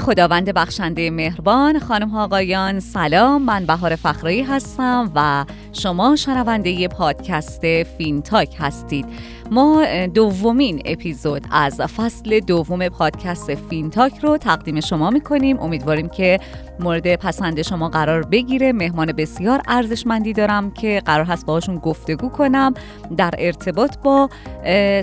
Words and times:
خداوند 0.00 0.50
بخشنده 0.50 1.10
مهربان. 1.10 1.78
خانم 1.78 2.08
ها 2.08 2.24
آقایان 2.24 2.80
سلام. 2.80 3.42
من 3.42 3.66
بهار 3.66 3.96
فخرایی 3.96 4.42
هستم 4.42 5.12
و 5.14 5.44
شما 5.72 6.16
شنونده 6.16 6.88
پادکست 6.88 7.82
فینتاک 7.82 8.56
هستید. 8.58 9.06
ما 9.50 9.84
دومین 10.14 10.82
اپیزود 10.84 11.46
از 11.50 11.80
فصل 11.80 12.40
دوم 12.40 12.88
پادکست 12.88 13.54
فینتاک 13.54 14.18
رو 14.18 14.36
تقدیم 14.36 14.80
شما 14.80 15.10
می‌کنیم. 15.10 15.60
امیدواریم 15.60 16.08
که 16.08 16.40
مورد 16.80 17.16
پسند 17.16 17.62
شما 17.62 17.88
قرار 17.88 18.22
بگیره. 18.22 18.72
مهمان 18.72 19.12
بسیار 19.12 19.62
ارزشمندی 19.68 20.32
دارم 20.32 20.70
که 20.70 21.02
قرار 21.04 21.24
هست 21.24 21.46
باهاشون 21.46 21.76
گفتگو 21.76 22.28
کنم 22.28 22.74
در 23.16 23.34
ارتباط 23.38 23.96
با 23.98 24.28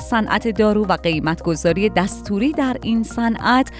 صنعت 0.02 0.48
دارو 0.48 0.86
و 0.86 0.94
قیمت 0.94 1.44
گذاری 1.44 1.90
دستوری 1.90 2.52
در 2.52 2.78
این 2.82 3.04
صنعت. 3.04 3.72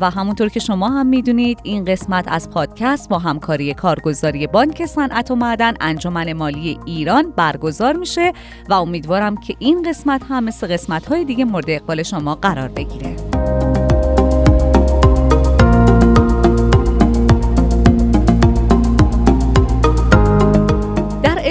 و 0.00 0.10
همونطور 0.10 0.48
که 0.48 0.60
شما 0.60 0.88
هم 0.88 1.06
می‌دونید 1.06 1.58
این 1.62 1.84
قسمت 1.84 2.24
از 2.28 2.50
پادکست 2.50 3.08
با 3.08 3.18
همکاری 3.18 3.74
کارگزاری 3.74 4.46
بانک 4.46 4.86
صنعت 4.86 5.30
و 5.30 5.34
معدن 5.34 5.74
انجمن 5.80 6.32
مالی 6.32 6.78
ایران 6.84 7.32
برگزار 7.36 7.96
میشه 7.96 8.32
و 8.68 8.74
امیدوارم 8.74 9.36
که 9.36 9.54
این 9.58 9.82
قسمت 9.82 10.15
هم 10.22 10.44
مثل 10.44 10.72
قسمت 10.72 11.06
های 11.06 11.24
دیگه 11.24 11.44
مورد 11.44 11.70
اقبال 11.70 12.02
شما 12.02 12.34
قرار 12.34 12.68
بگیره. 12.68 13.16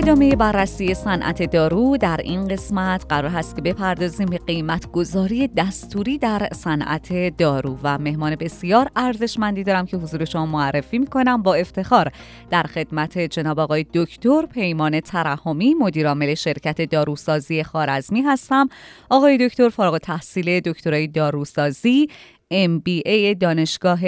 ادامه 0.06 0.36
بررسی 0.36 0.94
صنعت 0.94 1.52
دارو 1.52 1.98
در 1.98 2.18
این 2.18 2.48
قسمت 2.48 3.06
قرار 3.10 3.32
هست 3.32 3.56
که 3.56 3.62
بپردازیم 3.62 4.26
به 4.26 4.38
قیمت 4.38 4.92
گذاری 4.92 5.48
دستوری 5.48 6.18
در 6.18 6.50
صنعت 6.54 7.38
دارو 7.38 7.78
و 7.84 7.98
مهمان 7.98 8.36
بسیار 8.36 8.90
ارزشمندی 8.96 9.64
دارم 9.64 9.86
که 9.86 9.98
حضور 9.98 10.26
شما 10.26 10.46
معرفی 10.46 10.98
می‌کنم 10.98 11.42
با 11.42 11.56
افتخار 11.56 12.12
در 12.50 12.64
خدمت 12.64 13.20
جناب 13.20 13.60
آقای 13.60 13.86
دکتر 13.94 14.46
پیمان 14.46 15.00
ترحمی 15.00 15.74
مدیرعامل 15.74 16.34
شرکت 16.34 16.82
داروسازی 16.82 17.64
خارزمی 17.64 18.22
هستم. 18.22 18.70
آقای 19.10 19.48
دکتر 19.48 19.70
فارغ 19.70 19.98
تحصیل 19.98 20.60
دکترای 20.60 21.08
داروسازی 21.08 22.10
MBA 22.54 23.36
دانشگاه 23.40 24.00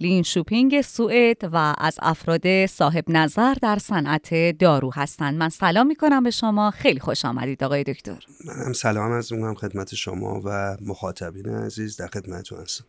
لینشوپینگ 0.00 0.80
سوئد 0.82 1.36
و 1.52 1.74
از 1.78 1.98
افراد 2.02 2.66
صاحب 2.66 3.04
نظر 3.08 3.54
در 3.54 3.78
صنعت 3.78 4.58
دارو 4.58 4.92
هستند. 4.94 5.38
من 5.38 5.48
سلام 5.48 5.86
می 5.86 5.94
کنم 5.94 6.22
به 6.22 6.30
شما. 6.30 6.70
خیلی 6.70 7.00
خوش 7.00 7.24
آمدید 7.24 7.64
آقای 7.64 7.84
دکتر. 7.84 8.24
منم 8.44 8.72
سلام 8.72 9.12
از 9.12 9.32
اونم 9.32 9.54
خدمت 9.54 9.94
شما 9.94 10.40
و 10.44 10.76
مخاطبین 10.80 11.48
عزیز 11.48 11.96
در 11.96 12.06
خدمتتون 12.06 12.60
هستم. 12.60 12.84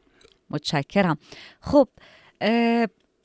متشکرم. 0.50 1.18
خب 1.62 1.88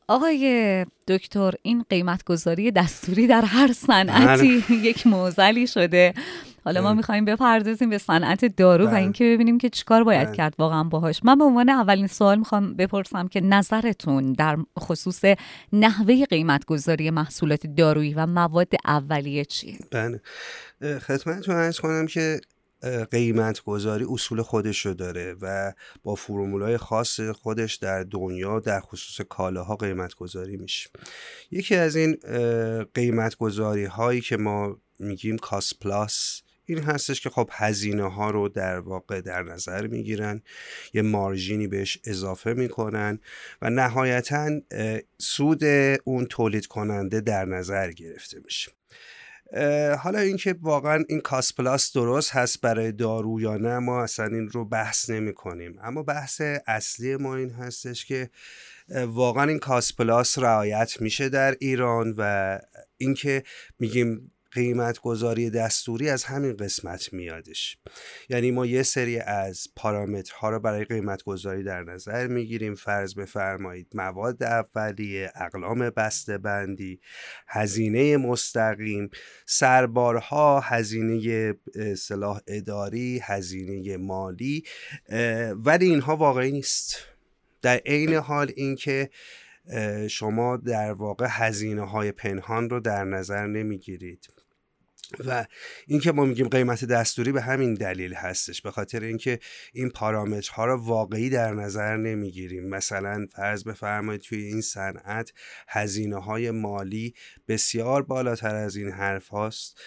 آقای 0.09 0.87
دکتر 1.09 1.55
این 1.63 1.85
قیمت 1.91 2.25
گذاری 2.25 2.71
دستوری 2.71 3.27
در 3.27 3.43
هر 3.43 3.73
صنعتی 3.73 4.63
بله. 4.69 4.77
یک 4.89 5.07
موزلی 5.07 5.67
شده. 5.67 6.15
حالا 6.67 6.83
ما 6.83 6.95
می‌خوایم 6.95 7.25
بپردازیم 7.25 7.91
به 7.91 7.99
صنعت 7.99 8.45
دارو 8.45 8.85
و 8.85 8.87
بله. 8.87 8.97
اینکه 8.97 9.25
ببینیم 9.25 9.59
که 9.59 9.69
چیکار 9.69 10.05
باید 10.05 10.27
بله. 10.27 10.37
کرد 10.37 10.55
واقعا 10.59 10.85
باهاش. 10.85 11.21
من 11.25 11.39
به 11.39 11.45
عنوان 11.45 11.69
اولین 11.69 12.07
سوال 12.07 12.39
می‌خوام 12.39 12.75
بپرسم 12.75 13.29
که 13.29 13.41
نظرتون 13.41 14.33
در 14.33 14.57
خصوص 14.79 15.25
نحوه 15.73 16.25
قیمت 16.25 16.65
گذاری 16.65 17.11
محصولات 17.11 17.67
دارویی 17.67 18.15
و 18.15 18.27
مواد 18.27 18.73
اولیه 18.85 19.45
چیه؟ 19.45 19.79
بله. 19.91 20.21
خدمتتون 20.99 21.55
عرض 21.55 21.81
کنم 21.81 22.07
که 22.07 22.41
قیمت 23.11 23.61
گذاری 23.61 24.05
اصول 24.11 24.43
خودش 24.43 24.87
رو 24.87 24.95
داره 24.95 25.37
و 25.43 25.73
با 26.03 26.15
فرمولای 26.15 26.77
خاص 26.77 27.21
خودش 27.21 27.75
در 27.75 28.03
دنیا 28.03 28.61
در 28.61 28.81
خصوص 28.81 29.27
کالاها 29.29 29.77
قیمت 29.77 30.15
گذاری 30.15 30.57
میشه. 30.57 30.91
یکی 31.51 31.75
از 31.77 31.97
این 31.97 32.17
قیمت 32.95 33.37
گذاری 33.37 33.85
هایی 33.85 34.21
که 34.21 34.37
ما 34.37 34.77
میگیم 34.99 35.39
کاس 35.39 35.75
پلاس 35.81 36.43
این 36.67 36.79
هستش 36.79 37.21
که 37.21 37.31
خب 37.31 37.51
هزینه 37.53 38.13
ها 38.13 38.31
رو 38.31 38.49
در 38.49 38.79
واقع 38.79 39.21
در 39.21 39.43
نظر 39.43 39.87
می‌گیرن 39.87 40.43
یه 40.95 41.03
مارژینی 41.03 41.67
بهش 41.67 41.99
اضافه 42.05 42.53
می‌کنن 42.53 43.19
و 43.63 43.71
نهایتا 43.71 44.51
سود 45.19 45.65
اون 46.05 46.27
تولید 46.27 46.67
کننده 46.67 47.21
در 47.21 47.45
نظر 47.45 47.91
گرفته 47.91 48.41
میشه. 48.45 48.73
حالا 49.99 50.19
اینکه 50.19 50.57
واقعا 50.61 51.05
این 51.09 51.21
cost 51.21 51.55
plus 51.55 51.93
درست 51.93 52.33
هست 52.33 52.61
برای 52.61 52.93
دارو 52.93 53.41
یا 53.41 53.57
نه 53.57 53.79
ما 53.79 54.03
اصلا 54.03 54.27
این 54.27 54.49
رو 54.49 54.65
بحث 54.65 55.11
نمی 55.11 55.35
کنیم 55.35 55.79
اما 55.83 56.03
بحث 56.03 56.43
اصلی 56.67 57.17
ما 57.17 57.37
این 57.37 57.51
هستش 57.51 58.05
که 58.05 58.31
واقعا 59.07 59.45
این 59.45 59.59
cost 59.59 59.95
plus 59.95 60.39
رعایت 60.39 61.01
میشه 61.01 61.29
در 61.29 61.57
ایران 61.61 62.15
و 62.19 62.59
اینکه 62.97 63.43
میگیم 63.79 64.33
قیمت 64.57 64.99
گذاری 64.99 65.51
دستوری 65.51 66.09
از 66.09 66.25
همین 66.25 66.57
قسمت 66.57 67.13
میادش. 67.13 67.79
یعنی 68.29 68.51
ما 68.51 68.67
یه 68.67 68.83
سری 68.83 69.19
از 69.19 69.69
پارامترها 69.77 70.51
رو 70.51 70.61
برای 70.61 70.85
قیمت 70.85 71.23
گذاری 71.23 71.63
در 71.63 71.83
نظر 71.83 72.27
می‌گیریم. 72.27 72.75
فرض 72.75 73.15
بفرمایید 73.15 73.87
مواد 73.95 74.43
اولیه 74.43 75.33
اقلام 75.35 75.91
بسته 75.91 76.39
بندی 76.39 77.01
هزینه 77.49 78.17
مستقیم 78.17 79.11
سربارها 79.47 80.61
هزینه 80.61 81.55
صلاح 81.97 82.41
اداری 82.47 83.21
هزینه 83.23 83.97
مالی 83.97 84.65
ولی 85.55 85.87
اینها 85.87 86.17
واقعی 86.17 86.53
نیست. 86.53 86.97
در 87.63 87.77
عین 87.77 88.15
حال 88.15 88.53
اینکه 88.57 89.11
شما 90.11 90.57
در 90.57 90.93
واقع 90.93 91.27
هزینه 91.31 91.91
های 91.91 92.13
پنهان 92.13 92.71
رو 92.71 92.81
در 92.81 93.05
نظر 93.05 93.47
نمی‌گیرید. 93.47 94.29
و 95.27 95.47
اینکه 95.87 96.13
ما 96.13 96.25
میگیم 96.25 96.49
قیمت 96.49 96.85
دستوری 96.85 97.33
به 97.33 97.43
همین 97.43 97.75
دلیل 97.75 98.15
هستش 98.15 98.63
به 98.63 98.71
خاطر 98.71 99.01
اینکه 99.01 99.39
این 99.73 99.91
پارامترها 99.91 100.67
رو 100.67 100.85
واقعی 100.85 101.31
در 101.31 101.53
نظر 101.53 101.97
نمی‌گیریم. 101.97 102.69
مثلا 102.69 103.27
فرض 103.33 103.65
بفرمایید 103.65 104.23
توی 104.23 104.43
این 104.43 104.61
صنعت 104.61 105.33
هزینه 105.69 106.23
های 106.23 106.51
مالی 106.51 107.15
بسیار 107.49 108.03
بالاتر 108.03 108.55
از 108.55 108.77
این 108.77 108.91
حرف 108.91 109.29
هاست 109.29 109.81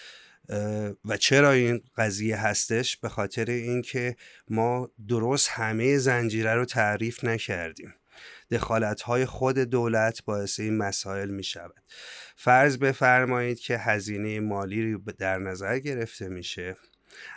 و 1.06 1.18
چرا 1.20 1.52
این 1.52 1.82
قضیه 1.98 2.38
هستش؟ 2.38 2.98
به 2.98 3.10
خاطر 3.10 3.46
اینکه 3.46 4.16
ما 4.50 4.92
درست 5.08 5.50
همه 5.50 5.98
زنجیره 5.98 6.56
رو 6.56 6.66
تعریف 6.66 7.24
نکردیم. 7.24 7.94
دخالت 8.52 9.02
های 9.02 9.26
خود 9.26 9.60
دولت 9.60 10.24
باعث 10.26 10.60
این 10.60 10.78
مسائل 10.78 11.30
می 11.30 11.44
شود 11.44 11.84
فرض 12.36 12.78
بفرمایید 12.78 13.60
که 13.60 13.78
هزینه 13.78 14.40
مالی 14.40 14.92
رو 14.92 15.00
در 15.18 15.38
نظر 15.38 15.80
گرفته 15.80 16.30
میشه 16.30 16.76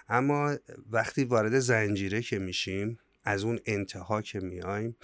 اما 0.09 0.56
وقتی 0.91 1.25
وارد 1.25 1.59
زنجیره 1.59 2.22
که 2.22 2.39
میشیم 2.39 2.99
از 3.25 3.45
اون 3.45 3.61
انتها 3.67 4.22
که 4.22 4.41
میایم 4.41 4.97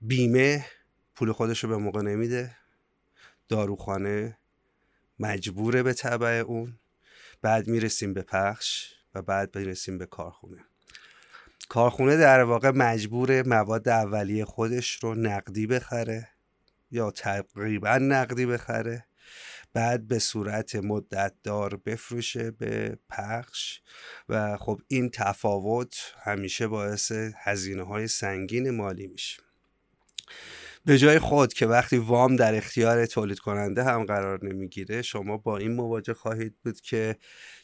بیمه 0.00 0.66
پول 1.14 1.32
خودش 1.32 1.64
رو 1.64 1.70
به 1.70 1.76
موقع 1.76 2.02
نمیده 2.02 2.56
داروخانه 3.48 4.38
مجبوره 5.18 5.82
به 5.82 5.92
طبع 5.92 6.26
اون 6.46 6.78
بعد 7.42 7.68
می‌رسیم 7.68 8.14
به 8.14 8.22
پخش 8.22 8.94
و 9.14 9.22
بعد 9.22 9.58
می‌رسیم 9.58 9.98
به 9.98 10.06
کارخونه. 10.06 10.64
کارخونه 11.68 12.16
در 12.16 12.42
واقع 12.42 12.70
مجبور 12.70 13.48
مواد 13.48 13.88
اولیه 13.88 14.44
خودش 14.44 14.98
رو 15.02 15.14
نقدی 15.14 15.66
بخره 15.66 16.28
یا 16.90 17.10
تقریبا 17.10 17.98
نقدی 17.98 18.46
بخره. 18.46 19.06
بعد 19.72 20.08
به 20.08 20.18
صورت 20.18 20.76
مدت 20.76 21.34
دار 21.42 21.76
بفروشه 21.76 22.50
به 22.50 22.98
پخش 23.08 23.80
و 24.28 24.56
خب 24.56 24.80
این 24.88 25.10
تفاوت 25.10 26.14
همیشه 26.22 26.66
باعث 26.66 27.12
هزینه 27.36 27.82
های 27.82 28.08
سنگین 28.08 28.70
مالی 28.70 29.06
میشه. 29.06 29.42
به 30.84 30.98
جای 30.98 31.18
خود 31.18 31.52
که 31.52 31.66
وقتی 31.66 31.96
وام 31.96 32.36
در 32.36 32.54
اختیار 32.54 33.06
تولید 33.06 33.38
کننده 33.38 33.84
هم 33.84 34.04
قرار 34.04 34.44
نمی‌گیره 34.44 35.02
شما 35.02 35.36
با 35.36 35.58
این 35.58 35.74
مواجه 35.74 36.14
خواهید 36.14 36.54
بود 36.64 36.80
که 36.80 37.16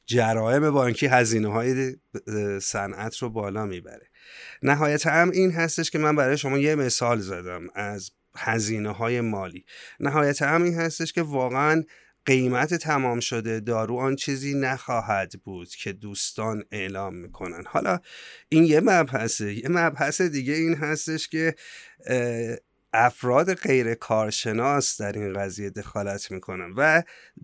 جرائم 0.08 0.70
بانکی 0.70 1.06
هزینه 1.06 1.52
های 1.52 1.96
صنعت 2.62 3.16
رو 3.16 3.30
بالا 3.30 3.66
می‌بره. 3.66 4.06
نهایت 4.62 5.06
هم 5.06 5.30
این 5.30 5.52
هستش 5.52 5.90
که 5.90 5.98
من 5.98 6.16
برای 6.16 6.38
شما 6.38 6.58
یه 6.58 6.74
مثال 6.74 7.18
زدم 7.20 7.66
از 7.74 8.10
هزینه 8.36 8.90
های 8.90 9.20
مالی. 9.20 9.64
نهایت 10.00 10.42
هم 10.42 10.62
این 10.62 10.74
هستش 10.74 11.12
که 11.12 11.22
واقعا 11.22 11.84
قیمت 12.26 12.74
تمام 12.74 13.20
شده 13.20 13.60
دارو 13.60 13.96
آن 13.96 14.16
چیزی 14.16 14.54
نخواهد 14.54 15.32
بود 15.44 15.68
که 15.68 15.92
دوستان 15.92 16.64
اعلام 16.72 17.14
می‌کنن. 17.14 17.62
حالا 17.66 18.00
این 18.48 18.64
یه 18.64 18.80
مبحثه. 18.80 19.54
یه 19.54 19.68
مبحث 19.68 20.20
دیگه 20.20 20.52
این 20.52 20.74
هستش 20.74 21.28
که 21.28 21.54
افراد 22.92 23.54
غیر 23.54 23.94
کارشناس 23.94 25.00
در 25.00 25.12
این 25.12 25.32
قضیه 25.32 25.70
دخالت 25.70 26.30
می‌کنن 26.30 26.72
و 26.76 27.02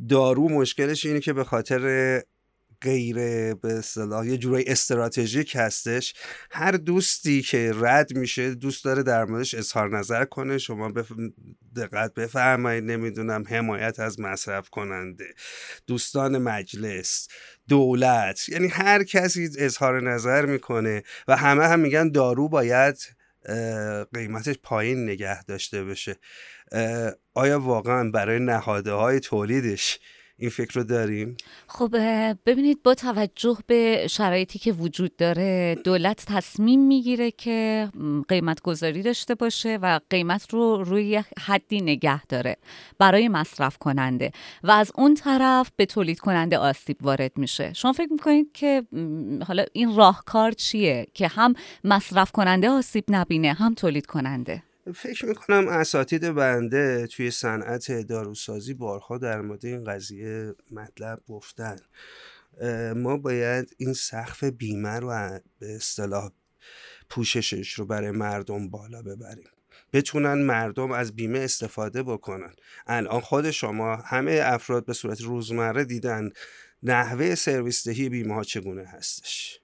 دارو 0.08 0.49
مشکلش 0.49 1.06
اینه 1.06 1.20
که 1.20 1.32
به 1.32 1.44
خاطر 1.44 2.22
غیر 2.85 3.17
به 3.55 3.73
اصطلاح 3.73 4.27
یه 4.27 4.37
جورای 4.37 4.65
استراتژیک 4.67 5.57
هستش. 5.57 6.15
هر 6.51 6.73
دوستی 6.73 7.43
که 7.43 7.73
رد 7.75 8.17
میشه 8.17 8.55
دوست 8.55 8.85
داره 8.85 9.03
در 9.03 9.25
موردش 9.25 9.55
اظهار 9.55 9.99
نظر 9.99 10.25
کنه. 10.25 10.59
شما 10.59 10.89
بف... 10.89 11.13
دقت 11.77 12.15
بفرمایید. 12.15 12.85
نمی‌دونم 12.85 13.45
حمایت 13.49 14.01
از 14.01 14.21
مصرف 14.21 14.69
کننده 14.69 15.35
دوستان 15.87 16.39
مجلس 16.39 17.29
دولت. 17.69 18.49
یعنی 18.49 18.69
هر 18.69 19.05
کسی 19.05 19.51
اظهار 19.59 20.03
نظر 20.15 20.47
می‌کنه 20.47 21.03
و 21.29 21.37
همه 21.37 21.65
هم 21.67 21.81
میگن 21.81 22.11
دارو 22.11 22.49
باید 22.49 22.97
قیمتش 24.15 24.55
پایین 24.63 25.05
نگه 25.05 25.45
داشته 25.45 25.85
بشه 25.85 26.17
آیا 27.35 27.61
واقعا 27.61 28.11
برای 28.11 28.39
نهاده 28.39 28.93
های 28.93 29.21
تولیدش 29.21 29.99
این 30.39 30.51
فکر 30.51 30.75
رو 30.75 30.85
داریم؟ 30.85 31.37
خب 31.67 31.97
ببینید 32.47 32.83
با 32.83 32.95
توجه 32.95 33.59
به 33.67 34.07
شرایطی 34.11 34.59
که 34.59 34.73
وجود 34.73 35.17
داره 35.17 35.75
دولت 35.85 36.25
تصمیم 36.29 36.87
می‌گیره 36.87 37.31
که 37.31 37.89
قیمت 38.29 38.61
گذاری 38.61 39.03
داشته 39.03 39.35
باشه 39.35 39.79
و 39.83 40.01
قیمت 40.11 40.51
رو 40.51 40.83
روی 40.85 41.23
حدی 41.39 41.81
نگه 41.81 42.27
داره 42.27 42.57
برای 42.99 43.29
مصرف 43.29 43.79
کننده. 43.79 44.33
و 44.63 44.71
از 44.71 44.93
اون 44.95 45.15
طرف 45.15 45.71
به 45.77 45.87
تولید 45.87 46.19
کننده 46.19 46.59
آسیب 46.59 46.97
وارد 47.03 47.33
میشه. 47.37 47.73
شما 47.73 47.93
فکر 47.93 48.13
می‌کنید 48.13 48.53
که 48.53 48.83
حالا 49.47 49.65
این 49.73 49.97
راهکار 49.97 50.53
چیه؟ 50.53 51.07
که 51.15 51.29
هم 51.29 51.55
مصرف 51.85 52.33
کننده 52.33 52.69
آسیب 52.71 53.05
نبینه 53.09 53.53
هم 53.53 53.75
تولید 53.75 54.07
کننده؟ 54.07 54.63
فکر 54.93 55.27
می‌کنم 55.27 55.69
اساتید 55.69 56.35
بنده 56.35 57.07
توی 57.07 57.31
صنعت 57.31 57.93
داروسازی 57.93 58.75
بارها 58.75 59.19
در 59.19 59.41
مورد 59.41 59.67
این 59.67 59.85
قضیه 59.85 60.55
مطلب 60.71 61.21
گفتن. 61.29 61.77
ما 62.97 63.17
باید 63.17 63.75
این 63.79 63.93
سقف 63.93 64.45
بیمه 64.45 65.01
رو 65.01 65.41
به 65.59 65.75
اصطلاح 65.75 66.31
پوششش 67.11 67.73
رو 67.73 67.87
برای 67.87 68.11
مردم 68.11 68.71
بالا 68.71 69.03
ببریم. 69.03 69.49
بتونن 69.93 70.35
مردم 70.35 70.93
از 70.93 71.17
بیمه 71.17 71.39
استفاده 71.39 72.03
بکنن. 72.03 72.55
الان 72.87 73.21
خود 73.21 73.51
شما 73.51 73.97
همه 73.97 74.41
افراد 74.45 74.87
به 74.87 74.93
صورت 74.93 75.21
روزمره 75.21 75.85
دیدن 75.85 76.31
نحوه 76.83 77.35
سرویس 77.35 77.89
دهی 77.89 78.09
بیمه 78.09 78.35
ها 78.35 78.45
چگونه 78.45 78.85
هستش. 78.85 79.61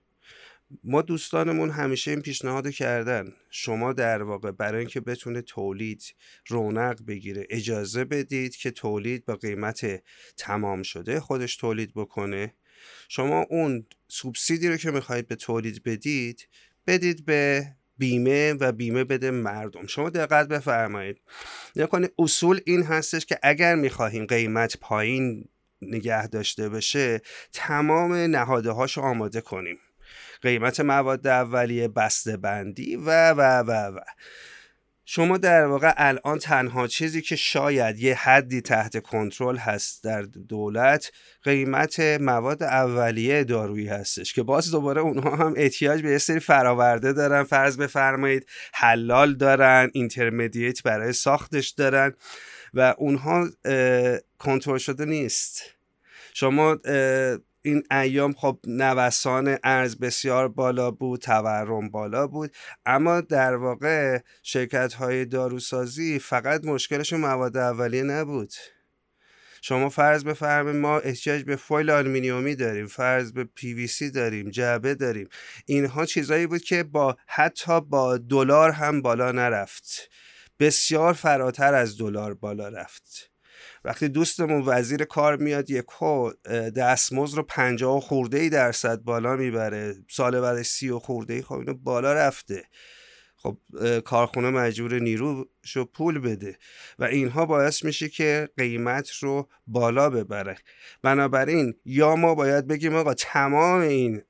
ما 0.85 1.03
دوستانمون 1.03 1.71
همیشه 1.71 2.11
این 2.11 2.21
پیشنهاد 2.21 2.71
کردن. 2.71 3.33
شما 3.51 3.93
در 3.93 4.23
واقع 4.23 4.51
برای 4.51 4.79
اینکه 4.79 5.01
بتونه 5.01 5.43
تولید 5.43 6.15
رونق 6.47 7.07
بگیره 7.07 7.47
اجازه 7.51 8.05
بدید 8.05 8.57
که 8.57 8.71
تولید 8.71 9.25
با 9.25 9.37
قیمت 9.37 10.03
تمام 10.37 10.83
شده 10.83 11.21
خودش 11.21 11.57
تولید 11.57 11.93
بکنه. 11.95 12.55
شما 13.09 13.47
اون 13.51 13.87
سوبسیدی 14.09 14.69
رو 14.69 14.77
که 14.77 14.91
می‌خواهید 14.91 15.29
به 15.29 15.37
تولید 15.37 15.83
بدید 15.83 16.49
بدید 16.87 17.25
به 17.25 17.67
بیمه 17.99 18.53
و 18.53 18.73
بیمه 18.73 19.05
بده 19.05 19.31
مردم. 19.31 19.87
شما 19.87 20.11
دقت 20.11 20.49
بفرمایید. 20.49 21.21
نکنه 21.77 22.09
اصول 22.19 22.61
این 22.67 22.83
هستش 22.83 23.27
که 23.27 23.39
اگر 23.43 23.75
می‌خواهیم 23.75 24.27
قیمت 24.27 24.77
پایین 24.81 25.49
نگه 25.83 26.27
داشته 26.27 26.69
بشه 26.69 27.21
تمام 27.53 28.13
نهاده 28.13 28.71
هاش 28.71 28.99
آماده 28.99 29.41
کنیم. 29.41 29.79
قیمت 30.43 30.81
مواد 30.81 31.27
اولیه 31.27 31.89
بسته 31.89 32.37
بندی 32.37 32.97
و 32.97 33.31
و 33.31 33.41
و 33.63 33.71
و. 33.71 34.01
شما 35.13 35.39
در 35.39 35.67
واقع 35.67 35.93
الان 35.97 36.39
تنها 36.39 36.87
چیزی 36.87 37.23
که 37.23 37.37
شاید 37.37 37.99
یه 37.99 38.15
حدی 38.15 38.61
تحت 38.61 39.03
کنترل 39.03 39.57
هست 39.57 40.05
در 40.05 40.23
دولت 40.23 41.13
قیمت 41.43 42.01
مواد 42.01 42.63
اولیه 42.63 43.45
دارویی 43.45 43.89
هستش 43.89 44.33
که 44.33 44.43
باز 44.43 44.71
دوباره 44.71 45.01
اونها 45.01 45.37
هم 45.37 45.55
احتیاج 45.57 46.03
به 46.03 46.11
یه 46.11 46.19
سری 46.19 46.41
فراورده 46.41 47.13
دارن. 47.13 47.45
فرض 47.45 47.77
بفرمایید 47.77 48.47
حلال 48.73 49.35
دارن 49.35 49.91
intermediate 49.95 50.83
برای 50.83 51.13
ساختش 51.13 51.69
دارن 51.69 52.13
و 52.75 52.95
اونها 52.99 53.49
کنترل 54.39 54.79
شده 54.79 55.05
نیست. 55.05 55.63
شما 56.35 56.79
این 57.62 57.83
ایام 57.91 58.33
خب 58.33 58.59
نوسان 58.67 59.59
ارز 59.65 59.97
بسیار 59.97 60.49
بالا 60.49 60.91
بود 60.91 61.21
تورم 61.21 61.91
بالا 61.91 62.27
بود. 62.27 62.53
اما 62.87 63.21
در 63.21 63.57
واقع 63.57 64.19
شرکت 64.43 64.93
های 64.93 65.25
داروسازی 65.25 66.19
فقط 66.19 66.65
مشکلشون 66.65 67.21
مواد 67.21 67.57
اولیه 67.57 68.03
نبود. 68.03 68.53
شما 69.62 69.89
فرض 69.89 70.25
بفرمایید 70.25 70.81
ما 70.81 70.99
احتیاج 70.99 71.43
به 71.43 71.57
فویل 71.57 71.91
آلومینیومی 71.91 72.57
داریم 72.57 72.87
فرض 72.87 73.33
به 73.33 73.45
پی 73.45 73.75
وی 73.75 73.87
سی 73.87 74.11
داریم 74.11 74.51
جعبه 74.51 74.95
داریم. 74.95 75.29
اینها 75.67 76.07
چیزایی 76.07 76.47
بود 76.47 76.62
که 76.62 76.83
با 76.83 77.17
حتی 77.27 77.81
با 77.81 78.19
دلار 78.19 78.71
هم 78.71 79.03
بالا 79.03 79.33
نرفت. 79.33 80.11
بسیار 80.61 81.12
فراتر 81.12 81.75
از 81.75 81.99
دلار 81.99 82.35
بالا 82.35 82.69
رفت. 82.69 83.30
وقتی 83.85 84.09
دوستمون 84.09 84.62
وزیر 84.67 85.05
کار 85.05 85.37
میاد 85.37 85.71
یکو 85.71 86.31
دستمزد 86.77 87.37
رو 87.37 87.43
پنجاه 87.43 87.97
و 87.97 88.00
خورده 88.00 88.38
ای 88.38 88.49
درصد 88.49 88.99
بالا 89.03 89.37
می‌بره. 89.37 89.94
سال 90.11 90.41
بعدش 90.41 90.67
سی 90.67 90.91
و 90.91 90.99
خورده 90.99 91.35
ای 91.35 91.43
خب 91.43 91.55
اینو 91.55 91.75
بالا 91.75 92.12
رفته. 92.12 92.65
خب 93.37 93.56
کارخونه 94.05 94.50
مجبور 94.50 94.99
نیروشو 94.99 95.85
پول 95.94 96.19
بده. 96.19 96.59
و 96.99 97.05
اینها 97.05 97.47
باعث 97.47 97.85
میشه 97.85 98.09
که 98.09 98.49
قیمت 98.56 99.11
رو 99.11 99.49
بالا 99.67 100.11
ببره. 100.11 100.56
بنابراین 101.03 101.75
یا 101.85 102.17
ما 102.17 102.35
باید 102.35 102.67
بگیم 102.67 102.94
آقا 102.94 103.15
تمام 103.15 103.81
این 103.81 104.23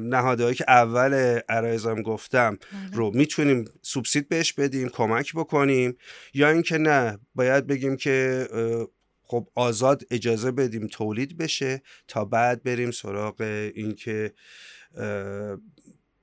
نهادهایی 0.00 0.54
که 0.54 0.64
اول 0.68 1.40
عرایزم 1.48 2.02
گفتم 2.02 2.58
بله. 2.72 2.96
رو 2.96 3.10
می‌تونیم 3.14 3.64
سوبسید 3.82 4.28
بهش 4.28 4.52
بدیم 4.52 4.88
کمک 4.88 5.32
بکنیم 5.34 5.96
یا 6.34 6.50
اینکه 6.50 6.78
نه 6.78 7.18
باید 7.34 7.66
بگیم 7.66 7.96
که 7.96 8.48
خب 9.22 9.48
آزاد 9.54 10.02
اجازه 10.10 10.50
بدیم 10.50 10.86
تولید 10.86 11.36
بشه 11.36 11.82
تا 12.08 12.24
بعد 12.24 12.62
بریم 12.62 12.90
سراغ 12.90 13.40
اینکه 13.74 14.32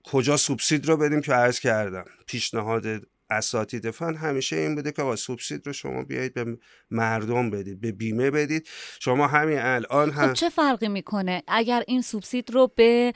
کجا 0.03 0.37
سوبسید 0.37 0.87
رو 0.87 0.97
بدیم 0.97 1.21
که 1.21 1.33
عرض 1.33 1.59
کردم 1.59 2.05
پیشنهاد 2.27 3.07
اساتید 3.29 3.91
فن 3.91 4.15
همیشه 4.15 4.55
این 4.55 4.75
بوده 4.75 4.91
که 4.91 5.01
آقا 5.01 5.15
سوبسید 5.15 5.67
رو 5.67 5.73
شما 5.73 6.03
بیایید 6.03 6.33
به 6.33 6.57
مردم 6.91 7.49
بدید 7.49 7.81
به 7.81 7.91
بیمه 7.91 8.31
بدید. 8.31 8.67
شما 8.99 9.27
همین 9.27 9.59
الان 9.59 10.11
هم 10.11 10.27
خب 10.27 10.33
چه 10.33 10.49
فرقی 10.49 10.87
می‌کنه؟ 10.87 11.43
اگر 11.47 11.83
این 11.87 12.01
سوبسید 12.01 12.51
رو 12.51 12.71
به 12.75 13.13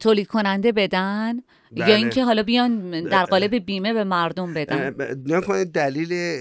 تولید 0.00 0.26
کننده 0.26 0.72
بدن 0.72 1.34
یا 1.72 1.84
بله. 1.84 1.94
اینکه 1.94 2.24
حالا 2.24 2.42
بیان 2.42 3.04
در 3.04 3.24
قالب 3.24 3.54
بیمه 3.54 3.92
به 3.92 4.04
مردم 4.04 4.54
بدن؟ 4.54 4.94
نکنید 5.26 5.72
دلیل 5.72 6.38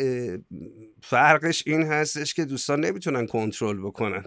فرقش 1.02 1.64
این 1.68 1.84
هستش 1.84 2.34
که 2.34 2.46
دوستان 2.46 2.86
نمی‌تونن 2.86 3.28
کنترل 3.28 3.82
بکنن. 3.82 4.24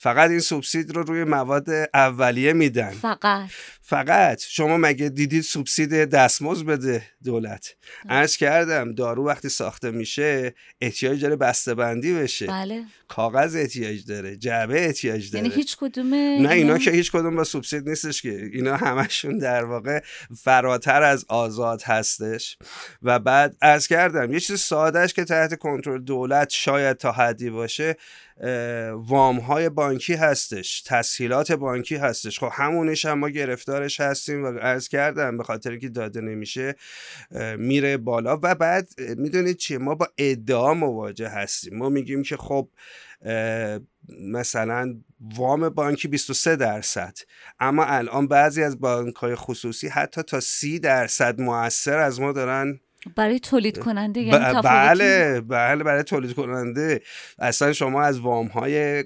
فقط 0.00 0.30
این 0.30 0.40
سوبسید 0.40 0.96
رو 0.96 1.02
روی 1.02 1.24
مواد 1.24 1.68
اولیه 1.94 2.52
میدن. 2.52 2.90
فقط. 2.90 3.48
فقط. 3.82 4.40
شما 4.48 4.76
مگه 4.76 5.08
دیدید 5.08 5.42
سوبسید 5.42 6.04
دستمزد 6.04 6.66
بده 6.66 7.02
دولت؟ 7.24 7.74
عرض 8.08 8.36
کردم 8.36 8.92
دارو 8.92 9.26
وقتی 9.26 9.48
ساخته 9.48 9.90
میشه 9.90 10.54
احتیاج 10.80 11.22
داره 11.22 11.36
بسته 11.36 11.74
بندی 11.74 12.14
بشه. 12.14 12.46
بله. 12.46 12.84
کاغذ 13.08 13.56
احتیاج 13.56 14.06
داره 14.06 14.36
جعبه 14.36 14.84
احتیاج 14.84 15.20
یعنی 15.20 15.30
داره. 15.30 15.44
یعنی 15.44 15.54
هیچ 15.54 15.76
کدوم 15.76 16.14
نه 16.14 16.50
اینا 16.50 16.78
که 16.78 16.90
هیچ 16.90 17.12
کدوم 17.12 17.36
با 17.36 17.44
سوبسید 17.44 17.88
نیستش 17.88 18.22
که. 18.22 18.50
اینا 18.52 18.76
همشون 18.76 19.38
در 19.38 19.64
واقع 19.64 20.00
فراتر 20.42 21.02
از 21.02 21.24
آزاد 21.28 21.82
هستش. 21.82 22.58
و 23.02 23.18
بعد 23.18 23.56
عرض 23.62 23.86
کردم 23.86 24.32
یه 24.32 24.40
چیز 24.40 24.60
سادهش 24.60 25.12
که 25.12 25.24
تحت 25.24 25.58
کنترل 25.58 26.02
دولت 26.02 26.50
شاید 26.50 26.96
تا 26.96 27.12
حدی 27.12 27.50
باشه 27.50 27.96
وام 28.94 29.38
های 29.38 29.68
بانکی 29.68 30.14
هستش 30.14 30.82
تسهیلات 30.82 31.52
بانکی 31.52 31.96
هستش. 31.96 32.38
خب 32.38 32.50
همونش 32.52 33.04
هم 33.04 33.18
ما 33.18 33.28
گرفتارش 33.28 34.00
هستیم 34.00 34.44
و 34.44 34.46
عرض 34.46 34.88
کردم 34.88 35.38
به 35.38 35.44
خاطر 35.44 35.76
که 35.76 35.88
داده 35.88 36.20
نمیشه 36.20 36.74
میره 37.58 37.96
بالا. 37.96 38.38
و 38.42 38.54
بعد 38.54 38.88
می‌دونید 39.16 39.56
چیه؟ 39.56 39.78
ما 39.78 39.94
با 39.94 40.08
ادعا 40.18 40.74
مواجه 40.74 41.28
هستیم. 41.28 41.78
ما 41.78 41.88
میگیم 41.88 42.22
که 42.22 42.36
خب 42.36 42.68
مثلا 44.20 45.00
وام 45.20 45.68
بانکی 45.68 46.08
23 46.08 46.56
درصد. 46.56 47.18
اما 47.60 47.84
الان 47.84 48.28
بعضی 48.28 48.62
از 48.62 48.80
بانک 48.80 49.14
های 49.14 49.34
خصوصی 49.34 49.88
حتی 49.88 50.22
تا 50.22 50.40
30 50.40 50.78
درصد 50.78 51.40
موثر 51.40 51.98
از 51.98 52.20
ما 52.20 52.32
دارن 52.32 52.80
برای 53.16 53.40
تولید 53.40 53.78
کننده 53.78 54.20
یعنی 54.20 54.62
بله 54.62 55.40
بله 55.40 55.84
برای 55.84 56.02
تولید 56.02 56.34
کننده. 56.34 57.00
اصلا 57.38 57.72
شما 57.72 58.02
از 58.02 58.20
وام 58.20 58.46
های 58.46 59.04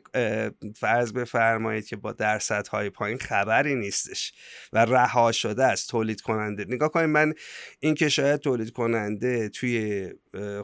فرض 0.76 1.12
بفرمایید 1.12 1.86
که 1.86 1.96
با 1.96 2.12
درصد 2.12 2.66
های 2.66 2.90
پایین 2.90 3.18
خبری 3.18 3.74
نیستش 3.74 4.32
و 4.72 4.84
رها 4.84 5.32
شده 5.32 5.64
است 5.64 5.90
تولید 5.90 6.20
کننده. 6.20 6.64
نگاه 6.68 6.88
کنید 6.88 7.06
من 7.06 7.34
این 7.80 7.94
که 7.94 8.08
شاید 8.08 8.40
تولید 8.40 8.70
کننده 8.70 9.48
توی 9.48 10.08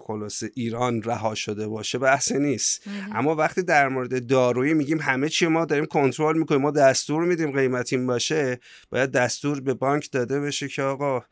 خلاص 0.00 0.42
ایران 0.54 1.02
رها 1.02 1.34
شده 1.34 1.68
باشه 1.68 1.98
بحث 1.98 2.32
نیست. 2.32 2.82
اما 3.14 3.34
وقتی 3.34 3.62
در 3.62 3.88
مورد 3.88 4.26
دارویی 4.26 4.74
میگیم 4.74 5.00
همه 5.00 5.28
چی 5.28 5.46
ما 5.46 5.64
داریم 5.64 5.86
کنترل 5.86 6.38
می‌کنیم 6.38 6.60
ما 6.60 6.70
دستور 6.70 7.24
میدیم 7.24 7.52
قیمت 7.52 7.92
این 7.92 8.06
باشه 8.06 8.60
باید 8.90 9.10
دستور 9.10 9.60
به 9.60 9.74
بانک 9.74 10.10
داده 10.12 10.40
بشه 10.40 10.68
که 10.68 10.82
آقا 10.82 11.24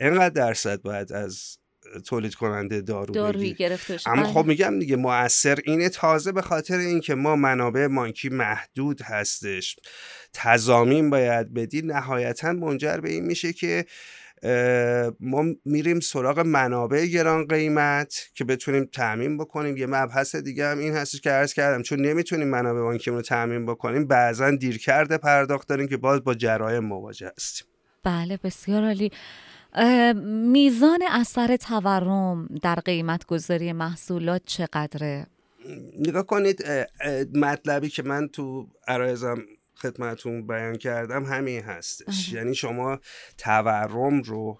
اینقدر 0.00 0.28
درصد 0.28 0.82
باید 0.82 1.12
از 1.12 1.58
تولید 2.06 2.34
کننده 2.34 2.80
دارو 2.80 3.14
دارویی 3.14 3.54
گرفته 3.54 3.98
اما 4.06 4.22
بله. 4.22 4.32
خب 4.32 4.46
میگم 4.46 4.78
دیگه 4.78 4.96
موثر 4.96 5.58
اینه 5.64 5.88
تازه 5.88 6.32
به 6.32 6.42
خاطر 6.42 6.78
اینکه 6.78 7.14
ما 7.14 7.36
منابع 7.36 7.86
مانکی 7.86 8.28
محدود 8.28 9.02
هستش. 9.02 9.76
تضامین 10.32 11.10
باید 11.10 11.54
بدی. 11.54 11.82
نهایتا 11.82 12.52
منجر 12.52 12.96
به 12.96 13.10
این 13.10 13.24
میشه 13.24 13.52
که 13.52 13.84
ما 15.20 15.44
میریم 15.64 16.00
سراغ 16.00 16.38
منابع 16.38 17.06
گران 17.06 17.46
قیمت 17.46 18.30
که 18.34 18.44
بتونیم 18.44 18.84
تعمین 18.84 19.38
بکنیم. 19.38 19.76
یه 19.76 19.86
مبحث 19.86 20.36
دیگه 20.36 20.66
هم 20.66 20.78
این 20.78 20.94
هستش 20.94 21.20
که 21.20 21.30
عرض 21.30 21.54
کردم 21.54 21.82
چون 21.82 22.00
نمی‌تونیم 22.00 22.48
منابع 22.48 22.80
بانکیمون 22.80 23.18
رو 23.18 23.22
تعمین 23.22 23.66
بکنیم 23.66 24.06
بعضا 24.06 24.50
دیر 24.50 24.78
کرده 24.78 25.18
پرداخت 25.18 25.68
داریم 25.68 25.88
که 25.88 25.96
باز 25.96 26.24
با 26.24 26.34
جرایم 26.34 26.84
مواجه 26.84 27.32
هستیم. 27.36 27.66
بله 28.04 28.38
بسیار 28.44 28.84
عالی. 28.84 29.10
میزان 30.52 30.98
اثر 31.10 31.56
تورم 31.56 32.46
در 32.62 32.74
قیمت 32.74 33.26
گذاری 33.26 33.72
محصولات 33.72 34.42
چقدره؟ 34.44 35.26
نگاه 35.98 36.26
کنید 36.26 36.64
مطلبی 37.34 37.88
که 37.88 38.02
من 38.02 38.28
تو 38.28 38.66
عرایزم 38.88 39.38
خدمتون 39.76 40.46
بیان 40.46 40.76
کردم 40.76 41.24
همین 41.24 41.60
هستش 41.60 42.32
یعنی 42.32 42.54
شما 42.54 43.00
تورم 43.38 44.22
رو 44.22 44.56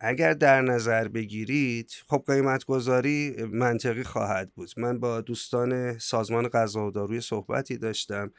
اگر 0.00 0.32
در 0.32 0.62
نظر 0.62 1.08
بگیرید 1.08 1.92
خب 2.06 2.24
قیمت 2.26 2.64
گذاری 2.64 3.36
منطقی 3.52 4.02
خواهد 4.02 4.50
بود. 4.54 4.70
من 4.76 5.00
با 5.00 5.20
دوستان 5.20 5.98
سازمان 5.98 6.48
غذا 6.48 6.86
و 6.86 6.90
داروی 6.90 7.20
صحبتی 7.20 7.78
داشتم. 7.78 8.32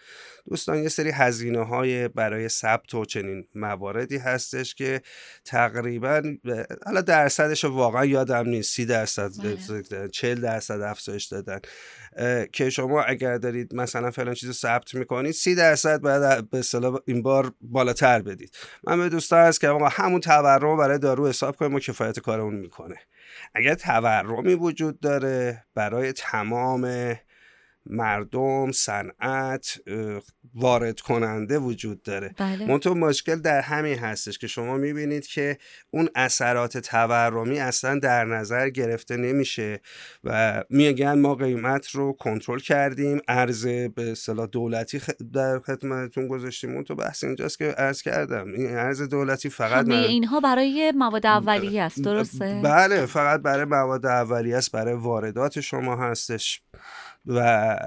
دوستان 0.50 0.78
یه 0.78 0.90
سری 0.90 1.10
هزینه 1.10 1.66
های 1.66 2.08
برای 2.08 2.50
ثبت 2.50 2.94
و 2.94 3.06
چنین 3.06 3.48
مواردی 3.56 4.18
هستش 4.18 4.76
که 4.76 5.02
تقریبا 5.46 6.22
حالا 6.86 7.02
درصدش 7.02 7.66
واقعا 7.66 8.06
یادم 8.06 8.50
نیست 8.50 8.72
سی 8.72 8.86
درصد 8.86 9.32
40 10.12 10.36
بله. 10.36 10.42
درصد 10.42 10.82
افزایش 10.82 11.26
دادن. 11.26 11.60
که 12.54 12.70
شما 12.70 13.04
اگر 13.04 13.38
دارید 13.38 13.76
مثلا 13.76 14.12
فلان 14.12 14.34
چیز 14.34 14.52
ثبت 14.52 14.94
می‌کنید 14.96 15.32
سی 15.32 15.56
درصد 15.56 16.02
باید 16.02 16.50
به 16.50 16.60
اصطلاح 16.60 17.00
این 17.06 17.24
بار 17.24 17.54
بالاتر 17.62 18.22
بدید. 18.22 18.56
من 18.84 19.00
به 19.00 19.10
دوستان 19.10 19.40
هست 19.40 19.62
که 19.62 19.68
همون 19.92 20.22
تورم 20.22 20.78
برای 20.78 20.98
دارو 21.00 21.28
حساب 21.28 21.56
کنیم 21.56 21.74
و 21.74 21.80
کفایت 21.80 22.20
کارمون 22.20 22.56
می‌کنه. 22.56 22.96
اگر 23.56 23.76
تورمی 23.76 24.54
وجود 24.54 25.00
داره 25.00 25.66
برای 25.76 26.14
تمام 26.14 27.14
مردم 27.86 28.72
صنعت 28.72 29.80
وارد 30.56 31.00
کننده 31.00 31.60
وجود 31.60 32.04
داره. 32.04 32.36
بله. 32.38 32.66
منتها 32.66 32.94
مشکل 32.94 33.36
در 33.36 33.62
همین 33.62 34.00
هستش 34.00 34.38
که 34.38 34.48
شما 34.48 34.78
می‌بینید 34.78 35.28
که 35.28 35.58
اون 35.92 36.10
اثرات 36.16 36.78
تورمی 36.78 37.60
اصلا 37.60 38.00
در 38.00 38.26
نظر 38.26 38.70
گرفته 38.70 39.18
نمیشه 39.18 39.82
و 40.24 40.64
میگن 40.70 41.20
ما 41.20 41.36
قیمت 41.36 41.90
رو 41.90 42.14
کنترل 42.14 42.60
کردیم 42.60 43.22
ارز 43.28 43.68
به 43.68 44.12
اصطلاح 44.12 44.46
دولتی 44.46 45.02
در 45.34 45.60
خدمتتون 45.60 46.28
گذاشتیم. 46.28 46.76
اون 46.76 46.84
تو 46.84 46.96
بحث 46.96 47.24
اینجاست 47.24 47.58
که 47.58 47.74
ارز 47.78 48.02
کردم 48.02 48.54
این 48.54 48.76
ارز 48.76 49.02
دولتی 49.02 49.50
فقط 49.50 49.86
همه 49.86 49.96
اینها 49.96 50.40
برای 50.40 50.94
مواد 50.96 51.26
اولیه 51.26 51.82
است 51.82 52.02
درسته؟ 52.04 52.62
بله 52.64 53.06
فقط 53.06 53.42
برای 53.42 53.66
مواد 53.66 54.06
اولیه 54.06 54.58
است 54.58 54.72
برای 54.72 54.94
واردات 54.94 55.60
شما 55.60 55.96
هستش. 55.96 56.62
و 57.26 57.80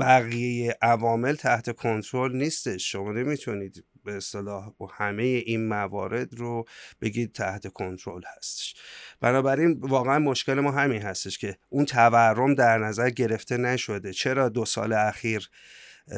بقیه 0.00 0.76
عوامل 0.82 1.34
تحت 1.34 1.76
کنترل 1.76 2.36
نیستش. 2.36 2.92
شما 2.92 3.12
نمی‌تونید 3.12 3.84
به 4.04 4.16
اصطلاح 4.16 4.70
با 4.78 4.86
همه 4.86 5.22
این 5.22 5.68
موارد 5.68 6.34
رو 6.34 6.64
بگید 7.00 7.32
تحت 7.32 7.72
کنترل 7.72 8.22
هستش. 8.36 8.74
بنابراین 9.20 9.80
واقعا 9.80 10.18
مشکل 10.18 10.54
ما 10.54 10.70
همین 10.70 11.02
هستش 11.02 11.38
که 11.38 11.56
اون 11.68 11.84
تورم 11.84 12.54
در 12.54 12.78
نظر 12.78 13.10
گرفته 13.10 13.56
نشده. 13.56 14.12
چرا 14.12 14.48
دو 14.48 14.64
سال 14.64 14.92
اخیر 14.92 15.50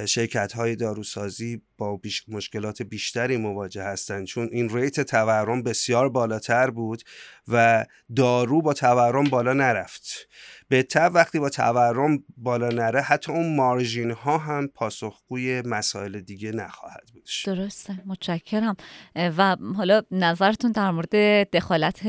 شرکت 0.06 0.52
های 0.52 0.76
داروسازی 0.76 1.62
با 1.78 2.00
مشکلات 2.28 2.82
بیشتری 2.82 3.36
مواجه 3.36 3.82
هستند 3.82 4.26
چون 4.26 4.48
این 4.52 4.76
ریت 4.76 5.00
تورم 5.00 5.62
بسیار 5.62 6.08
بالاتر 6.08 6.70
بود 6.70 7.02
و 7.48 7.86
دارو 8.16 8.62
با 8.62 8.72
تورم 8.72 9.24
بالا 9.24 9.52
نرفت. 9.52 10.28
بهتر 10.68 11.10
وقتی 11.14 11.38
با 11.38 11.48
تورم 11.48 12.24
بالا 12.36 12.68
نره 12.68 13.00
حتی 13.00 13.32
اون 13.32 13.56
مارژین 13.56 14.10
ها 14.10 14.38
هم 14.38 14.66
پاسخگوی 14.66 15.62
مسائل 15.62 16.20
دیگه 16.20 16.52
نخواهد 16.52 17.04
بود. 17.12 17.28
درسته. 17.46 18.02
متشکرم. 18.06 18.76
و 19.16 19.56
حالا 19.76 20.02
نظرتون 20.10 20.72
در 20.72 20.90
مورد 20.90 21.14
دخالت 21.50 22.00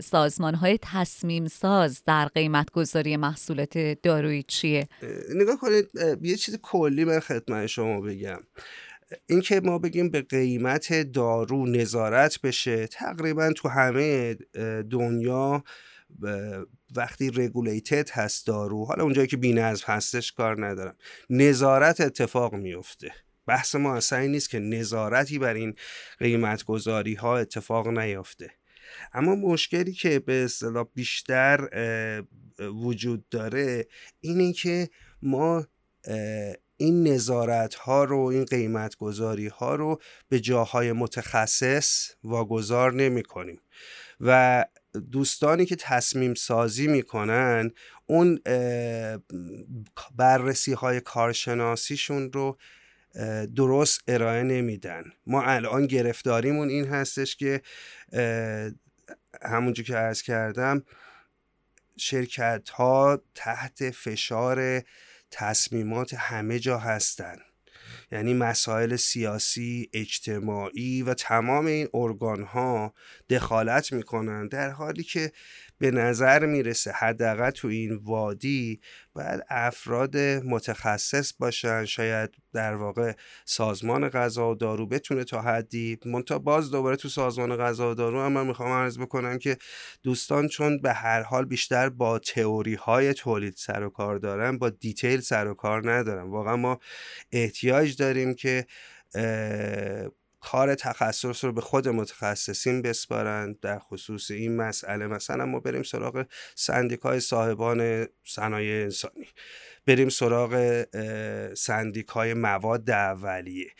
سازمان 0.00 0.54
های 0.54 0.78
تصمیم 0.82 1.48
ساز 1.48 2.02
در 2.06 2.26
قیمت 2.26 2.70
گذاری 2.70 3.16
محصولات 3.16 3.78
دارویی 3.78 4.42
چیه؟ 4.42 4.88
نگاه 5.34 5.56
کنید 5.56 5.88
یه 6.22 6.36
چیز 6.36 6.58
کلی 6.62 7.04
من 7.04 7.20
خدمت 7.20 7.66
شما 7.66 8.00
بگم. 8.00 8.38
اینکه 9.26 9.60
ما 9.64 9.78
بگیم 9.78 10.10
به 10.10 10.22
قیمت 10.22 11.12
دارو 11.12 11.66
نظارت 11.66 12.40
بشه 12.40 12.86
تقریبا 12.86 13.52
تو 13.52 13.68
همه 13.68 14.36
دنیا 14.90 15.64
وقتی 16.96 17.30
رگولیتد 17.30 18.10
هست 18.10 18.46
دارو 18.46 18.84
حالا 18.84 19.04
اونجایی 19.04 19.26
که 19.26 19.36
بینظم 19.36 19.84
هستش 19.86 20.32
کار 20.32 20.66
ندارم. 20.66 20.96
نظارت 21.30 22.00
اتفاق 22.00 22.54
میفته 22.54 23.12
بحث 23.46 23.74
ما 23.74 23.96
اصلا 23.96 24.26
نیست 24.26 24.50
که 24.50 24.58
نظارتی 24.58 25.38
بر 25.38 25.54
این 25.54 25.74
قیمت 26.18 26.64
گذاری 26.64 27.14
ها 27.14 27.38
اتفاق 27.38 27.88
نیفته 27.88 28.50
اما 29.12 29.34
مشکلی 29.34 29.92
که 29.92 30.18
به 30.18 30.32
اصطلاح 30.32 30.86
بیشتر 30.94 31.68
وجود 32.58 33.28
داره 33.28 33.86
اینه 34.20 34.52
که 34.52 34.88
ما 35.22 35.66
این 36.76 37.08
نظارت 37.08 37.74
ها 37.74 38.04
رو 38.04 38.18
این 38.18 38.44
قیمت 38.44 38.96
گذاری 38.96 39.46
ها 39.46 39.74
رو 39.74 40.00
به 40.28 40.40
جاهای 40.40 40.92
متخصص 40.92 42.10
واگذار 42.24 42.92
نمی 42.92 43.22
کنیم 43.22 43.60
و 44.20 44.64
دوستانی 45.10 45.66
که 45.66 45.76
تصمیم 45.76 46.34
سازی 46.34 46.86
می‌کنن 46.86 47.72
اون 48.06 48.40
بررسی 50.16 50.72
های 50.72 51.00
کارشناسیشون 51.00 52.32
رو 52.32 52.58
درست 53.56 54.00
ارائه 54.08 54.42
نمیدن. 54.42 55.04
ما 55.26 55.42
الان 55.42 55.86
گرفتاریمون 55.86 56.68
این 56.68 56.84
هستش 56.84 57.36
که 57.36 57.62
همونجور 59.42 59.86
که 59.86 59.96
ارز 59.96 60.22
کردم 60.22 60.82
شرکت 61.96 62.70
ها 62.70 63.22
تحت 63.34 63.90
فشار 63.90 64.82
تصمیمات 65.30 66.14
همه 66.14 66.58
جا 66.58 66.78
هستن. 66.78 67.36
یعنی 68.12 68.34
مسائل 68.34 68.96
سیاسی 68.96 69.90
اجتماعی 69.92 71.02
و 71.02 71.14
تمام 71.14 71.66
این 71.66 71.88
ارگان 71.94 72.42
ها 72.42 72.94
دخالت 73.30 73.92
می‌کنن 73.92 74.48
در 74.48 74.70
حالی 74.70 75.02
که 75.02 75.32
به 75.80 75.90
نظر 75.90 76.46
می‌رسه 76.46 76.92
حداقل 76.92 77.50
تو 77.50 77.68
این 77.68 77.96
وادی 77.96 78.80
باید 79.12 79.40
افراد 79.48 80.16
متخصص 80.18 81.32
باشن 81.38 81.84
شاید 81.84 82.30
در 82.52 82.74
واقع 82.74 83.12
سازمان 83.44 84.08
غذا 84.08 84.50
و 84.50 84.54
دارو 84.54 84.86
بتونه 84.86 85.24
تا 85.24 85.42
حدی 85.42 85.98
منتها 86.06 86.38
باز 86.38 86.70
دوباره 86.70 86.96
تو 86.96 87.08
سازمان 87.08 87.56
غذا 87.56 87.90
و 87.90 87.94
دارو 87.94 88.22
هم 88.22 88.32
من 88.32 88.46
می‌خوام 88.46 88.72
عرض 88.72 88.98
بکنم 88.98 89.38
که 89.38 89.56
دوستان 90.02 90.48
چون 90.48 90.80
به 90.80 90.92
هر 90.92 91.22
حال 91.22 91.44
بیشتر 91.44 91.88
با 91.88 92.18
تئوری 92.18 92.74
های 92.74 93.14
تولید 93.14 93.54
سر 93.56 93.82
و 93.82 93.90
کار 93.90 94.18
دارن 94.18 94.58
با 94.58 94.70
دیتیل 94.70 95.20
سر 95.20 95.46
و 95.48 95.54
کار 95.54 95.92
ندارن. 95.92 96.30
واقعا 96.30 96.56
ما 96.56 96.78
احتیاج 97.32 97.96
داریم 97.96 98.34
که 98.34 98.66
کار 100.40 100.74
تخصص 100.74 101.44
رو 101.44 101.52
به 101.52 101.60
خود 101.60 101.88
متخصصین 101.88 102.82
بسپارند 102.82 103.60
در 103.60 103.78
خصوص 103.78 104.30
این 104.30 104.56
مسئله. 104.56 105.06
مثلا 105.06 105.46
ما 105.46 105.60
بریم 105.60 105.82
سراغ 105.82 106.26
سندیکای 106.54 107.20
صاحبان 107.20 108.06
صنایع 108.24 108.82
انسانی. 108.82 109.26
بریم 109.86 110.08
سراغ 110.08 110.84
سندیکای 111.54 112.34
مواد 112.34 112.90
اولیه. 112.90 113.70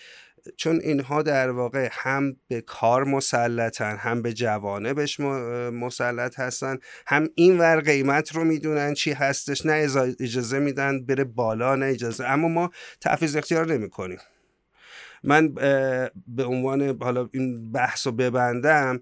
چون 0.56 0.80
اینها 0.80 1.22
در 1.22 1.50
واقع 1.50 1.88
هم 1.92 2.36
به 2.48 2.60
کار 2.60 3.04
مسلطن 3.04 3.96
هم 3.96 4.22
به 4.22 4.32
جوانبش 4.32 5.20
مسلط 5.20 6.40
هستن 6.40 6.78
هم 7.06 7.28
این 7.34 7.58
ور 7.58 7.80
قیمت 7.80 8.32
رو 8.32 8.44
می‌دونن 8.44 8.94
چی 8.94 9.12
هستش. 9.12 9.66
نه 9.66 9.72
اجازه 10.20 10.58
میدن 10.58 11.06
بره 11.06 11.24
بالا 11.24 11.76
نه 11.76 11.86
اجازه. 11.86 12.24
اما 12.24 12.48
ما 12.48 12.70
تفیز 13.00 13.36
اختیار 13.36 13.66
نمی 13.66 13.90
کنیم 13.90 14.18
من 15.22 15.54
به 16.26 16.44
عنوان 16.44 16.98
حالا 17.02 17.28
این 17.32 17.72
بحث 17.72 18.06
رو 18.06 18.12
ببندم 18.12 19.00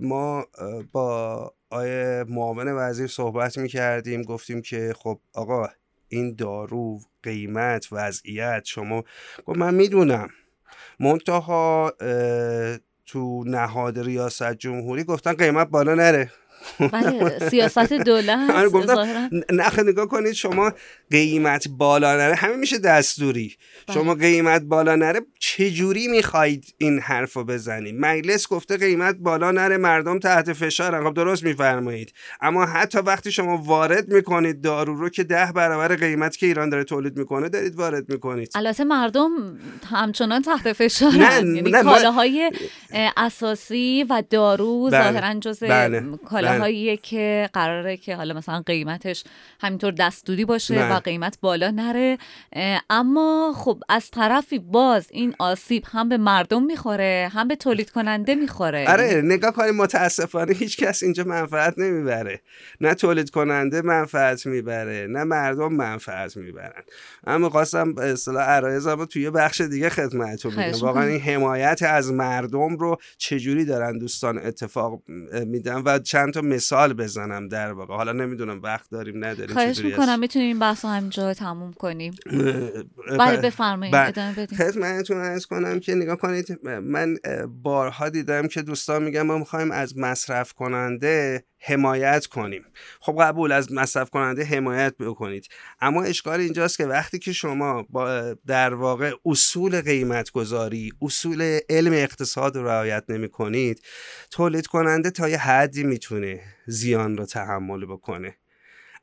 ما 0.00 0.46
با 0.92 1.52
آیه 1.70 2.24
معاون 2.28 2.68
وزیر 2.68 3.06
صحبت 3.06 3.58
می 3.58 3.68
کردیم 3.68 4.22
گفتیم 4.22 4.62
که 4.62 4.94
خب 4.96 5.20
آقا 5.34 5.68
این 6.08 6.34
دارو 6.34 7.00
قیمت 7.22 7.86
وضعیت 7.92 8.62
شما 8.64 9.04
گفت 9.46 9.58
من 9.58 9.74
می‌دونم. 9.74 10.28
منتها 11.00 11.92
تو 13.06 13.44
نهاد 13.46 13.98
ریاست 13.98 14.52
جمهوری 14.54 15.04
گفتن 15.04 15.32
قیمت 15.32 15.68
بالا 15.68 15.94
نره. 15.94 16.30
بله 16.78 17.48
سیاست 17.48 17.92
دولت 17.92 18.50
آره، 18.56 18.68
گفتم 18.68 19.30
نخ 19.52 19.78
نگاه 19.78 20.06
کنید 20.06 20.32
شما 20.32 20.72
قیمت 21.10 21.68
بالا 21.68 22.16
نره 22.16 22.34
همین 22.34 22.56
میشه 22.56 22.78
دستوری 22.78 23.56
بله. 23.86 23.94
شما 23.94 24.14
قیمت 24.14 24.62
بالا 24.62 24.96
نره 24.96 25.20
چجوری 25.38 26.08
می‌خواهید 26.08 26.74
این 26.78 26.98
حرف 26.98 27.32
رو 27.32 27.44
بزنید 27.44 27.94
مجلس 27.98 28.48
گفته 28.48 28.76
قیمت 28.76 29.16
بالا 29.16 29.50
نره 29.50 29.76
مردم 29.76 30.18
تحت 30.18 30.52
فشار 30.52 31.04
خب 31.04 31.14
درست 31.14 31.44
میفرمایید 31.44 32.12
اما 32.40 32.66
حتی 32.66 32.98
وقتی 32.98 33.32
شما 33.32 33.56
وارد 33.56 34.12
می‌کنید 34.12 34.60
دارو 34.60 34.94
رو 34.94 35.08
که 35.08 35.24
ده 35.24 35.52
برابر 35.54 35.96
قیمت 35.96 36.36
که 36.36 36.46
ایران 36.46 36.68
داره 36.68 36.84
تولید 36.84 37.18
می‌کنه 37.18 37.48
دارید 37.48 37.74
وارد 37.74 38.12
می‌کنید 38.12 38.50
البته 38.54 38.84
مردم 38.84 39.30
همچنان 39.90 40.42
تحت 40.42 40.72
فشار 40.72 41.14
یعنی 41.14 41.72
کالاهای 41.72 42.50
اساسی 43.16 44.06
و 44.10 44.22
دارو 44.30 44.90
بله. 44.90 45.02
ظاهرا 45.02 45.34
جز 45.34 45.64
بله. 45.64 46.00
کالاهایی 46.54 46.96
که 46.96 47.50
قراره 47.52 47.96
که 47.96 48.16
حالا 48.16 48.34
مثلا 48.34 48.62
قیمتش 48.66 49.24
همینطور 49.60 49.92
دستوری 49.92 50.44
باشه 50.44 50.90
و 50.90 51.00
قیمت 51.00 51.38
بالا 51.40 51.70
نره. 51.70 52.18
اما 52.90 53.52
خب 53.56 53.80
از 53.88 54.10
طرفی 54.10 54.58
باز 54.58 55.06
این 55.10 55.34
آسیب 55.38 55.84
هم 55.92 56.08
به 56.08 56.16
مردم 56.16 56.62
می‌خوره 56.62 57.30
هم 57.32 57.48
به 57.48 57.56
تولید 57.56 57.90
کننده 57.90 58.34
می‌خوره. 58.34 58.84
آره 58.88 59.22
نگاه 59.24 59.52
کنیم 59.52 59.76
متاسفانه 59.76 60.54
هیچ 60.54 60.76
کس 60.76 61.02
اینجا 61.02 61.24
منفعت 61.24 61.78
نمی‌بره. 61.78 62.40
نه 62.80 62.94
تولید 62.94 63.30
کننده 63.30 63.82
منفعت 63.82 64.46
می‌بره 64.46 65.06
نه 65.10 65.24
مردم 65.24 65.72
منفعت 65.72 66.36
می‌برن. 66.36 66.82
اما 67.26 67.50
خواستم 67.50 67.94
به 67.94 68.02
اصطلاح 68.02 68.44
عرایزم 68.44 69.04
توی 69.04 69.30
بخش 69.30 69.60
دیگه 69.60 69.88
خدمتتون 69.88 70.54
میگم. 70.56 70.78
واقعا 70.80 71.04
این 71.04 71.20
حمایت 71.20 71.82
از 71.82 72.12
مردم 72.12 72.76
رو 72.76 72.96
چجوری 73.18 73.64
دارن 73.64 73.98
دوستان 73.98 74.38
اتفاق 74.38 75.02
میدن 75.46 75.82
و 75.84 75.98
چند 75.98 76.32
تا 76.32 76.40
مثال 76.44 76.92
بزنم 76.92 77.48
در 77.48 77.72
واقع. 77.72 77.94
حالا 77.94 78.12
نمی‌دونم 78.12 78.60
وقت 78.62 78.90
داریم 78.90 79.24
نداریم 79.24 79.54
خواهش 79.54 79.78
می‌کنم 79.78 80.18
می‌تونیم 80.18 80.58
بحث 80.58 80.84
همینجا 80.84 81.34
تموم 81.34 81.72
کنیم. 81.72 82.14
بله 83.18 83.36
بفرمایید 83.36 83.94
ادامه 83.94 84.32
بدیم. 84.32 84.58
خدمتتون 84.58 85.16
ارز 85.16 85.46
کنم 85.46 85.80
که 85.80 85.94
نگاه 85.94 86.16
کنید 86.16 86.58
من 86.64 87.16
بارها 87.62 88.08
دیدم 88.08 88.48
که 88.48 88.62
دوستان 88.62 89.02
میگن 89.02 89.22
ما 89.22 89.38
می‌خوایم 89.38 89.70
از 89.70 89.98
مصرف 89.98 90.52
کننده 90.52 91.44
حمایت 91.66 92.26
کنیم. 92.26 92.64
خب 93.00 93.16
قبول 93.20 93.52
از 93.52 93.72
مصرف 93.72 94.10
کننده 94.10 94.44
حمایت 94.44 94.94
بکنید. 95.00 95.48
اما 95.80 96.02
اشکال 96.02 96.40
اینجاست 96.40 96.78
که 96.78 96.86
وقتی 96.86 97.18
که 97.18 97.32
شما 97.32 97.86
با 97.90 98.34
در 98.46 98.74
واقع 98.74 99.12
اصول 99.26 99.80
قیمت 99.80 100.30
گذاری 100.30 100.92
اصول 101.02 101.58
علم 101.70 101.92
اقتصاد 101.92 102.56
رو 102.56 102.66
رعایت 102.66 103.04
نمی 103.08 103.28
کنید 103.28 103.82
تولید 104.30 104.66
کننده 104.66 105.10
تا 105.10 105.28
یه 105.28 105.38
حدی 105.38 105.84
می‌تونه 105.84 106.40
زیان 106.66 107.16
رو 107.16 107.26
تحمل 107.26 107.86
بکنه. 107.86 108.36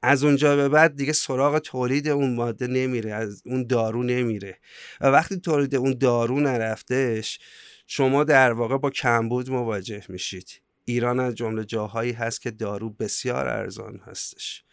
از 0.03 0.23
اونجا 0.23 0.55
به 0.55 0.69
بعد 0.69 0.95
دیگه 0.95 1.13
سراغ 1.13 1.59
تولید 1.59 2.07
اون 2.07 2.35
ماده 2.35 2.67
نمیره 2.67 3.13
از 3.13 3.41
اون 3.45 3.67
دارو 3.67 4.03
نمیره. 4.03 4.57
و 5.01 5.07
وقتی 5.07 5.39
تولید 5.39 5.75
اون 5.75 5.97
دارو 5.97 6.39
نرفتش 6.39 7.39
شما 7.87 8.23
در 8.23 8.51
واقع 8.51 8.77
با 8.77 8.89
کمبود 8.89 9.49
مواجه 9.49 10.03
میشید. 10.09 10.61
ایران 10.85 11.19
از 11.19 11.35
جمله 11.35 11.65
جاهایی 11.65 12.11
هست 12.11 12.41
که 12.41 12.51
دارو 12.51 12.89
بسیار 12.89 13.47
ارزان 13.47 14.01
هستش. 14.05 14.63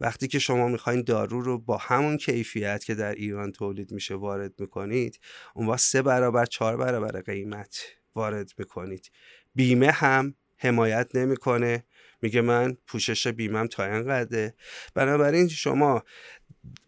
وقتی 0.00 0.28
که 0.28 0.38
شما 0.38 0.68
می‌خواین 0.68 1.02
دارو 1.02 1.40
رو 1.40 1.58
با 1.58 1.76
همون 1.76 2.16
کیفیت 2.16 2.84
که 2.84 2.94
در 2.94 3.14
ایران 3.14 3.52
تولید 3.52 3.92
میشه 3.92 4.14
وارد 4.14 4.60
می‌کنید 4.60 5.20
اون 5.54 5.66
وقت 5.66 5.80
سه 5.80 6.02
برابر 6.02 6.46
چهار 6.46 6.76
برابر 6.76 7.20
قیمت 7.20 7.78
وارد 8.14 8.50
می‌کنید. 8.58 9.10
بیمه 9.54 9.90
هم 9.90 10.34
حمایت 10.56 11.10
نمی‌کنه. 11.14 11.84
میگه 12.24 12.40
من 12.40 12.76
پوشش 12.86 13.26
بیمم 13.26 13.66
تا 13.66 13.84
اینقدره. 13.84 14.54
بنابراین 14.94 15.48
شما 15.48 16.04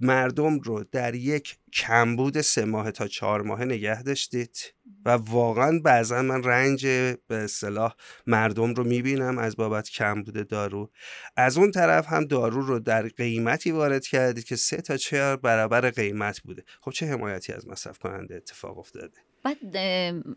مردم 0.01 0.59
رو 0.61 0.85
در 0.93 1.15
یک 1.15 1.57
کمبود 1.73 2.41
سه 2.41 2.65
ماه 2.65 2.91
تا 2.91 3.07
چهار 3.07 3.43
ماه 3.43 3.65
نگه 3.65 4.03
داشتید 4.03 4.75
و 5.05 5.11
واقعا 5.11 5.81
بعضا 5.85 6.23
من 6.23 6.43
رنج 6.43 6.87
به 7.27 7.37
اصطلاح 7.37 7.95
مردم 8.27 8.75
رو 8.75 8.85
می‌بینم 8.85 9.39
از 9.39 9.57
بابت 9.57 9.89
کمبود 9.89 10.49
دارو. 10.49 10.91
از 11.37 11.59
اون 11.59 11.71
طرف 11.71 12.07
هم 12.09 12.25
دارو 12.25 12.63
رو 12.63 12.79
در 12.79 13.09
قیمتی 13.09 13.71
وارد 13.71 14.07
کردید 14.07 14.45
که 14.45 14.57
سه 14.57 14.77
تا 14.77 14.97
چهار 14.97 15.37
برابر 15.37 15.91
قیمت 15.91 16.41
بوده. 16.41 16.65
خب 16.81 16.91
چه 16.91 17.07
حمایتی 17.07 17.53
از 17.53 17.69
مصرف 17.69 17.99
کننده 17.99 18.35
اتفاق 18.37 18.79
افتاده؟ 18.79 19.26
بعد 19.47 19.77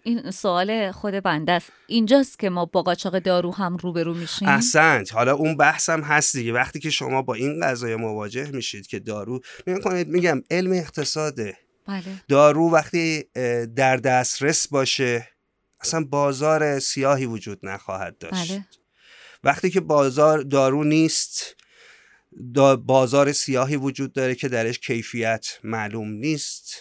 این 0.04 0.32
سوال 0.32 0.92
خود 0.92 1.14
بنده 1.14 1.52
است. 1.52 1.72
اینجاست 1.88 2.40
که 2.40 2.50
ما 2.50 2.66
با 2.66 2.82
قاچاق 2.82 3.20
دارو 3.20 3.52
هم 3.52 3.78
روبرو 3.78 4.14
میشیم؟ 4.14 4.48
احسنت. 4.48 5.14
حالا 5.14 5.34
اون 5.34 5.58
بحثم 5.58 6.02
هست 6.02 6.36
دیگه. 6.36 6.54
وقتی 6.54 6.80
که 6.80 6.90
شما 6.90 7.22
با 7.22 7.34
این 7.34 7.66
قضایه 7.66 7.96
مواجه 7.96 8.52
میشید 8.52 8.88
که 8.88 9.00
دارو 9.00 9.40
کنید 9.84 10.08
میگم 10.08 10.42
علم 10.52 10.72
اقتصاده 10.72 11.58
بله. 11.88 12.04
دارو 12.28 12.72
وقتی 12.72 13.24
در 13.76 13.98
دسترس 13.98 14.68
باشه 14.68 15.28
اصلا 15.82 16.04
بازار 16.04 16.80
سیاهی 16.80 17.26
وجود 17.26 17.60
نخواهد 17.64 18.18
داشت. 18.18 18.52
بله. 18.52 18.66
وقتی 19.44 19.70
که 19.70 19.82
بازار 19.82 20.42
دارو 20.42 20.84
نیست 20.84 21.56
بازار 22.86 23.32
سیاهی 23.32 23.76
وجود 23.76 24.14
داره 24.14 24.36
که 24.36 24.50
درش 24.50 24.80
کیفیت 24.80 25.48
معلوم 25.64 26.10
نیست. 26.12 26.74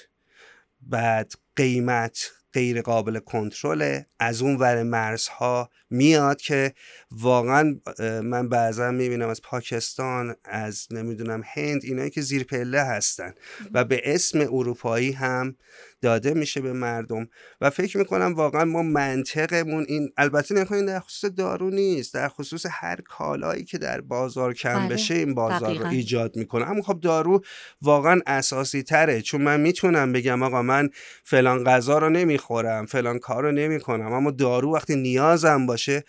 بعد 0.81 1.33
قیمت 1.59 2.31
غیر 2.53 2.83
قابل 2.83 3.18
کنترله. 3.18 4.07
از 4.18 4.42
اون 4.42 4.57
ور 4.57 4.83
مرزها 4.83 5.71
میاد 5.90 6.40
که 6.40 6.75
واقعا 7.11 7.81
من 8.23 8.49
بعضا 8.49 8.90
می‌بینم 8.90 9.29
از 9.29 9.42
پاکستان 9.42 10.35
از 10.44 10.87
نمی‌دونم 10.90 11.42
هند 11.44 11.81
اینایی 11.85 12.11
که 12.11 12.21
زیر 12.21 12.44
پله 12.44 12.81
هستن. 12.83 13.35
و 13.73 13.85
به 13.85 14.03
اسم 14.05 14.40
اروپایی 14.40 15.12
هم 15.12 15.57
داده 16.01 16.35
میشه 16.35 16.61
به 16.61 16.73
مردم 16.73 17.29
و 17.61 17.71
فکر 17.71 17.99
می‌کنم 17.99 18.35
واقعا 18.35 18.65
ما 18.65 18.83
منطقمون 18.83 19.85
این 19.89 20.11
البته 20.17 20.55
نکنین 20.55 20.87
در 20.87 21.01
خصوص 21.01 21.31
دارو 21.37 21.71
نیست 21.71 22.15
در 22.15 22.29
خصوص 22.29 22.67
هر 22.71 23.01
کالایی 23.01 23.65
که 23.65 23.79
در 23.79 24.01
بازار 24.01 24.55
کم 24.55 24.79
بله. 24.79 24.95
بشه 24.95 25.15
این 25.15 25.35
بازار 25.35 25.79
رو 25.79 25.87
ایجاد 25.87 26.37
می‌کنه 26.37 26.71
اما 26.71 26.83
خب 26.83 27.01
دارو 27.01 27.45
واقعا 27.83 28.21
اساسی 28.27 28.83
تره 28.83 29.23
چون 29.23 29.43
من 29.43 29.61
می‌تونم 29.61 30.13
بگم 30.13 30.43
آقا 30.43 30.63
من 30.63 30.91
فلان 31.25 31.65
غذا 31.65 31.99
رو 31.99 32.11
نمی‌خورم 32.11 32.87
فلان 32.87 33.19
کار 33.19 33.43
رو 33.43 33.53
نمی‌کنم 33.53 34.13
اما 34.13 34.31
دارو 34.31 34.75
وقتی 34.75 34.97
نیازم 34.97 35.67
باشه 35.67 36.05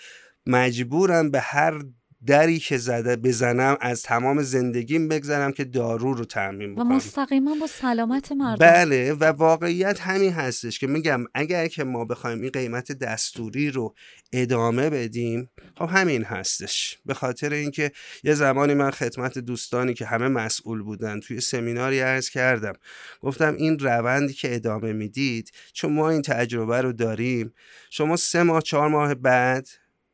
مجبورم 0.46 1.32
به 1.32 1.40
هر 1.40 1.82
دری 2.26 2.60
که 2.60 2.78
زده 2.78 3.16
بزنم 3.16 3.78
از 3.82 4.04
تمام 4.04 4.42
زندگیم 4.42 5.08
بگذرم 5.08 5.52
که 5.52 5.64
دارو 5.64 6.14
رو 6.14 6.26
تعمین 6.26 6.76
بکنم. 6.76 6.92
و 6.92 6.96
مستقیما 6.96 7.56
با 7.62 7.68
سلامت 7.68 8.32
مردم. 8.32 8.66
بله 8.66 9.14
و 9.14 9.24
واقعیت 9.24 10.00
همین 10.00 10.34
هستش 10.34 10.80
که 10.80 10.88
میگم 10.88 11.24
اگر 11.34 11.68
که 11.68 11.84
ما 11.84 12.06
بخوایم 12.06 12.42
این 12.42 12.50
قیمت 12.50 12.92
دستوری 12.92 13.72
رو 13.72 13.96
ادامه 14.34 14.90
بدیم 14.90 15.50
خب 15.78 15.90
همین 15.90 16.24
هستش. 16.24 17.00
به 17.06 17.14
خاطر 17.14 17.54
اینکه 17.54 17.92
یه 18.24 18.34
زمانی 18.34 18.74
من 18.74 18.92
خدمت 18.92 19.38
دوستانی 19.38 19.94
که 19.94 20.06
همه 20.06 20.28
مسئول 20.28 20.82
بودن 20.82 21.20
توی 21.20 21.42
سمیناری 21.42 22.00
عرض 22.00 22.30
کردم. 22.30 22.74
گفتم 23.22 23.56
این 23.56 23.80
روندی 23.80 24.34
که 24.34 24.56
ادامه 24.56 24.94
می‌دید 24.94 25.52
چون 25.74 25.94
ما 25.94 26.10
این 26.10 26.22
تجربه 26.22 26.82
رو 26.82 26.94
داریم 26.94 27.54
شما 27.90 28.16
سه 28.16 28.44
ماه 28.44 28.62
چهار 28.62 28.90
ماه 28.90 29.16
بعد 29.16 29.68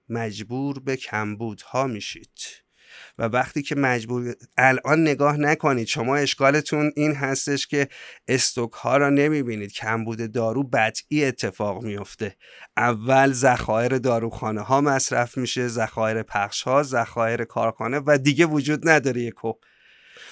مجبور 0.10 0.80
به 0.80 0.96
کمبودها 0.96 1.88
میشید. 1.88 2.39
و 3.18 3.24
وقتی 3.24 3.62
که 3.62 3.76
مجبور 3.76 4.36
الان 4.58 5.02
نگاه 5.02 5.38
نکنید 5.38 5.88
شما 5.88 6.15
اشکالتون 6.15 6.91
این 6.96 7.15
هستش 7.15 7.68
که 7.68 7.88
استوک 8.28 8.74
ها 8.74 8.98
را 8.98 9.10
نمی‌بینید. 9.10 9.72
کمبود 9.72 10.32
دارو 10.32 10.63
بطعی 10.63 11.26
اتفاق 11.26 11.84
میفته 11.84 12.36
اول 12.78 13.32
ذخایر 13.32 13.98
داروخانه 13.98 14.62
ها 14.62 14.82
مصرف 14.82 15.38
میشه 15.38 15.68
ذخایر 15.68 16.24
پخش 16.24 16.63
ها 16.63 16.84
ذخایر 16.84 17.44
کارخانه 17.44 18.02
و 18.06 18.18
دیگه 18.18 18.46
وجود 18.46 18.89
نداره 18.89 19.22
یکو 19.22 19.54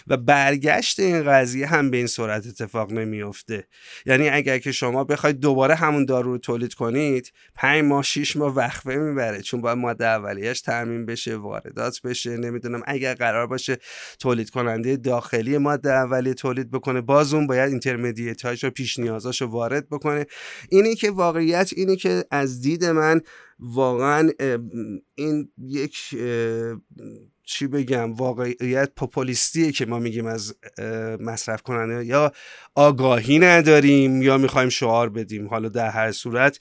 و 0.07 0.17
برگشت 0.17 0.99
این 0.99 1.23
قضیه 1.23 1.67
هم 1.67 1.91
به 1.91 1.97
این 1.97 2.07
صورت 2.07 2.47
اتفاق 2.47 2.91
نمیفته 2.91 3.67
یعنی 4.05 4.29
اگر 4.29 4.57
که 4.57 4.71
شما 4.71 5.03
بخواید 5.03 5.39
دوباره 5.39 5.75
همون 5.75 6.05
دارو 6.05 6.31
رو 6.31 6.37
تولید 6.37 6.73
کنید 6.73 7.33
پنج 7.55 7.83
ماه 7.83 8.03
شیش 8.03 8.35
ماه 8.35 8.55
وقفه 8.55 8.95
می‌بره 8.95 9.41
چون 9.41 9.61
باید 9.61 9.77
ماده 9.77 10.05
اولیش 10.05 10.61
ترمیم 10.61 11.05
بشه 11.05 11.35
واردات 11.35 12.01
بشه 12.01 12.37
نمی‌دونم 12.37 12.81
اگر 12.85 13.13
قرار 13.13 13.47
باشه 13.47 13.77
تولید 14.19 14.49
کننده 14.49 14.97
داخلی 14.97 15.57
ماده 15.57 15.91
اولیه 15.91 16.33
تولید 16.33 16.71
بکنه 16.71 17.01
باز 17.01 17.33
اون 17.33 17.47
باید 17.47 17.69
اینترمدییت 17.69 18.45
هاش 18.45 18.63
و 18.63 18.69
پیش 18.69 18.99
نیازاش 18.99 19.41
رو 19.41 19.47
وارد 19.47 19.89
بکنه. 19.89 20.25
اینی 20.69 20.95
که 20.95 21.11
واقعیت 21.11 21.71
اینی 21.75 21.95
که 21.95 22.23
از 22.31 22.61
دید 22.61 22.85
من 22.85 23.21
واقعا 23.59 24.29
این 25.15 25.51
یک 25.57 25.97
چی 27.45 27.67
بگم 27.67 28.13
واقعیت 28.13 28.91
پوپولیستیه 28.95 29.71
که 29.71 29.85
ما 29.85 29.99
میگیم 29.99 30.25
از 30.25 30.55
مصرف 31.19 31.61
کننده. 31.61 32.05
یا 32.05 32.31
آگاهی 32.75 33.39
نداریم 33.39 34.21
یا 34.21 34.37
می‌خوایم 34.37 34.69
شعار 34.69 35.09
بدیم. 35.09 35.47
حالا 35.47 35.69
در 35.69 35.89
هر 35.89 36.11
صورت 36.11 36.59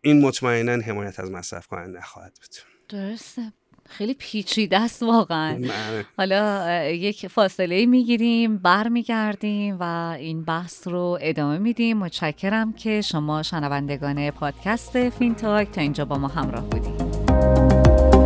این 0.00 0.20
مطمئنا 0.20 0.82
حمایت 0.82 1.20
از 1.20 1.30
مصرف 1.30 1.66
کننده 1.66 1.98
نخواهد 1.98 2.32
بود. 2.40 2.56
درسته. 2.88 3.42
خیلی 3.88 4.14
پیچیده 4.14 4.78
است 4.80 5.02
واقعا. 5.02 5.68
حالا 6.16 6.84
یک 6.90 7.26
فاصله 7.26 7.86
می‌گیریم 7.86 8.58
برمیگردیم 8.58 9.76
و 9.80 10.14
این 10.18 10.44
بحث 10.44 10.88
رو 10.88 11.18
ادامه 11.20 11.58
میدیم. 11.58 11.98
متشکرم 11.98 12.72
که 12.72 13.00
شما 13.00 13.42
شنوندگان 13.42 14.30
پادکست 14.30 15.08
فینتاک 15.10 15.70
تا 15.70 15.80
اینجا 15.80 16.04
با 16.04 16.18
ما 16.18 16.28
همراه 16.28 16.68
بودیم 16.68 18.21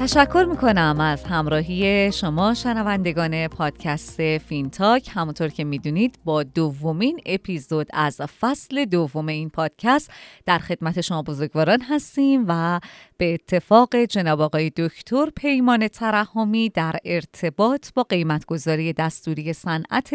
تشکر 0.00 0.46
می‌کنم 0.50 0.96
از 1.00 1.24
همراهی 1.24 2.12
شما 2.12 2.54
شنوندگان 2.54 3.48
پادکست 3.48 4.38
فینتاک. 4.38 5.10
همونطور 5.14 5.48
که 5.48 5.64
می‌دونید 5.64 6.18
با 6.24 6.42
دومین 6.42 7.20
اپیزود 7.26 7.86
از 7.92 8.20
فصل 8.20 8.84
دوم 8.84 9.26
این 9.26 9.50
پادکست 9.50 10.10
در 10.46 10.58
خدمت 10.58 11.00
شما 11.00 11.22
بزرگواران 11.22 11.80
هستیم 11.82 12.44
و 12.48 12.80
به 13.16 13.34
اتفاق 13.34 13.96
جناب 13.96 14.40
آقای 14.40 14.70
دکتر 14.76 15.26
پیمان 15.36 15.88
ترحمی 15.88 16.68
در 16.68 16.96
ارتباط 17.04 17.88
با 17.94 18.02
قیمتگذاری 18.02 18.92
دستوری 18.92 19.52
صنعت 19.52 20.10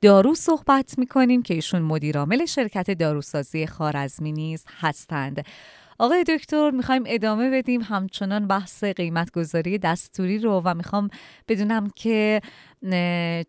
دارو 0.00 0.34
صحبت 0.34 0.98
می‌کنیم 0.98 1.42
که 1.42 1.54
ایشون 1.54 1.82
مدیرعامل 1.82 2.44
شرکت 2.46 2.90
داروسازی 2.90 3.66
خوارزمی 3.66 4.32
نیز 4.32 4.64
هستند. 4.80 5.44
آقای 5.98 6.24
دکتر 6.24 6.70
می‌خوایم 6.70 7.02
ادامه 7.06 7.50
بدیم 7.50 7.80
همچنان 7.80 8.46
بحث 8.46 8.84
قیمت 8.84 9.30
گذاری 9.30 9.78
دستوری 9.78 10.38
رو 10.38 10.62
و 10.64 10.74
می‌خوام 10.74 11.10
بدونم 11.48 11.90
که 11.90 12.40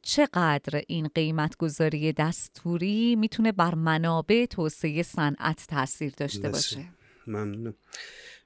چقدر 0.02 0.82
این 0.88 1.08
قیمت 1.16 1.58
گذاری 1.58 2.14
دستوری 2.14 3.16
می‌تونه 3.16 3.52
بر 3.52 3.76
منابع 3.76 4.46
توسعه 4.46 5.04
صنعت 5.04 5.66
تاثیر 5.70 6.14
داشته 6.18 6.50
باشه؟ 6.50 6.86
ممنون. 7.28 7.74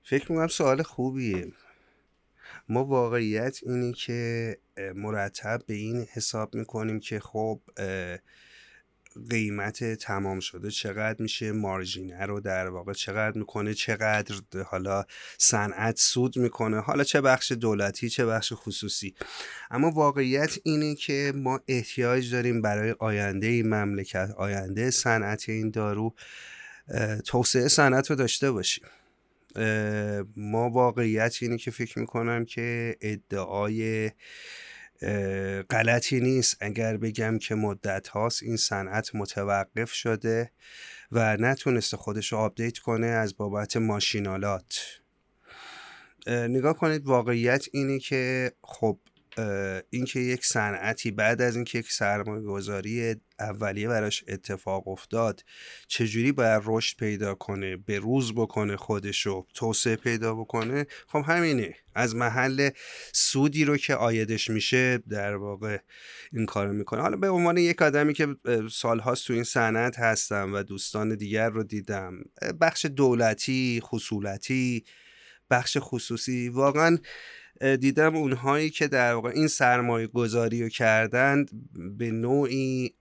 فکر 0.04 0.32
می‌کنم 0.32 0.48
سوال 0.48 0.84
خوبیه. 0.84 1.48
ما 2.70 2.86
واقعیت 2.86 3.60
اینی 3.64 3.94
که 3.94 4.58
مرتب 4.96 5.62
به 5.68 5.74
این 5.74 6.06
حساب 6.14 6.56
می‌کنیم 6.56 7.00
که 7.00 7.20
خب 7.20 7.60
قیمت 9.30 9.94
تمام 9.94 10.40
شده 10.40 10.72
چقدر 10.72 11.22
میشه 11.24 11.52
مارژینه 11.52 12.26
رو 12.26 12.40
در 12.40 12.70
واقع 12.70 12.94
چقدر 12.94 13.38
می‌کنه 13.38 13.74
چقدر 13.74 14.36
حالا 14.66 15.06
صنعت 15.38 15.98
سود 15.98 16.38
می‌کنه 16.38 16.80
حالا 16.80 17.04
چه 17.04 17.22
بخش 17.22 17.52
دولتی 17.52 18.10
چه 18.10 18.26
بخش 18.26 18.54
خصوصی. 18.56 19.16
اما 19.72 19.92
واقعیت 19.92 20.58
اینه 20.64 20.96
که 20.96 21.34
ما 21.36 21.60
احتیاج 21.68 22.34
داریم 22.34 22.62
برای 22.62 22.96
آینده 23.00 23.48
این 23.48 23.70
مملکت 23.70 24.30
آینده 24.38 24.92
صنعت 24.92 25.50
این 25.50 25.70
دارو 25.70 26.14
توسعه 27.26 27.68
صنعت 27.68 28.10
رو 28.10 28.16
داشته 28.16 28.52
باشیم. 28.52 28.86
ما 30.38 30.70
واقعیت 30.70 31.38
اینه 31.42 31.58
که 31.58 31.72
فکر 31.72 32.00
می‌کنم 32.00 32.46
که 32.46 32.98
ادعای 33.02 34.12
غلطی 35.70 36.20
نیست. 36.20 36.58
اگر 36.60 36.98
بگم 36.98 37.38
که 37.38 37.56
مدت 37.56 38.08
هاست 38.08 38.44
این 38.44 38.58
صنعت 38.58 39.16
متوقف 39.16 39.92
شده 39.92 40.52
و 41.12 41.38
نتونسته 41.38 41.98
خودش 41.98 42.32
رو 42.32 42.38
آپدیت 42.38 42.78
کنه 42.78 43.08
از 43.08 43.38
بابت 43.38 43.78
ماشینالات. 43.78 44.80
نگاه 46.28 46.74
کنید 46.74 47.06
واقعیت 47.06 47.66
اینه 47.74 48.00
که 48.00 48.52
خب 48.64 49.00
اینکه 49.90 50.20
یک 50.20 50.46
صنعتی 50.46 51.12
بعد 51.12 51.42
از 51.42 51.56
اینکه 51.56 51.80
یک 51.80 51.92
سرمایه 51.92 52.44
گذاری 52.44 53.16
اولیه 53.40 53.88
براش 53.88 54.24
اتفاق 54.28 54.88
افتاد 54.88 55.44
چجوری 55.88 56.32
باید 56.32 56.62
رشد 56.66 56.98
پیدا 56.98 57.36
کنه 57.36 57.78
به 57.78 58.00
روز 58.00 58.34
بکنه 58.34 58.76
خودشو 58.76 59.46
توسعه 59.54 59.96
پیدا 59.96 60.36
بکنه؟ 60.36 60.86
خب 61.08 61.24
همینه. 61.28 61.76
از 61.96 62.16
محل 62.16 62.70
سودی 63.14 63.66
رو 63.66 63.78
که 63.78 63.96
آیدش 63.96 64.50
میشه 64.50 64.98
در 64.98 65.36
واقع 65.36 65.78
این 66.34 66.46
کارو 66.46 66.74
می‌کنه. 66.74 67.02
حالا 67.02 67.18
به 67.18 67.30
عنوان 67.30 67.58
یک 67.58 67.82
آدمی 67.82 68.14
که 68.14 68.28
سالهاست 68.72 69.28
تو 69.28 69.34
این 69.34 69.44
صنعت 69.44 70.00
هستم 70.00 70.54
و 70.54 70.64
دوستان 70.64 71.16
دیگر 71.16 71.50
رو 71.50 71.64
دیدم 71.64 72.14
بخش 72.62 72.86
دولتی 72.86 73.82
خصولتی 73.84 74.84
بخش 75.50 75.78
خصوصی 75.80 76.50
واقعا 76.50 76.98
دیدم 77.80 78.16
اونهایی 78.16 78.70
که 78.70 78.88
در 78.88 79.14
واقع 79.14 79.30
این 79.30 79.48
سرمایه 79.48 80.08
گذاری 80.08 80.64
رو 80.64 80.70
کردند 80.70 81.50
به 81.98 82.12
نوعی 82.12 82.94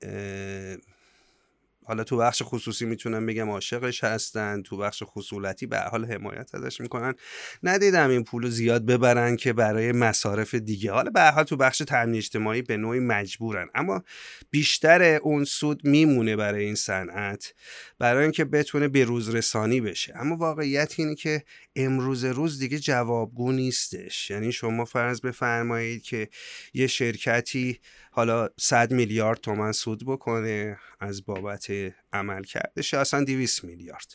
حالا 1.88 2.04
تو 2.04 2.16
بخش 2.16 2.42
خصوصی 2.44 2.86
می‌تونم 2.86 3.26
بگم 3.26 3.50
عاشقش 3.50 4.04
هستن 4.04 4.62
تو 4.62 4.76
بخش 4.76 5.02
خصولتی 5.06 5.66
به 5.66 5.78
حال 5.78 6.04
حمایت 6.04 6.54
ازش 6.54 6.80
می‌کنن. 6.80 7.14
ندیدم 7.62 8.10
این 8.10 8.24
پول 8.24 8.48
زیاد 8.48 8.86
ببرن 8.86 9.36
که 9.36 9.52
برای 9.52 9.92
مصارف 9.92 10.54
دیگه. 10.54 10.92
حالا 10.92 11.10
به 11.10 11.30
حال 11.30 11.44
تو 11.44 11.56
بخش 11.56 11.78
تامین 11.78 12.14
اجتماعی 12.16 12.62
به 12.62 12.76
نوعی 12.76 13.00
مجبورن. 13.00 13.68
اما 13.74 14.02
بیشتر 14.50 15.02
اون 15.02 15.44
سود 15.44 15.84
میمونه 15.84 16.36
برای 16.36 16.64
این 16.64 16.74
صنعت 16.74 17.54
برای 17.98 18.22
اینکه 18.22 18.44
بتونه 18.44 18.88
به 18.88 19.04
روز 19.04 19.34
رسانی 19.34 19.80
بشه. 19.80 20.12
اما 20.16 20.36
واقعیت 20.36 20.94
اینه 20.96 21.14
که 21.14 21.44
امروز 21.76 22.24
روز 22.24 22.58
دیگه 22.58 22.78
جوابگو 22.78 23.52
نیستش. 23.52 24.30
یعنی 24.30 24.52
شما 24.52 24.84
فرض 24.84 25.20
بفرمایید 25.20 26.02
که 26.02 26.28
یه 26.74 26.86
شرکتی 26.86 27.80
حالا 28.10 28.48
100 28.60 28.92
میلیارد 28.92 29.40
تومن 29.40 29.72
سود 29.72 30.06
بکنه 30.06 30.78
از 31.00 31.24
بابت 31.24 31.66
عمل 32.12 32.42
کردش 32.42 32.94
اصلا 32.94 33.24
200 33.24 33.64
میلیارد. 33.64 34.14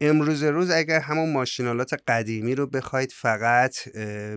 امروز 0.00 0.42
روز 0.42 0.70
اگر 0.70 1.00
همون 1.00 1.32
ماشینالات 1.32 1.94
قدیمی 2.08 2.54
رو 2.54 2.66
بخواید 2.66 3.12
فقط 3.12 3.88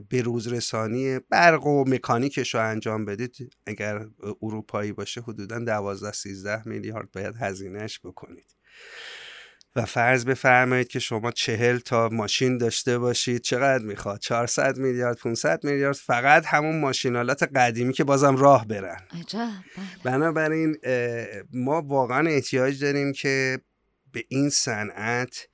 به 0.09 0.21
روز 0.21 0.47
رسانی 0.47 1.19
برق 1.19 1.65
و 1.65 1.83
مکانیکش 1.87 2.55
رو 2.55 2.69
انجام 2.69 3.05
بدید 3.05 3.55
اگر 3.65 4.05
اروپایی 4.41 4.91
باشه 4.91 5.21
حدودا 5.21 5.59
12 5.59 6.11
13 6.11 6.67
میلیارد 6.67 7.11
باید 7.11 7.35
هزینهش 7.39 7.99
بکنید. 8.03 8.55
و 9.75 9.85
فرض 9.85 10.25
بفرمایید 10.25 10.87
که 10.87 10.99
شما 10.99 11.31
چهل 11.31 11.77
تا 11.77 12.09
ماشین 12.09 12.57
داشته 12.57 12.97
باشید. 12.97 13.41
چقدر 13.41 13.83
می‌خواد؟ 13.83 14.19
400 14.19 14.77
میلیارد 14.77 15.17
500 15.17 15.63
میلیارد؟ 15.63 15.95
فقط 15.95 16.45
همون 16.45 16.79
ماشینالات 16.79 17.43
قدیمی 17.43 17.93
که 17.93 18.03
بازم 18.03 18.35
راه 18.35 18.67
برن. 18.67 18.99
عجب 19.21 19.39
بله. 19.77 19.85
بنابراین 20.03 20.77
ما 21.53 21.81
واقعا 21.81 22.29
احتیاج 22.29 22.83
داریم 22.83 23.13
که 23.13 23.59
به 24.11 24.23
این 24.29 24.49
صنعت 24.49 25.47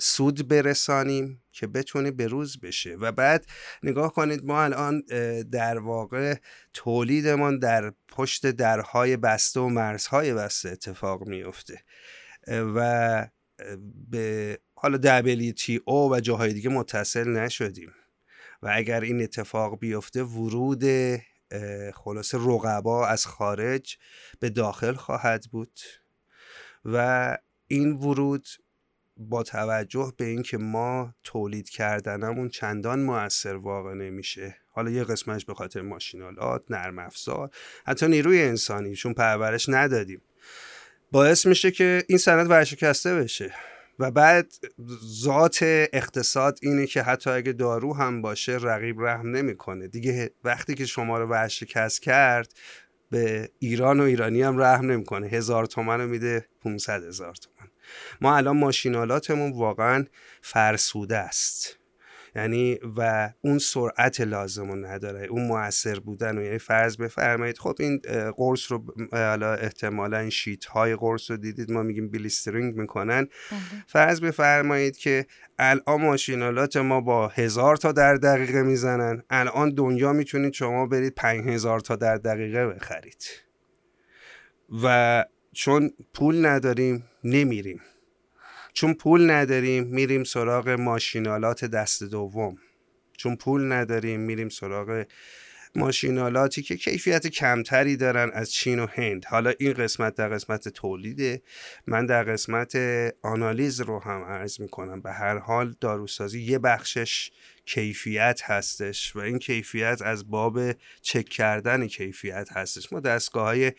سود 0.00 0.48
برسانیم 0.48 1.42
که 1.52 1.66
بتونه 1.66 2.10
به 2.10 2.26
روز 2.26 2.60
بشه. 2.60 2.96
و 2.96 3.12
بعد 3.12 3.46
نگاه 3.82 4.12
کنید 4.12 4.44
ما 4.44 4.62
الان 4.62 5.02
در 5.52 5.78
واقع 5.78 6.34
تولیدمان 6.72 7.58
در 7.58 7.92
پشت 8.08 8.50
درهای 8.50 9.16
بسته 9.16 9.60
و 9.60 9.68
مرزهای 9.68 10.34
بسته 10.34 10.68
اتفاق 10.68 11.26
میفته 11.26 11.80
و 12.48 13.26
به 14.10 14.58
حالا 14.74 15.22
WTO 15.22 16.10
و 16.10 16.20
جاهای 16.20 16.52
دیگه 16.52 16.70
متصل 16.70 17.28
نشدیم. 17.28 17.92
و 18.62 18.70
اگر 18.74 19.00
این 19.00 19.22
اتفاق 19.22 19.78
بیفته 19.78 20.22
ورود 20.22 20.84
خلاص 21.94 22.34
رقبا 22.34 23.06
از 23.06 23.26
خارج 23.26 23.96
به 24.40 24.50
داخل 24.50 24.94
خواهد 24.94 25.44
بود. 25.50 25.80
و 26.84 27.38
این 27.66 27.92
ورود 27.92 28.46
با 29.16 29.42
توجه 29.42 30.12
به 30.16 30.24
اینکه 30.24 30.58
ما 30.58 31.14
تولید 31.24 31.68
کردنمون 31.68 32.48
چندان 32.48 33.00
موثر 33.00 33.54
واقع 33.54 33.94
نمیشه. 33.94 34.56
حالا 34.68 34.90
یه 34.90 35.04
قسمتش 35.04 35.44
به 35.44 35.54
خاطر 35.54 35.80
ماشینالات 35.80 36.64
نرم 36.70 36.98
افزار 36.98 37.50
حتی 37.86 38.08
نیروی 38.08 38.42
انسانی 38.42 38.94
چون 38.94 39.14
پرورش 39.14 39.68
ندادیم. 39.68 40.22
باعث 41.12 41.46
میشه 41.46 41.70
که 41.70 42.04
این 42.08 42.18
سند 42.18 42.50
ورشکسته 42.50 43.14
بشه. 43.14 43.54
و 43.98 44.10
بعد 44.10 44.52
ذات 45.22 45.58
اقتصاد 45.92 46.58
اینه 46.62 46.86
که 46.86 47.02
حتی 47.02 47.30
اگه 47.30 47.52
دارو 47.52 47.94
هم 47.94 48.22
باشه 48.22 48.52
رقیب 48.52 49.00
رحم 49.00 49.30
نمی‌کنه. 49.30 49.88
دیگه 49.88 50.30
وقتی 50.44 50.74
که 50.74 50.86
شما 50.86 51.18
رو 51.18 51.26
ورشکست 51.26 52.02
کرد 52.02 52.52
به 53.10 53.50
ایران 53.58 54.00
و 54.00 54.02
ایرانی 54.02 54.42
هم 54.42 54.58
رحم 54.58 54.90
نمی‌کنه. 54.90 55.26
هزار 55.26 55.66
تومن 55.66 56.00
رو 56.00 56.06
میده 56.06 56.46
500 56.62 57.04
هزار 57.04 57.34
تومن. 57.34 57.70
ما 58.20 58.36
الان 58.36 58.56
ماشینالاتمون 58.56 59.52
واقعا 59.52 60.04
فرسوده 60.42 61.16
است. 61.16 61.78
یعنی 62.36 62.78
و 62.96 63.30
اون 63.40 63.58
سرعت 63.58 64.20
لازم 64.20 64.68
رو 64.68 64.76
نداره 64.76 65.26
اون 65.26 65.46
موثر 65.46 65.98
بودن 65.98 66.38
و 66.38 66.42
یعنی 66.42 66.58
فرض 66.58 66.96
بفرمایید 66.96 67.58
خب 67.58 67.76
این 67.80 68.00
قرص 68.36 68.72
رو 68.72 68.84
حالا 69.12 69.54
احتمالا 69.54 70.18
این 70.18 70.30
شیت 70.30 70.64
های 70.64 70.96
قرص 70.96 71.30
رو 71.30 71.36
دیدید. 71.36 71.70
ما 71.70 71.82
میگیم 71.82 72.10
بلیسترینگ 72.10 72.76
می‌کنن. 72.76 73.22
بله. 73.22 73.60
فرض 73.86 74.20
بفرمایید 74.20 74.96
که 74.96 75.26
الان 75.58 76.00
ماشینالات 76.00 76.76
ما 76.76 77.00
با 77.00 77.28
هزار 77.28 77.76
تا 77.76 77.92
در 77.92 78.14
دقیقه 78.14 78.62
می‌زنن. 78.62 79.22
الان 79.30 79.74
دنیا 79.74 80.12
می‌تونید 80.12 80.52
شما 80.52 80.86
برید 80.86 81.14
پنج 81.14 81.48
هزار 81.48 81.80
تا 81.80 81.96
در 81.96 82.16
دقیقه 82.16 82.66
بخرید. 82.66 83.24
و 84.84 85.24
چون 85.52 85.90
پول 86.14 86.46
نداریم 86.46 87.04
نمیریم. 87.24 87.80
چون 88.74 88.94
پول 88.94 89.30
نداریم 89.30 89.84
میریم 89.84 90.24
سراغ 90.24 90.68
ماشینالات 90.68 91.64
دست 91.64 92.02
دوم. 92.02 92.56
چون 93.16 93.36
پول 93.36 93.72
نداریم 93.72 94.20
میریم 94.20 94.48
سراغ 94.48 95.04
ماشینالاتی 95.76 96.62
که 96.62 96.76
کیفیت 96.76 97.26
کمتری 97.26 97.96
دارن 97.96 98.30
از 98.34 98.52
چین 98.52 98.78
و 98.78 98.86
هند. 98.86 99.24
حالا 99.24 99.52
این 99.58 99.72
قسمت 99.72 100.14
در 100.14 100.28
قسمت 100.28 100.68
تولیده. 100.68 101.42
من 101.86 102.06
در 102.06 102.24
قسمت 102.24 102.76
آنالیز 103.22 103.80
رو 103.80 103.98
هم 103.98 104.24
عرض 104.24 104.60
می‌کنم. 104.60 105.00
به 105.00 105.12
هر 105.12 105.38
حال 105.38 105.74
داروسازی 105.80 106.42
یه 106.42 106.58
بخشش 106.58 107.30
کیفیت 107.66 108.40
هستش 108.44 109.16
و 109.16 109.18
این 109.18 109.38
کیفیت 109.38 110.02
از 110.02 110.30
باب 110.30 110.72
چک 111.02 111.24
کردن 111.24 111.86
کیفیت 111.86 112.48
هستش. 112.52 112.92
ما 112.92 113.00
دستگاه 113.00 113.44
های 113.44 113.72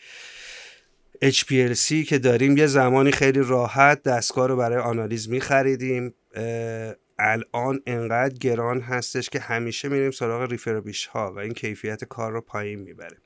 HPLC 1.24 2.06
که 2.08 2.18
داریم 2.18 2.56
یه 2.56 2.66
زمانی 2.66 3.12
خیلی 3.12 3.40
راحت 3.40 4.02
دستگاه 4.02 4.48
رو 4.48 4.56
برای 4.56 4.78
آنالیز 4.78 5.28
می 5.28 5.40
خریدیم 5.40 6.14
الان 7.18 7.80
انقدر 7.86 8.34
گران 8.34 8.80
هستش 8.80 9.30
که 9.30 9.40
همیشه 9.40 9.88
میریم 9.88 10.10
سراغ 10.10 10.50
ریفربیش 10.50 11.06
ها 11.06 11.32
و 11.32 11.38
این 11.38 11.54
کیفیت 11.54 12.04
کار 12.04 12.32
رو 12.32 12.40
پایین 12.40 12.78
می‌بره 12.78 13.16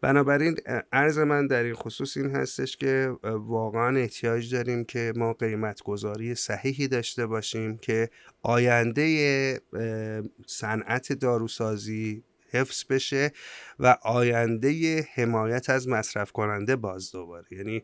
بنابراین 0.00 0.56
عرض 0.92 1.18
من 1.18 1.46
در 1.46 1.62
این 1.62 1.74
خصوص 1.74 2.16
این 2.16 2.30
هستش 2.30 2.76
که 2.76 3.16
واقعا 3.24 3.96
احتیاج 3.96 4.54
داریم 4.54 4.84
که 4.84 5.12
ما 5.16 5.32
قیمت 5.32 5.82
گذاری 5.82 6.34
صحیحی 6.34 6.88
داشته 6.88 7.26
باشیم 7.26 7.76
که 7.76 8.10
آینده 8.42 9.60
صنعت 10.46 11.12
داروسازی 11.12 12.22
حفظ 12.60 12.84
بشه 12.90 13.32
و 13.78 13.96
آینده 14.02 15.00
حمایت 15.14 15.70
از 15.70 15.88
مصرف 15.88 16.32
کننده 16.32 16.76
باز 16.76 17.12
دوباره. 17.12 17.46
یعنی 17.50 17.82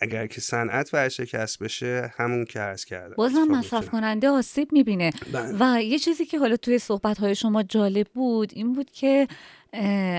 اگر 0.00 0.26
که 0.26 0.40
صنعت 0.40 0.94
ورشکست 0.94 1.58
بشه 1.58 2.14
همون 2.16 2.44
که 2.44 2.60
عرض 2.60 2.84
کردم. 2.84 3.14
بازم 3.14 3.44
مصرف 3.50 3.90
کننده 3.90 4.28
آسیب 4.28 4.72
می‌بینه. 4.72 5.10
بله. 5.32 5.56
و 5.60 5.82
یه 5.82 5.98
چیزی 5.98 6.24
که 6.24 6.38
حالا 6.38 6.56
توی 6.56 6.78
صحبت 6.78 7.18
های 7.18 7.34
شما 7.34 7.62
جالب 7.62 8.06
بود 8.14 8.52
این 8.54 8.72
بود 8.72 8.90
که 8.90 9.28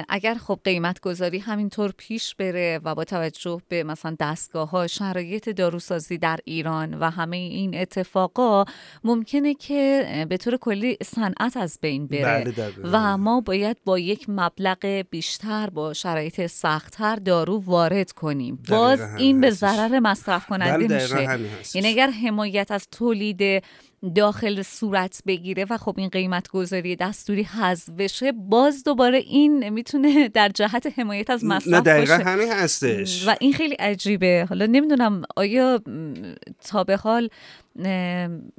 اگر 0.10 0.36
خب 0.36 0.60
قیمت 0.64 1.00
گذاری 1.00 1.40
همینطور 1.40 1.94
پیش 1.98 2.36
بره 2.36 2.80
و 2.84 2.96
با 2.96 3.04
توجه 3.04 3.62
به 3.68 3.84
مثلا 3.84 4.16
دستگاه 4.20 4.70
ها 4.70 4.88
شرایط 4.88 5.50
داروسازی 5.50 6.18
در 6.18 6.40
ایران 6.46 6.94
و 6.94 7.10
همه 7.10 7.38
این 7.38 7.78
اتفاقا 7.78 8.66
ممکنه 9.04 9.54
که 9.54 10.06
به 10.30 10.38
طور 10.38 10.58
کلی 10.58 10.98
صنعت 11.04 11.58
از 11.58 11.80
بین 11.82 12.08
بره 12.08 12.44
بله 12.52 12.74
و 12.84 13.18
ما 13.18 13.42
باید 13.42 13.78
با 13.86 14.00
یک 14.00 14.26
مبلغ 14.28 15.04
بیشتر 15.10 15.70
با 15.70 15.94
شرایط 15.94 16.48
سختتر 16.48 17.16
دارو 17.16 17.64
وارد 17.66 18.12
کنیم. 18.12 18.60
باز 18.70 19.02
این 19.18 19.42
به 19.42 19.52
ضرر 19.52 20.00
مصرف 20.00 20.46
کننده 20.46 20.88
بله 20.88 21.02
میشه. 21.02 21.78
یعنی 21.78 21.88
اگر 21.88 22.10
حمایت 22.10 22.72
از 22.72 22.88
تولید 22.92 23.64
داخل 24.16 24.62
صورت 24.62 25.22
بگیره 25.28 25.66
و 25.70 25.78
خب 25.78 25.96
این 25.98 26.10
قیمت 26.10 26.48
گذاری 26.48 26.96
دستوری 26.96 27.44
حذف 27.44 27.90
بشه 27.90 28.32
باز 28.32 28.84
دوباره 28.84 29.18
این 29.18 29.70
می‌تونه 29.70 30.28
در 30.30 30.50
جهت 30.50 31.00
حمایت 31.00 31.30
از 31.30 31.44
مصرف 31.44 31.74
نه 31.74 31.82
دقیقا 31.82 32.14
همین 32.14 32.52
هستش. 32.52 33.28
و 33.28 33.36
این 33.40 33.54
خیلی 33.54 33.76
عجیبه. 33.76 34.46
حالا 34.50 34.66
نمی‌دونم 34.66 35.24
آیا 35.36 35.82
تا 36.68 36.84
به 36.84 36.98
حال 36.98 37.30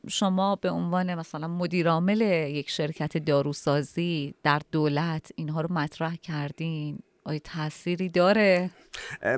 شما 0.09 0.57
به 0.57 0.71
عنوان 0.71 1.15
مثلا 1.15 1.49
مدیرعامل 1.49 2.21
یک 2.51 2.71
شرکت 2.71 3.17
داروسازی 3.19 4.35
در 4.43 4.61
دولت 4.73 5.31
اینها 5.35 5.61
رو 5.61 5.73
مطرح 5.73 6.17
کردین؟ 6.17 6.99
آیا 7.25 7.41
تأثیری 7.45 8.09
داره؟ 8.09 8.71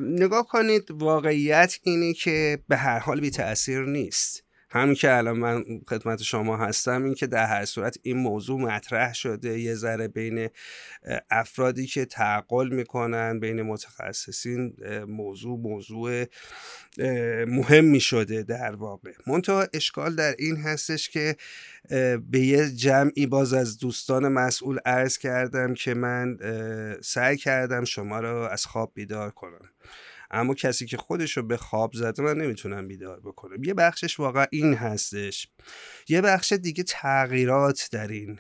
نگاه 0.00 0.46
کنید 0.46 0.90
واقعیت 0.90 1.78
اینه 1.82 2.12
که 2.12 2.58
به 2.68 2.76
هر 2.76 2.98
حال 2.98 3.20
بی 3.20 3.30
تأثیر 3.30 3.84
نیست. 3.84 4.44
همین 4.72 4.94
که 4.94 5.16
الان 5.16 5.38
من 5.38 5.64
خدمت 5.88 6.22
شما 6.22 6.56
هستم 6.56 7.04
این 7.04 7.14
که 7.14 7.26
در 7.26 7.46
هر 7.46 7.64
صورت 7.64 7.98
این 8.02 8.16
موضوع 8.16 8.60
مطرح 8.60 9.14
شده. 9.14 9.60
یه 9.60 9.74
ذره 9.74 10.08
بین 10.08 10.48
افرادی 11.30 11.86
که 11.86 12.04
تعقل 12.04 12.68
می‌کنن 12.68 13.40
بین 13.40 13.62
متخصصین 13.62 14.76
موضوع 15.08 15.58
موضوع 15.58 16.24
مهمی 17.46 18.00
شده 18.00 18.42
در 18.42 18.74
واقع. 18.74 19.12
منتها 19.26 19.66
اشکال 19.72 20.14
در 20.14 20.34
این 20.38 20.56
هستش 20.56 21.08
که 21.08 21.36
به 22.30 22.40
یه 22.40 22.70
جمعی 22.70 23.26
باز 23.26 23.52
از 23.52 23.78
دوستان 23.78 24.28
مسئول 24.28 24.78
عرض 24.84 25.18
کردم 25.18 25.74
که 25.74 25.94
من 25.94 26.38
سعی 27.02 27.36
کردم 27.36 27.84
شما 27.84 28.20
رو 28.20 28.36
از 28.36 28.66
خواب 28.66 28.92
بیدار 28.94 29.30
کنم. 29.30 29.70
اما 30.32 30.54
کسی 30.54 30.86
که 30.86 30.96
خودش 30.96 31.36
رو 31.36 31.42
به 31.42 31.56
خواب 31.56 31.92
زده 31.94 32.22
من 32.22 32.38
نمی‌تونم 32.38 32.88
بیدار 32.88 33.20
بکنم. 33.20 33.64
یه 33.64 33.74
بخشش 33.74 34.20
واقعا 34.20 34.46
این 34.52 34.74
هستش. 34.74 35.48
یه 36.08 36.20
بخش 36.20 36.52
دیگه 36.52 36.82
تغییرات 36.82 37.88
در 37.92 38.08
این 38.08 38.38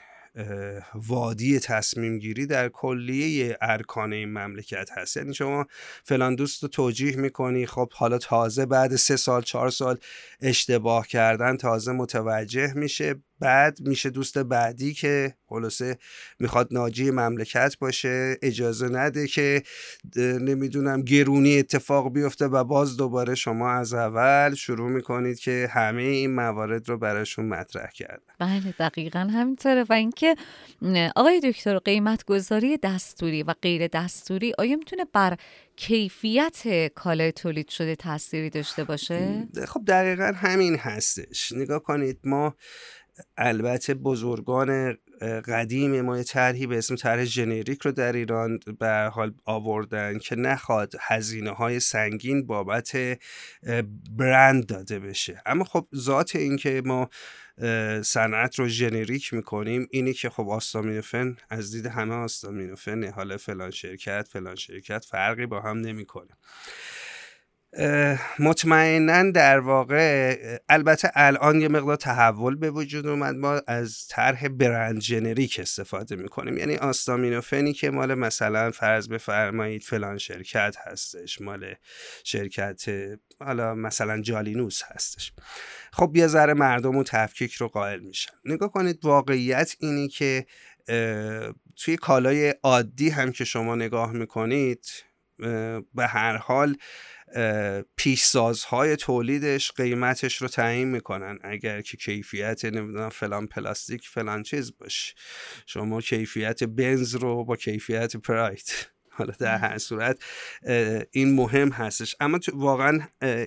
وادی 0.94 1.58
تصمیم 1.58 2.18
گیری 2.18 2.46
در 2.46 2.68
کلیه 2.68 3.58
ارکان 3.60 4.12
این 4.12 4.28
مملکت 4.28 4.90
هست. 4.96 5.16
یعنی 5.16 5.34
شما 5.34 5.66
فلان 6.04 6.34
دوست 6.34 6.62
رو 6.62 6.68
توجیه 6.68 7.16
می‌کنی 7.16 7.66
خب 7.66 7.92
حالا 7.92 8.18
تازه 8.18 8.66
بعد 8.66 8.96
سه 8.96 9.16
سال 9.16 9.42
چهار 9.42 9.70
سال 9.70 9.98
اشتباه 10.40 11.06
کردن 11.06 11.56
تازه 11.56 11.92
متوجه 11.92 12.72
میشه. 12.74 13.14
بعد 13.42 13.78
میشه 13.80 14.10
دوست 14.10 14.38
بعدی 14.38 14.94
که 14.94 15.34
خلاصه 15.46 15.98
می‌خواد 16.38 16.68
ناجی 16.70 17.10
مملکت 17.10 17.76
باشه. 17.80 18.38
اجازه 18.42 18.88
نده 18.88 19.26
که 19.26 19.62
نمی‌دونم 20.16 21.02
گرونی 21.02 21.58
اتفاق 21.58 22.12
بیفته 22.12 22.46
و 22.46 22.64
باز 22.64 22.96
دوباره 22.96 23.34
شما 23.34 23.70
از 23.70 23.94
اول 23.94 24.54
شروع 24.54 24.90
می‌کنید 24.90 25.38
که 25.38 25.68
همه 25.70 26.02
این 26.02 26.34
موارد 26.34 26.88
رو 26.88 26.98
براشون 26.98 27.44
مطرح 27.44 27.90
کرد 27.90 28.22
بله 28.38 28.74
دقیقا 28.78 29.18
همینطوره. 29.18 29.84
و 29.88 29.92
اینکه 29.92 30.36
آقای 31.16 31.40
دکتر 31.40 31.78
قیمت 31.78 32.24
گذاری 32.24 32.76
دستوری 32.76 33.42
و 33.42 33.54
غیر 33.62 33.86
دستوری 33.86 34.52
آیا 34.58 34.76
می‌تونه 34.76 35.04
بر 35.12 35.36
کیفیت 35.76 36.88
کالای 36.94 37.32
تولید 37.32 37.68
شده 37.68 37.96
تأثیری 37.96 38.50
داشته 38.50 38.84
باشه؟ 38.84 39.48
خب 39.68 39.84
دقیقا 39.86 40.32
همین 40.36 40.76
هستش. 40.76 41.52
نگاه 41.52 41.82
کنید 41.82 42.18
ما 42.24 42.56
البته 43.36 43.94
بزرگان 43.94 44.98
قدیم 45.48 46.00
ما 46.00 46.16
یه 46.16 46.24
طرحی 46.24 46.66
به 46.66 46.78
اسم 46.78 46.96
طرح 46.96 47.24
ژنریک 47.24 47.82
رو 47.82 47.92
در 47.92 48.12
ایران 48.12 48.58
به 48.78 49.10
حال 49.12 49.34
آوردن 49.44 50.18
که 50.18 50.36
نخواد 50.36 50.94
هزینه 51.00 51.50
های 51.50 51.80
سنگین 51.80 52.46
بابت 52.46 53.18
برند 54.10 54.66
داده 54.66 54.98
بشه. 54.98 55.42
اما 55.46 55.64
خب 55.64 55.88
ذات 55.96 56.36
این 56.36 56.56
که 56.56 56.82
ما 56.84 57.10
صنعت 58.02 58.58
رو 58.58 58.68
ژنریک 58.68 59.34
می‌کنیم 59.34 59.88
اینی 59.90 60.12
که 60.12 60.30
خب 60.30 60.48
آستامینوفن 60.48 61.36
از 61.50 61.72
دید 61.72 61.86
همه 61.86 62.14
آستامینوفن 62.14 63.04
حالا 63.04 63.36
فلان 63.36 63.70
شرکت 63.70 64.28
فلان 64.32 64.54
شرکت 64.54 65.04
فرقی 65.04 65.46
با 65.46 65.60
هم 65.60 65.78
نمی‌کنه. 65.78 66.30
مطمئنا 68.38 69.30
در 69.30 69.58
واقع 69.58 70.36
البته 70.68 71.10
الان 71.14 71.60
یه 71.60 71.68
مقدار 71.68 71.96
تحول 71.96 72.56
به 72.56 72.70
وجود 72.70 73.06
اومد. 73.06 73.34
ما 73.34 73.60
از 73.66 74.06
طرح 74.08 74.48
برند 74.48 74.98
جنریک 74.98 75.60
استفاده 75.60 76.16
می‌کنیم. 76.16 76.56
یعنی 76.56 76.76
آستامینوفنی 76.76 77.72
که 77.72 77.90
مال 77.90 78.14
مثلا 78.14 78.70
فرض 78.70 79.08
بفرمایید 79.08 79.82
فلان 79.82 80.18
شرکت 80.18 80.76
هستش 80.86 81.40
مال 81.40 81.74
شرکت 82.24 82.84
حالا 83.40 83.74
مثلا 83.74 84.20
جالینوس 84.20 84.82
هستش. 84.86 85.32
خب 85.92 86.12
یه 86.14 86.26
ذره 86.26 86.54
مردم 86.54 86.96
و 86.96 87.04
تفکیک 87.04 87.54
رو 87.54 87.68
قائل 87.68 88.00
میشن. 88.00 88.32
نگاه 88.44 88.72
کنید 88.72 89.04
واقعیت 89.04 89.76
اینی 89.80 90.08
که 90.08 90.46
توی 91.76 91.96
کالای 91.96 92.54
عادی 92.62 93.08
هم 93.08 93.32
که 93.32 93.44
شما 93.44 93.74
نگاه 93.74 94.12
می‌کنید 94.12 94.86
به 95.94 96.06
هر 96.06 96.36
حال 96.36 96.76
پیشسازهای 97.96 98.96
تولیدش 98.96 99.72
قیمتش 99.72 100.42
رو 100.42 100.48
تعیین 100.48 100.88
می‌کنن. 100.88 101.38
اگر 101.42 101.80
که 101.80 101.96
کیفیت 101.96 102.64
نمی‌دونم 102.64 103.08
فلان 103.08 103.46
پلاستیک 103.46 104.08
فلان 104.08 104.42
چیز 104.42 104.76
باشه. 104.78 105.14
شما 105.66 106.00
کیفیت 106.00 106.64
بنز 106.64 107.14
رو 107.14 107.44
با 107.44 107.56
کیفیت 107.56 108.16
پرایت 108.16 108.88
حالا 109.10 109.34
در 109.38 109.58
هر 109.58 109.78
صورت 109.78 110.22
این 111.10 111.34
مهم 111.34 111.68
هستش. 111.68 112.16
اما 112.20 112.40
واقعا 112.52 113.00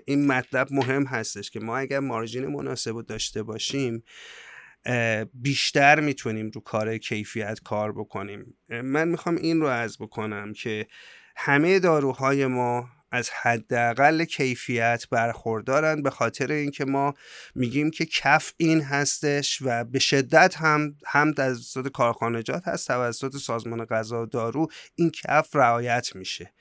این 0.05 0.27
مطلب 0.27 0.67
مهم 0.71 1.03
هستش 1.03 1.51
که 1.51 1.59
ما 1.59 1.77
اگر 1.77 1.99
مارجین 1.99 2.47
مناسب 2.47 3.01
داشته 3.01 3.43
باشیم 3.43 4.03
بیشتر 5.33 5.99
می‌تونیم 5.99 6.49
رو 6.49 6.61
کار 6.61 6.97
کیفیت 6.97 7.59
کار 7.63 7.93
بکنیم. 7.93 8.57
من 8.69 9.07
می‌خوام 9.07 9.35
این 9.35 9.61
رو 9.61 9.67
از 9.67 9.97
بکنم 9.97 10.53
که 10.53 10.87
همه 11.35 11.79
داروهای 11.79 12.45
ما 12.45 12.89
از 13.11 13.29
حداقل 13.29 14.25
کیفیت 14.25 15.03
برخوردارن 15.11 16.01
به 16.01 16.09
خاطر 16.09 16.51
اینکه 16.51 16.85
ما 16.85 17.13
میگیم 17.55 17.91
که 17.91 18.05
کف 18.05 18.53
این 18.57 18.81
هستش 18.81 19.59
و 19.61 19.83
به 19.83 19.99
شدت 19.99 20.55
هم 20.57 20.95
هم 21.05 21.33
توسط 21.33 21.87
کارخانجات 21.87 22.67
هست 22.67 22.87
توسط 22.87 23.37
سازمان 23.37 23.85
غذا 23.85 24.23
و 24.23 24.25
دارو 24.25 24.67
این 24.95 25.11
کف 25.11 25.55
رعایت 25.55 26.15
میشه. 26.15 26.53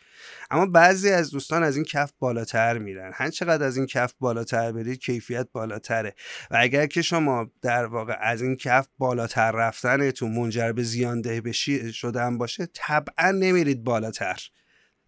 اما 0.51 0.67
بعضی 0.67 1.11
از 1.11 1.31
دوستان 1.31 1.63
از 1.63 1.77
این 1.77 1.85
کف 1.85 2.13
بالاتر 2.19 2.79
میرن. 2.79 3.11
هر 3.15 3.31
چقدر 3.31 3.67
از 3.67 3.77
این 3.77 3.87
کف 3.87 4.15
بالاتر 4.21 4.73
برید 4.73 4.99
کیفیت 4.99 5.49
بالاتره. 5.53 6.15
و 6.51 6.57
اگر 6.61 6.87
که 6.87 7.03
شما 7.03 7.51
در 7.63 7.87
واقع 7.87 8.17
از 8.21 8.43
این 8.43 8.57
کف 8.57 8.89
بالاتر 8.99 9.51
رفتنتون 9.51 10.33
منجر 10.33 10.73
به 10.73 10.83
زیانده 10.83 11.41
بشی 11.41 11.93
شدن 11.93 12.39
باشه 12.39 12.69
طبعا 12.75 13.31
نمیرید 13.31 13.85
بالاتر. 13.85 14.41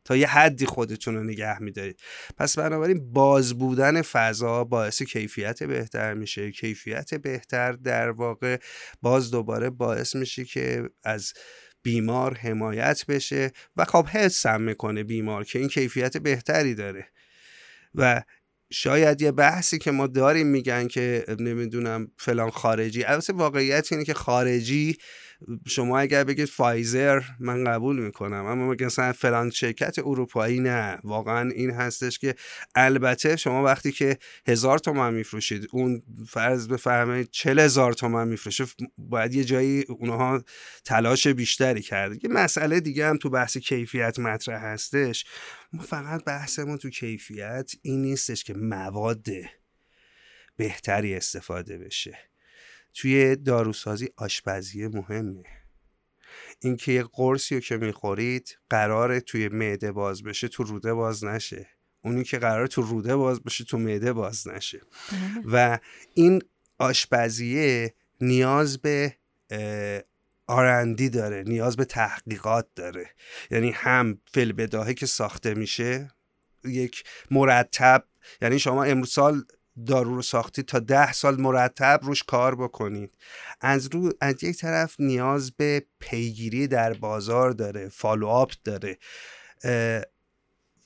تا 0.07 0.17
یه 0.17 0.27
حدی 0.27 0.67
خودتون 0.67 1.15
رو 1.15 1.23
نگه 1.23 1.63
میدارید. 1.63 2.01
پس 2.37 2.59
بنابراین 2.59 3.13
باز 3.13 3.59
بودن 3.59 4.03
فضا 4.03 4.65
باعث 4.65 5.03
کیفیت 5.03 5.63
بهتر 5.63 6.15
میشه. 6.15 6.51
کیفیت 6.51 7.15
بهتر 7.15 7.73
در 7.73 8.11
واقع 8.11 8.57
باز 9.03 9.31
دوباره 9.31 9.71
باعث 9.71 10.17
میشه 10.17 10.45
که 10.45 10.83
از 11.05 11.33
بیمار 11.83 12.35
حمایت 12.35 13.07
بشه 13.07 13.53
و 13.77 13.85
خب 13.85 14.07
حس 14.07 14.47
هم 14.47 14.63
می‌کنه 14.63 15.05
بیمار 15.05 15.45
که 15.45 15.59
این 15.59 15.69
کیفیت 15.69 16.17
بهتری 16.17 16.75
داره. 16.75 17.07
و 17.95 18.23
شاید 18.71 19.23
یه 19.23 19.33
بحثی 19.33 19.79
که 19.79 19.91
ما 19.91 20.07
داریم 20.07 20.47
میگن 20.47 20.89
که 20.89 21.25
نمی‌دونم 21.39 22.09
فلان 22.19 22.51
خارجی 22.51 23.05
البته 23.05 23.33
واقعیت 23.33 23.93
اینه 23.93 24.05
که 24.05 24.15
خارجی 24.15 24.97
شما 25.67 25.99
اگر 25.99 26.25
بگید 26.25 26.49
فایزر 26.49 27.23
من 27.41 27.65
قبول 27.65 27.99
می‌کنم 27.99 28.47
اما 28.47 28.75
مثلا 28.81 29.13
فلان 29.13 29.51
شرکت 29.51 29.99
اروپایی 29.99 30.61
نه؟ 30.61 30.99
واقعا 31.05 31.51
این 31.51 31.71
هستش 31.71 32.19
که 32.19 32.35
البته 32.75 33.37
شما 33.37 33.65
وقتی 33.65 33.93
که 33.93 34.19
هزار 34.49 34.79
تومن 34.79 35.15
میفروشید 35.15 35.69
اون 35.73 36.03
فرض 36.29 36.69
بفرمایید 36.69 37.29
چل 37.31 37.59
هزار 37.59 37.93
تومن 37.93 38.29
میفروشه 38.29 38.65
باید 38.99 39.35
یه 39.35 39.45
جایی 39.45 39.83
اونها 39.83 40.43
تلاش 40.85 41.27
بیشتری 41.27 41.83
کرد. 41.83 42.25
یه 42.25 42.31
مسئله 42.31 42.81
دیگه 42.81 43.07
هم 43.07 43.17
تو 43.17 43.31
بحث 43.31 43.57
کیفیت 43.57 44.19
مطرح 44.19 44.65
هستش. 44.65 45.25
ما 45.73 45.83
فقط 45.83 46.25
بحثمون 46.25 46.79
تو 46.79 46.91
کیفیت 46.91 47.73
این 47.83 48.03
نیستش 48.03 48.45
که 48.45 48.55
مواد 48.55 49.27
بهتری 50.57 51.15
استفاده 51.15 51.79
بشه. 51.79 52.19
توی 52.97 53.37
داروسازی 53.37 54.09
آشپزی 54.17 54.87
مهمه. 54.87 55.45
اینکه 56.61 56.93
یه 56.93 57.05
قرصی 57.13 57.55
رو 57.55 57.61
که 57.61 57.77
می‌خورید 57.77 58.59
قراره 58.71 59.21
توی 59.21 59.49
معده 59.49 59.93
باز 59.93 60.23
بشه 60.23 60.49
تو 60.49 60.63
روده 60.63 60.95
باز 60.95 61.25
نشه. 61.25 61.69
اونی 62.03 62.25
که 62.25 62.39
قراره 62.39 62.69
تو 62.69 62.83
روده 62.83 63.17
باز 63.17 63.43
بشه 63.43 63.65
تو 63.65 63.79
معده 63.79 64.13
باز 64.13 64.49
نشه. 64.49 64.81
و 65.45 65.79
این 66.15 66.43
آشپزیه 66.79 67.95
نیاز 68.21 68.79
به 68.79 69.17
آرندی 70.47 71.09
داره 71.09 71.45
نیاز 71.47 71.77
به 71.77 71.85
تحقیقات 71.85 72.67
داره. 72.75 73.11
یعنی 73.51 73.71
هم 73.71 74.21
فل 74.33 74.53
بداهه 74.53 74.95
که 74.95 75.07
ساخته 75.07 75.55
میشه 75.55 76.11
یک 76.65 77.05
مرتب 77.31 78.05
یعنی 78.43 78.59
شما 78.59 78.85
امروز 78.85 79.13
سال 79.13 79.45
دارو 79.87 80.15
رو 80.15 80.23
ساختی 80.23 80.63
تا 80.63 80.79
ده 80.79 81.13
سال 81.13 81.41
مرتب 81.41 82.01
روش 82.03 82.23
کار 82.23 82.55
بکنید. 82.55 83.15
از 83.61 83.87
رو 83.87 84.13
از 84.21 84.45
یک 84.45 84.57
طرف 84.57 85.01
نیاز 85.01 85.51
به 85.51 85.87
پیگیری 85.99 86.67
در 86.67 86.93
بازار 86.93 87.51
داره 87.51 87.89
فالو 87.89 88.47
داره. 88.65 88.99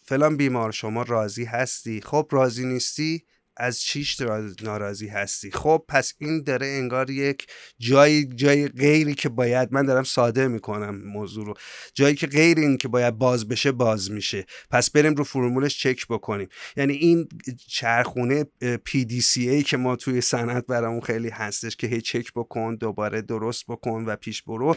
فلان 0.02 0.36
بیمار 0.36 0.72
شما 0.72 1.02
راضی 1.02 1.44
هستی؟ 1.44 2.00
خب 2.00 2.28
راضی 2.30 2.64
نیستی؟ 2.64 3.24
از 3.60 3.80
چیش 3.80 4.20
ناراضی 4.62 5.08
هستی؟ 5.08 5.50
خب 5.50 5.84
پس 5.88 6.14
این 6.18 6.42
داره 6.42 6.66
انگار 6.66 7.10
یک 7.10 7.46
جای 7.78 8.24
جای 8.24 8.68
غیری 8.68 9.14
که 9.14 9.28
باید 9.28 9.68
من 9.72 9.86
دارم 9.86 10.02
ساده 10.02 10.48
می‌کنم 10.48 11.02
موضوع 11.04 11.46
رو. 11.46 11.54
جایی 11.94 12.14
که 12.14 12.26
غیر 12.26 12.58
این 12.58 12.76
که 12.76 12.88
باید 12.88 13.18
باز 13.18 13.48
بشه 13.48 13.72
باز 13.72 14.10
میشه. 14.10 14.46
پس 14.70 14.90
بریم 14.90 15.14
رو 15.14 15.24
فرمولش 15.24 15.78
چک 15.78 16.06
بکنیم. 16.06 16.48
یعنی 16.76 16.92
این 16.92 17.28
چرخونه 17.68 18.46
PDCA 18.62 19.64
که 19.64 19.76
ما 19.76 19.96
توی 19.96 20.20
صنعت 20.20 20.66
برامون 20.66 21.00
خیلی 21.00 21.28
هستش 21.28 21.76
که 21.76 21.86
هی 21.86 22.00
چک 22.00 22.32
بکن 22.36 22.76
دوباره 22.76 23.22
درست 23.22 23.64
بکن 23.68 24.04
و 24.04 24.16
پیش 24.16 24.42
برو. 24.42 24.76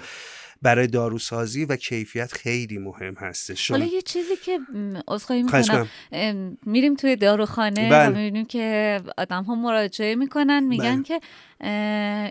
برای 0.63 0.87
داروسازی 0.87 1.65
و 1.65 1.75
کیفیت 1.75 2.31
خیلی 2.33 2.77
مهم 2.77 3.13
هستش. 3.13 3.71
حالا 3.71 3.85
یه 3.85 4.01
چیزی 4.01 4.35
که 4.45 4.59
عذرخواهی 5.07 5.43
می‌کنم. 5.43 5.87
میریم 6.65 6.95
توی 6.95 7.15
داروخانه 7.15 7.89
بله. 7.89 8.09
و 8.09 8.17
می‌بینیم 8.17 8.45
که 8.45 9.01
آدم 9.17 9.43
ها 9.43 9.55
مراجعه 9.55 10.15
می‌کنن. 10.15 10.63
میگن 10.63 10.95
بله. 10.95 11.03
که 11.03 11.19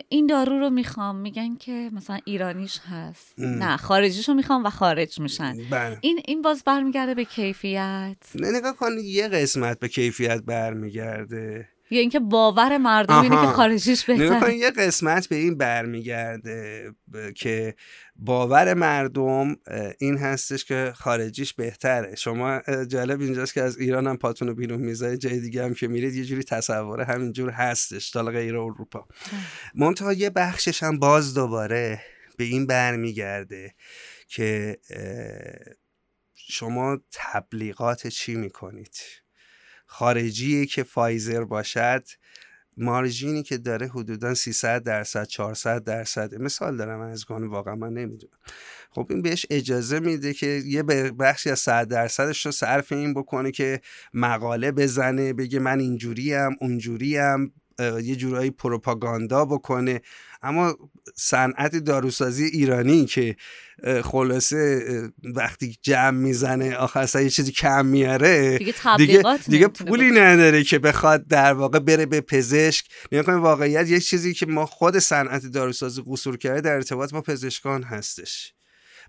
این 0.08 0.26
دارو 0.26 0.58
رو 0.58 0.70
می‌خوام. 0.70 1.16
میگن 1.16 1.56
که 1.56 1.90
مثلا 1.92 2.18
ایرانیش 2.24 2.80
هست. 2.90 3.34
نه 3.38 3.76
خارجیش 3.76 4.28
رو 4.28 4.34
می‌خوام 4.34 4.64
و 4.64 4.70
خارج 4.70 5.20
میشن. 5.20 5.56
بله. 5.70 5.98
این 6.00 6.20
این 6.26 6.42
باز 6.42 6.62
برمیگرده 6.66 7.14
به 7.14 7.24
کیفیت؟ 7.24 8.16
نه 8.34 8.58
نگاه 8.58 8.76
کنید 8.76 9.04
یه 9.04 9.28
قسمت 9.28 9.78
به 9.78 9.88
کیفیت 9.88 10.42
برمیگرده. 10.42 11.68
یا 11.92 12.00
اینکه 12.00 12.20
باور 12.20 12.78
مردم 12.78 13.20
اینه 13.20 13.36
که 13.36 13.46
خارجیش 13.46 14.04
بهتره. 14.04 14.54
یه 14.54 14.70
قسمت 14.70 15.28
به 15.28 15.36
این 15.36 15.58
برمیگرده 15.58 16.94
که 17.36 17.74
باور 18.16 18.74
مردم 18.74 19.56
این 19.98 20.18
هستش 20.18 20.64
که 20.64 20.92
خارجیش 20.96 21.54
بهتره. 21.54 22.14
شما 22.14 22.60
جالب 22.88 23.20
اینجاست 23.20 23.54
که 23.54 23.62
از 23.62 23.78
ایران 23.78 24.06
هم 24.06 24.16
پاتون 24.16 24.48
رو 24.48 24.54
بیرون 24.54 24.80
می‌ذارید 24.80 25.20
جای 25.20 25.40
دیگه 25.40 25.64
هم 25.64 25.74
که 25.74 25.88
میرید 25.88 26.14
یه 26.14 26.24
جوری 26.24 26.42
تصور 26.42 27.00
همینجور 27.00 27.50
هستش 27.50 28.10
تا 28.10 28.22
غیر 28.22 28.56
اروپا. 28.56 29.06
منتها 29.74 30.12
یه 30.12 30.30
بخشش 30.30 30.82
هم 30.82 30.98
باز 30.98 31.34
دوباره 31.34 32.00
به 32.36 32.44
این 32.44 32.66
برمیگرده 32.66 33.74
که 34.28 34.78
شما 36.34 36.98
تبلیغات 37.12 38.06
چی 38.06 38.34
می‌کنید؟ 38.34 38.96
خارجی 39.92 40.66
که 40.66 40.82
فایزر 40.82 41.44
باشد 41.44 42.04
مارژینی 42.76 43.42
که 43.42 43.58
داره 43.58 43.88
حدودا 43.88 44.34
300 44.34 44.82
درصد 44.82 45.24
400 45.24 45.84
درصد. 45.84 46.34
مثال 46.34 46.76
دارم 46.76 47.00
از 47.00 47.24
کنم 47.24 47.50
واقعا 47.50 47.74
من 47.74 47.92
نمی‌دونم. 47.92 48.38
خب 48.90 49.06
این 49.10 49.22
بهش 49.22 49.46
اجازه 49.50 50.00
میده 50.00 50.34
که 50.34 50.46
یه 50.46 50.82
بخشی 50.82 51.50
از 51.50 51.58
100 51.58 51.88
درصدش 51.88 52.46
رو 52.46 52.52
صرف 52.52 52.92
این 52.92 53.14
بکنه 53.14 53.50
که 53.50 53.80
مقاله 54.14 54.72
بزنه 54.72 55.32
بگه 55.32 55.58
من 55.58 55.80
اینجوریم 55.80 56.50
اونجوریم. 56.60 57.52
یه 57.78 58.16
جورایی 58.16 58.50
پروپاگاندا 58.50 59.44
بکنه. 59.44 60.00
اما 60.42 60.76
صنعت 61.14 61.76
داروسازی 61.76 62.44
ایرانی 62.44 63.06
که 63.06 63.36
خلاصه 64.04 64.82
وقتی 65.22 65.76
جمع 65.82 66.18
می‌زنه 66.18 66.76
آخر 66.76 67.08
یه 67.22 67.30
چیزی 67.30 67.52
کم 67.52 67.86
میاره 67.86 68.58
دیگه, 68.58 69.22
دیگه, 69.48 69.68
پولی 69.68 70.10
نداره 70.10 70.64
که 70.64 70.78
بخواد 70.78 71.26
در 71.26 71.52
واقع 71.52 71.78
بره 71.78 72.06
به 72.06 72.20
پزشک. 72.20 72.86
نگاه 73.12 73.34
واقعیت 73.34 73.88
یه 73.88 74.00
چیزی 74.00 74.34
که 74.34 74.46
ما 74.46 74.66
خود 74.66 74.98
صنعت 74.98 75.46
داروسازی 75.46 76.02
قصور 76.06 76.36
کرده 76.36 76.60
در 76.60 76.74
ارتباط 76.74 77.12
با 77.12 77.20
پزشکان 77.20 77.82
هستش. 77.82 78.52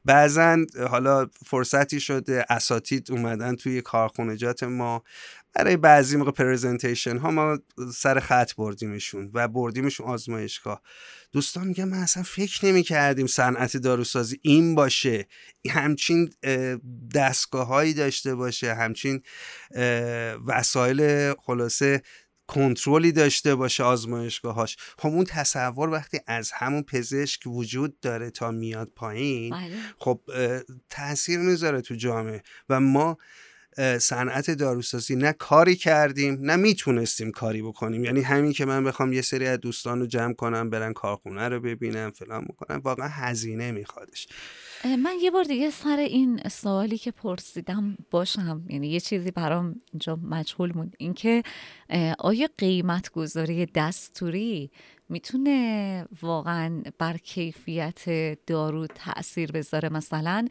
بعضا 0.06 0.58
حالا 0.90 1.28
فرصتی 1.46 2.00
شده 2.00 2.46
اساتید 2.50 3.12
اومدن 3.12 3.56
توی 3.56 3.82
کارخونجات 3.82 4.64
ما. 4.64 5.04
برای 5.54 5.78
بعضی 5.78 6.18
موقع 6.18 6.32
پرزنتیشن 6.32 7.18
ها 7.18 7.32
ما 7.32 7.60
سر 7.94 8.20
خط 8.20 8.54
بردیمشون 8.54 9.32
و 9.34 9.48
بردیمشون 9.48 10.08
آزمایشگاه. 10.08 10.82
دوستان 11.32 11.68
میگن 11.68 11.84
من 11.84 11.98
اصلا 11.98 12.24
فکر 12.24 12.66
نمی 12.66 12.84
کردیم 12.84 13.28
صنعت 13.28 13.78
داروسازی 13.78 14.40
این 14.42 14.76
باشه. 14.76 15.28
همچین 15.70 16.34
دستگاه 17.16 17.68
هایی 17.68 17.94
داشته 17.94 18.36
باشه 18.36 18.74
همچین 18.74 19.22
وسایل 20.46 21.34
خلاصه 21.34 22.02
کنترلی 22.48 23.12
داشته 23.12 23.56
باشه 23.56 23.84
آزمایشگاهاش 23.84 24.78
خب 24.98 25.10
اون 25.10 25.24
تصور 25.24 25.90
وقتی 25.90 26.20
از 26.28 26.52
همون 26.52 26.84
پزشک 26.84 27.48
وجود 27.48 28.00
داره 28.00 28.30
تا 28.30 28.52
میاد 28.52 28.92
پایین 28.96 29.50
بله. 29.50 29.76
خب 29.98 30.22
تاثیر 30.90 31.40
می‌ذاره 31.40 31.82
تو 31.82 31.96
جامعه 31.96 32.44
و 32.70 32.80
ما 32.80 33.18
صنعت 34.00 34.52
داروسازی 34.52 35.16
نه 35.16 35.34
کاری 35.34 35.76
کردیم 35.76 36.38
نه 36.42 36.56
می‌تونستیم 36.56 37.32
کاری 37.32 37.62
بکنیم. 37.62 38.06
یعنی 38.06 38.22
همین 38.22 38.54
که 38.54 38.66
من 38.66 38.84
بخوام 38.84 39.14
یه 39.14 39.22
سری 39.22 39.48
از 39.48 39.60
دوستان 39.60 40.00
رو 40.00 40.06
جمع 40.06 40.34
کنم 40.34 40.70
برن 40.70 40.94
کارخونه 40.94 41.50
رو 41.50 41.60
ببینم 41.60 42.12
فلان 42.12 42.46
بکنم 42.50 42.82
واقعا 42.84 43.08
هزینه 43.08 43.72
میخوادش. 43.72 44.28
من 44.86 45.16
یه 45.22 45.32
بار 45.32 45.44
دیگه 45.44 45.70
سر 45.70 45.98
این 45.98 46.42
سوالی 46.52 46.98
که 46.98 47.12
پرسیدم 47.12 47.98
باشم. 48.12 48.66
یعنی 48.70 48.88
یه 48.88 49.00
چیزی 49.00 49.32
برام 49.32 49.82
اینجا 49.92 50.16
مجهول 50.16 50.72
موند 50.76 50.96
اینکه 50.98 51.44
آیا 52.20 52.48
قیمت 52.58 53.10
گذاری 53.10 53.66
دستوری 53.66 54.72
می‌تونه 55.14 56.06
واقعا 56.22 56.84
بر 56.98 57.18
کیفیت 57.18 58.04
دارو 58.48 58.88
تاثیر 58.88 59.52
بذاره؟ 59.52 59.90
مثلا 59.90 60.48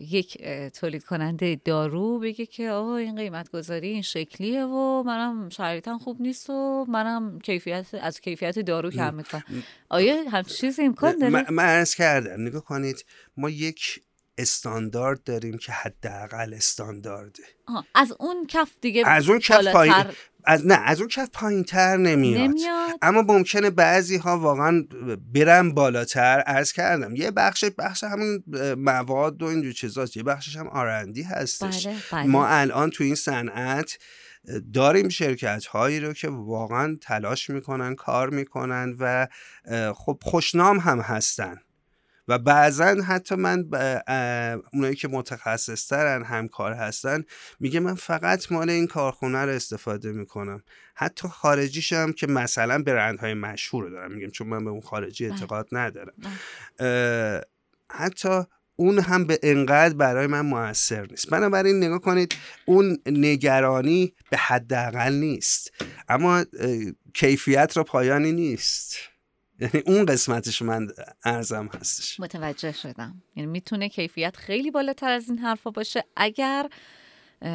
یک 0.00 0.42
تولید 0.80 1.04
کننده 1.04 1.60
دارو 1.64 2.18
بگه 2.18 2.46
که 2.46 2.70
آه 2.70 2.88
این 2.88 3.16
قیمت 3.16 3.50
گذاری 3.50 3.88
این 3.88 4.02
شکلیه 4.02 4.64
و 4.64 5.02
منم 5.02 5.48
شرایطم 5.48 5.98
خوب 5.98 6.20
نیست 6.20 6.50
و 6.50 6.86
منم 6.88 7.38
کیفیت 7.38 7.86
از 8.02 8.20
کیفیت 8.20 8.58
دارو 8.58 8.90
کم 8.90 9.14
می‌کنم. 9.14 9.42
آیا 9.88 10.30
هم 10.30 10.42
چیزی 10.42 10.82
امکان 10.82 11.18
داره؟ 11.18 11.50
من 11.50 11.64
عرض 11.64 11.94
کردم 11.94 12.42
نگاه 12.46 12.64
کنید 12.64 13.04
ما 13.36 13.50
یک 13.50 14.02
استاندارد 14.38 15.24
داریم 15.24 15.58
که 15.58 15.72
حداقل 15.72 16.54
استاندارده. 16.54 17.42
از 17.94 18.12
اون 18.20 18.46
کف 18.46 18.72
دیگه 18.80 19.08
از 19.08 19.28
اون 19.28 19.38
کف 19.38 19.66
پایین 19.66 20.04
از 20.44 20.66
نه 20.66 20.74
از 20.74 21.00
اون 21.00 21.08
کف 21.08 21.28
پایین 21.32 21.64
تر 21.64 21.96
نمیاد. 21.96 22.50
نمیاد. 22.50 22.98
اما 23.02 23.22
ممکنه 23.22 23.70
بعضی 23.70 24.16
ها 24.16 24.38
واقعا 24.38 24.84
برن 25.34 25.72
بالاتر 25.72 26.40
عرض 26.46 26.72
کردم 26.72 27.16
یه 27.16 27.30
بخش 27.30 27.64
بخش 27.78 28.04
همین 28.04 28.44
مواد 28.76 29.42
و 29.42 29.46
اینجور 29.46 29.72
چیزاست 29.72 30.16
یه 30.16 30.22
بخشش 30.22 30.56
هم 30.56 30.68
آرندی 30.68 31.22
هستش 31.22 31.86
بله، 31.86 31.96
بله. 32.12 32.26
ما 32.26 32.46
الان 32.46 32.90
تو 32.90 33.04
این 33.04 33.14
صنعت 33.14 33.98
داریم 34.72 35.08
شرکت 35.08 35.66
هایی 35.66 36.00
رو 36.00 36.12
که 36.12 36.28
واقعا 36.28 36.98
تلاش 37.00 37.50
می‌کنن 37.50 37.94
کار 37.94 38.30
می‌کنن 38.30 38.96
و 38.98 39.28
خب 39.94 40.18
خوشنام 40.22 40.78
هم 40.78 41.00
هستن 41.00 41.56
و 42.28 42.38
بعضا 42.38 42.84
حتی 42.84 43.34
من 43.34 43.64
اونایی 44.72 44.94
که 44.94 45.08
متخصص 45.08 45.88
ترن 45.88 46.22
همکار 46.22 46.72
هستن 46.72 47.24
میگه 47.60 47.80
من 47.80 47.94
فقط 47.94 48.52
مال 48.52 48.70
این 48.70 48.86
کارخونه 48.86 49.38
رو 49.38 49.50
استفاده 49.50 50.12
می‌کنم. 50.12 50.62
حتی 50.94 51.28
خارجیشم 51.28 52.12
که 52.12 52.26
مثلا 52.26 52.82
برندهای 52.82 53.34
مشهور 53.34 53.84
رو 53.84 53.90
دارم 53.90 54.12
میگم 54.12 54.30
چون 54.30 54.46
من 54.46 54.64
به 54.64 54.70
اون 54.70 54.80
خارجی 54.80 55.24
بله. 55.24 55.34
اعتقاد 55.34 55.68
ندارم. 55.72 56.14
بله. 56.78 57.40
حتی 57.90 58.42
اون 58.76 58.98
هم 58.98 59.24
به 59.24 59.38
انقدر 59.42 59.94
برای 59.94 60.26
من 60.26 60.40
موثر 60.40 61.06
نیست. 61.06 61.30
بنابراین 61.30 61.84
نگاه 61.84 61.98
کنید 61.98 62.34
اون 62.66 62.98
نگرانی 63.06 64.14
به 64.30 64.36
حداقل 64.36 65.12
نیست. 65.12 65.70
اما 66.08 66.44
کیفیت 67.14 67.76
را 67.76 67.84
پایانی 67.84 68.32
نیست. 68.32 68.96
یعنی 69.62 69.82
اون 69.86 70.06
قسمتش 70.06 70.62
من 70.62 70.88
ارزم 71.24 71.70
هستش. 71.80 72.20
متوجه 72.20 72.72
شدم. 72.72 73.22
یعنی 73.36 73.50
می‌تونه 73.50 73.88
کیفیت 73.88 74.36
خیلی 74.36 74.70
بالاتر 74.70 75.10
از 75.10 75.28
این 75.28 75.38
حرفا 75.38 75.70
باشه 75.70 76.04
اگر 76.16 76.68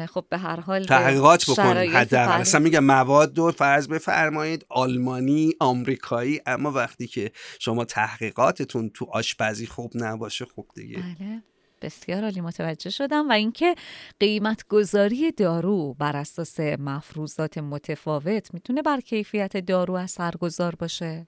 خب 0.08 0.24
به 0.28 0.38
هر 0.38 0.60
حال 0.60 0.84
تحقیقات 0.84 1.50
بکنید 1.50 1.90
حداقل. 1.90 2.40
اصلا 2.40 2.60
میگم 2.60 2.84
مواد 2.84 3.32
دو 3.32 3.52
فرض 3.52 3.88
بفرمایید 3.88 4.66
آلمانی 4.68 5.52
آمریکایی 5.60 6.40
اما 6.46 6.72
وقتی 6.72 7.06
که 7.06 7.32
شما 7.58 7.84
تحقیقاتتون 7.84 8.90
تو 8.90 9.06
آشپزی 9.12 9.66
خوب 9.66 9.92
نباشه 9.94 10.44
خوب 10.44 10.68
دیگه. 10.74 10.96
بله. 10.96 11.42
بسیار 11.82 12.24
عالی. 12.24 12.40
متوجه 12.40 12.90
شدم. 12.90 13.28
و 13.28 13.32
اینکه 13.32 13.74
قیمت 14.20 14.68
گذاری 14.68 15.32
دارو 15.32 15.94
بر 15.94 16.16
اساس 16.16 16.60
مفروضات 16.60 17.58
متفاوت 17.58 18.54
می‌تونه 18.54 18.82
بر 18.82 19.00
کیفیت 19.00 19.56
دارو 19.56 19.94
اثرگذار 19.94 20.74
باشه؟ 20.74 21.26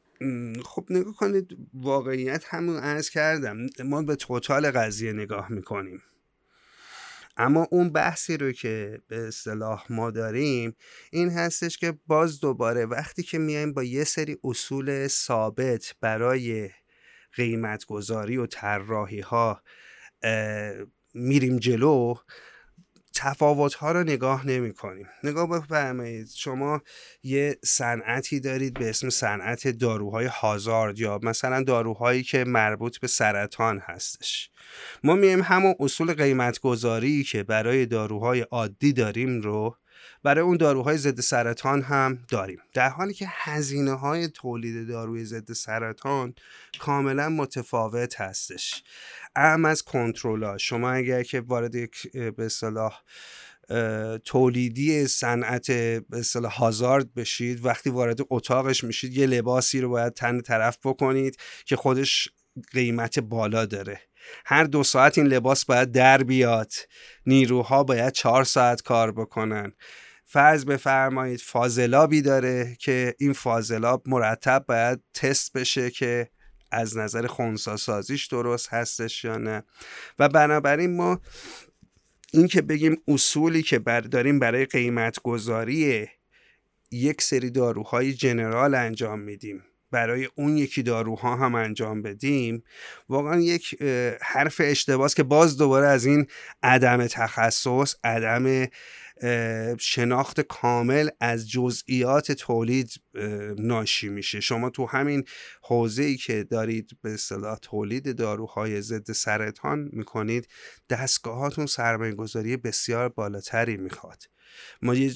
خب 0.65 0.87
نگاه 0.91 1.15
کنید 1.15 1.57
واقعیت 1.75 2.45
همون 2.49 2.77
ارز 2.77 3.11
کردم. 3.11 3.57
ما 3.85 4.03
به 4.03 4.17
توتال 4.17 4.71
قضیه 4.71 5.13
نگاه 5.13 5.53
می‌کنیم. 5.53 6.03
اما 7.37 7.69
اون 7.71 7.91
بحثی 7.91 8.37
رو 8.37 8.53
که 8.53 9.01
به 9.09 9.29
اصطلاح 9.29 9.85
ما 9.91 10.11
داریم 10.11 10.77
این 11.11 11.31
هستش 11.31 11.79
که 11.79 11.99
باز 12.07 12.41
دوباره 12.41 12.87
وقتی 12.87 13.23
که 13.23 13.39
میایم 13.39 13.73
با 13.73 13.83
یه 13.83 14.05
سری 14.05 14.37
اصول 14.45 15.07
ثابت 15.07 15.95
برای 16.01 16.71
قیمت 17.35 17.85
گذاری 17.85 18.37
و 18.37 18.47
طراحی 18.47 19.21
ها 19.21 19.63
میریم 21.15 21.59
جلو 21.59 22.15
تفاوت 23.23 23.75
ها 23.75 23.93
رو 23.93 24.03
نگاه 24.03 24.47
نمی 24.47 24.73
کنیم 24.73 25.07
نگاه 25.25 25.49
بفرمایید. 25.49 26.29
شما 26.37 26.83
یه 27.23 27.59
صنعتی 27.65 28.41
دارید 28.41 28.75
به 28.75 28.91
اسم 28.91 29.11
صنعت 29.11 29.69
داروهای 29.69 30.27
هازارد 30.27 30.99
یا 30.99 31.21
مثلا 31.23 31.63
داروهایی 31.63 32.23
که 32.23 32.45
مربوط 32.45 32.99
به 32.99 33.07
سرطان 33.07 33.79
هستش. 33.79 34.51
ما 35.05 35.15
میایم 35.15 35.43
همون 35.43 35.75
اصول 35.81 36.15
قیمت 36.15 36.59
گذاری 36.59 37.25
که 37.25 37.43
برای 37.43 37.87
داروهای 37.87 38.41
عادی 38.41 38.93
داریم 38.93 39.41
رو 39.41 39.77
برای 40.23 40.45
اون 40.45 40.57
داروهای 40.57 40.97
ضد 40.97 41.21
سرطان 41.21 41.83
هم 41.83 42.19
داریم. 42.29 42.59
در 42.75 42.89
حالی 42.89 43.15
که 43.15 43.27
هزینه 43.29 43.93
های 43.93 44.29
تولید 44.29 44.89
داروی 44.89 45.25
ضد 45.25 45.53
سرطان 45.53 46.35
کاملا 46.79 47.29
متفاوت 47.29 48.21
هستش. 48.21 48.83
اهم 49.37 49.65
از 49.65 49.83
کنترل 49.83 50.57
شما 50.57 50.91
اگر 50.91 51.23
که 51.23 51.41
وارد 51.41 51.75
یک 51.75 52.13
به 52.13 52.45
اصطلاح 52.45 53.03
تولیدی 54.25 55.07
صنعت 55.07 55.71
اصطلاح 56.13 56.53
هازارد 56.53 57.15
بشید 57.15 57.67
وقتی 57.67 57.91
وارد 57.91 58.19
اتاقش 58.31 58.85
میشید 58.85 59.17
یه 59.17 59.27
لباسی 59.27 59.81
رو 59.81 59.89
باید 59.89 60.13
تن 60.13 60.41
طرف 60.41 60.79
بکنید 60.85 61.37
که 61.67 61.77
خودش 61.77 62.29
قیمت 62.73 63.19
بالا 63.19 63.67
داره. 63.67 64.01
هر 64.45 64.65
دو 64.65 64.83
ساعت 64.83 65.19
این 65.19 65.27
لباس 65.27 65.65
باید 65.65 65.93
در 65.93 66.23
بیاد. 66.23 66.73
نیروها 67.27 67.85
باید 67.85 68.13
چهار 68.13 68.45
ساعت 68.45 68.83
کار 68.83 69.13
بکنن. 69.13 69.73
فرض 70.33 70.65
بفرمایید 70.65 71.41
فاضلابی 71.41 72.23
داره 72.23 72.77
که 72.79 73.15
این 73.19 73.33
فاضلاب 73.33 74.03
مرتب 74.07 74.65
باید 74.69 75.01
تست 75.15 75.53
بشه 75.53 75.91
که 75.91 76.31
از 76.71 76.97
نظر 76.97 77.27
خونسا 77.27 77.77
سازیش 77.77 78.27
درست 78.27 78.69
هستش 78.73 79.25
یا 79.25 79.39
نه. 79.39 79.63
و 80.19 80.29
بنابراین 80.29 80.97
ما 80.97 81.21
این 82.33 82.49
که 82.49 82.63
بگیم 82.63 83.03
اصولی 83.09 83.63
که 83.63 83.79
بر 83.79 84.01
داریم 84.01 84.39
برای 84.39 84.65
قیمت 84.65 85.21
گذاری 85.23 86.09
یک 86.91 87.23
سری 87.23 87.51
داروهای 87.51 88.13
جنرال 88.13 88.75
انجام 88.75 89.21
میدیم 89.21 89.65
برای 89.91 90.29
اون 90.35 90.57
یکی 90.57 90.83
داروها 90.83 91.37
هم 91.37 91.55
انجام 91.55 92.03
بدیم 92.03 92.63
واقعا 93.09 93.41
یک 93.41 93.83
حرف 94.23 94.61
اشتباس 94.65 95.15
که 95.15 95.23
باز 95.23 95.57
دوباره 95.57 95.87
از 95.87 96.05
این 96.05 96.27
عدم 96.63 97.07
تخصص 97.07 97.95
عدم 98.05 98.67
شناخت 99.79 100.41
کامل 100.41 101.09
از 101.21 101.51
جزئیات 101.51 102.33
تولید 102.33 102.93
ناشی 103.59 104.09
میشه. 104.09 104.41
شما 104.41 104.71
تو 104.71 104.87
همین 104.87 105.25
حوزه 105.63 106.03
ای 106.03 106.17
که 106.17 106.45
دارید 106.45 106.91
به 107.03 107.15
اصطلاح 107.15 107.59
تولید 107.63 108.17
داروهای 108.17 108.83
ضد 108.83 109.13
سرطان 109.13 109.89
می‌کنید 109.93 110.49
دستگاهاتون 110.91 111.67
سرمایه 111.67 112.13
گذاری 112.13 112.57
بسیار 112.57 113.09
بالاتری 113.09 113.77
می‌خواد. 113.77 114.23
ما 114.83 114.95
یه 114.95 115.13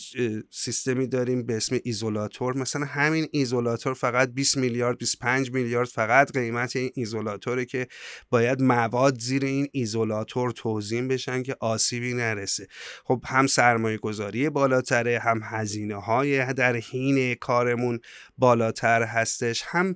سیستمی 0.50 1.06
داریم 1.06 1.46
به 1.46 1.56
اسم 1.56 1.78
ایزولاتور. 1.84 2.56
مثلا 2.56 2.84
همین 2.84 3.28
ایزولاتور 3.32 3.94
فقط 3.94 4.28
20 4.28 4.56
میلیارد 4.56 4.98
25 4.98 5.50
میلیارد 5.52 5.88
فقط 5.88 6.32
قیمت 6.32 6.76
این 6.76 6.90
ایزولاتوره 6.94 7.64
که 7.64 7.86
باید 8.30 8.62
مواد 8.62 9.20
زیر 9.20 9.44
این 9.44 9.68
ایزولاتور 9.72 10.50
توضیح 10.50 10.94
بشن 11.08 11.42
که 11.42 11.56
آسیبی 11.60 12.14
نرسه. 12.14 12.66
خب 13.04 13.22
هم 13.26 13.46
سرمایه 13.46 13.96
گذاری 13.98 14.50
بالاتره 14.50 15.18
هم 15.18 15.40
هزینه 15.44 15.94
های 15.94 16.52
در 16.52 16.76
حین 16.76 17.34
کارمون 17.34 18.00
بالاتر 18.38 19.02
هستش 19.02 19.62
هم 19.66 19.94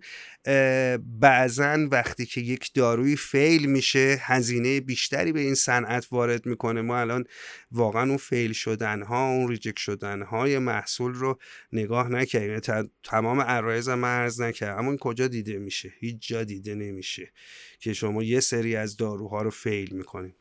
بعضا 1.20 1.88
وقتی 1.90 2.26
که 2.26 2.40
یک 2.40 2.70
داروی 2.74 3.16
فیل 3.16 3.66
میشه 3.66 4.18
هزینه 4.20 4.80
بیشتری 4.80 5.32
به 5.32 5.40
این 5.40 5.54
صنعت 5.54 6.06
وارد 6.10 6.46
می‌کنه. 6.46 6.82
ما 6.82 6.98
الان 6.98 7.24
واقعا 7.70 8.02
اون 8.02 8.16
فیل 8.16 8.52
شدن 8.52 9.02
ها 9.02 9.28
اون 9.28 9.48
ریجک 9.48 9.78
شدن 9.78 10.22
های 10.22 10.58
محصول 10.58 11.14
رو 11.14 11.38
نگاه 11.72 12.08
نکردیم. 12.08 12.48
یعنی 12.48 12.88
تمام 13.04 13.40
عرایز 13.40 13.88
هم 13.88 14.04
عرض 14.04 14.40
نکرد 14.40 14.78
اما 14.78 14.88
این 14.88 14.98
کجا 14.98 15.28
دیده 15.28 15.58
میشه؟ 15.58 15.92
هیچ 16.00 16.28
جا 16.28 16.44
دیده 16.44 16.74
نمیشه 16.74 17.32
که 17.80 17.92
شما 17.92 18.22
یه 18.22 18.40
سری 18.40 18.76
از 18.76 18.96
داروها 18.96 19.42
رو 19.42 19.50
فیل 19.50 19.94
می‌کنید. 19.94 20.34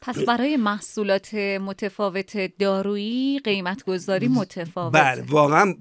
پس 0.00 0.18
برای 0.18 0.56
محصولات 0.56 1.34
متفاوت 1.34 2.58
دارویی 2.58 3.38
قیمت 3.38 3.84
گذاری 3.84 4.28
متفاوت 4.28 4.94
بله 4.94 5.24
واقعا 5.28 5.74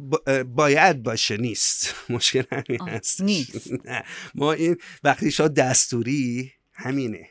باید 0.56 1.04
باشه 1.04 1.38
نیست. 1.38 1.96
مشکل 2.10 2.44
همین 2.52 2.82
هست. 2.90 3.22
نیست. 3.22 3.70
ما 4.36 4.54
این 4.54 4.78
وقتی 5.04 5.32
شما 5.32 5.48
دستوری 5.48 6.52
همینه. 6.74 7.30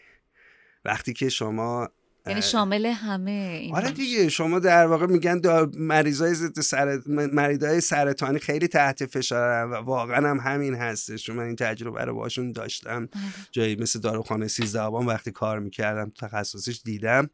وقتی 0.84 1.12
که 1.12 1.28
شما 1.28 1.88
یعنی 2.26 2.42
شامل 2.42 2.86
همه 2.86 3.30
این 3.30 3.74
آره 3.74 3.90
دیگه 3.90 4.28
شما 4.28 4.58
در 4.58 4.86
واقع 4.86 5.06
میگن 5.06 5.40
مریضای 5.78 6.34
ضد 6.34 6.60
سر... 6.60 6.98
مریضای 7.06 7.80
سرطانی 7.80 8.38
خیلی 8.38 8.68
تحت 8.68 9.06
فشارن 9.06 9.70
و 9.70 9.74
واقعا 9.74 10.30
هم 10.30 10.40
همین 10.40 10.74
هستش. 10.74 11.24
چون 11.24 11.36
من 11.36 11.42
این 11.42 11.56
تجربه 11.56 12.04
رو 12.04 12.14
باشون 12.14 12.52
داشتم. 12.52 13.06
بله. 13.06 13.22
جایی 13.52 13.76
مثل 13.76 14.00
داروخانه 14.00 14.48
13 14.48 14.80
آبان 14.80 15.06
وقتی 15.06 15.30
کار 15.32 15.58
می‌کردم 15.58 16.12
تخصصش 16.20 16.80
دیدم. 16.84 17.30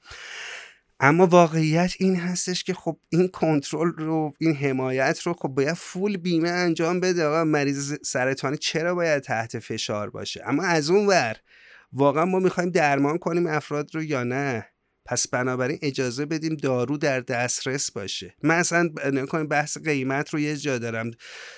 اما 1.01 1.27
واقعیت 1.27 1.95
این 1.99 2.17
هستش 2.17 2.65
که 2.65 2.75
خب 2.75 2.99
این 3.09 3.29
کنترل 3.29 3.93
رو 3.93 4.33
این 4.39 4.57
حمایت 4.57 5.21
رو 5.23 5.33
خب 5.33 5.49
باید 5.49 5.75
فول 5.75 6.17
بیمه 6.17 6.49
انجام 6.49 7.01
بده. 7.01 7.25
آقا 7.25 7.45
مریض 7.45 7.95
سرطانی 8.03 8.57
چرا 8.57 8.95
باید 8.95 9.23
تحت 9.23 9.59
فشار 9.59 10.11
باشه؟ 10.11 10.43
اما 10.47 10.63
از 10.63 10.91
اون 10.91 11.07
ور 11.07 11.37
واقعا 11.93 12.25
ما 12.25 12.39
می‌خوایم 12.39 12.71
درمان 12.71 13.19
کنیم 13.19 13.47
افراد 13.47 13.95
رو 13.95 14.03
یا 14.03 14.25
نه؟ 14.25 14.67
پس 15.05 15.29
بنابراین 15.29 15.79
اجازه 15.83 16.27
بدیم 16.27 16.57
دارو 16.57 16.99
در 16.99 17.21
دسترس 17.21 17.91
باشه. 17.91 18.35
من 18.43 18.55
اصلا 18.55 18.91
نکنیم 19.13 19.47
بحث 19.47 19.79
قیمت 19.79 20.31
رو 20.31 20.41
یه 20.41 20.57
جا 20.57 20.79
دارم 20.79 21.11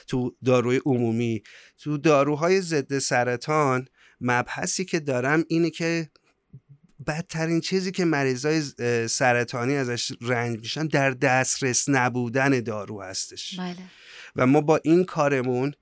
تو 0.07 0.37
داروی 0.45 0.81
عمومی. 0.87 1.43
تو 1.79 1.99
داروهای 1.99 2.61
ضد 2.61 2.99
سرطان 2.99 3.89
مبحثی 4.21 4.85
که 4.85 5.01
دارم 5.01 5.45
اینه 5.49 5.71
که 5.71 6.11
بدترین 7.07 7.61
چیزی 7.61 7.93
که 7.93 8.05
مریضای 8.05 8.63
سرطانی 9.09 9.77
ازش 9.77 10.13
رنج 10.21 10.59
میشن 10.59 10.87
در 10.87 11.11
دسترس 11.11 11.89
نبودن 11.89 12.61
دارو 12.61 13.03
هستش. 13.03 13.59
بله. 13.59 13.77
و 14.37 14.47
ما 14.47 14.61
با 14.61 14.81
این 14.85 15.05
کارمون 15.05 15.75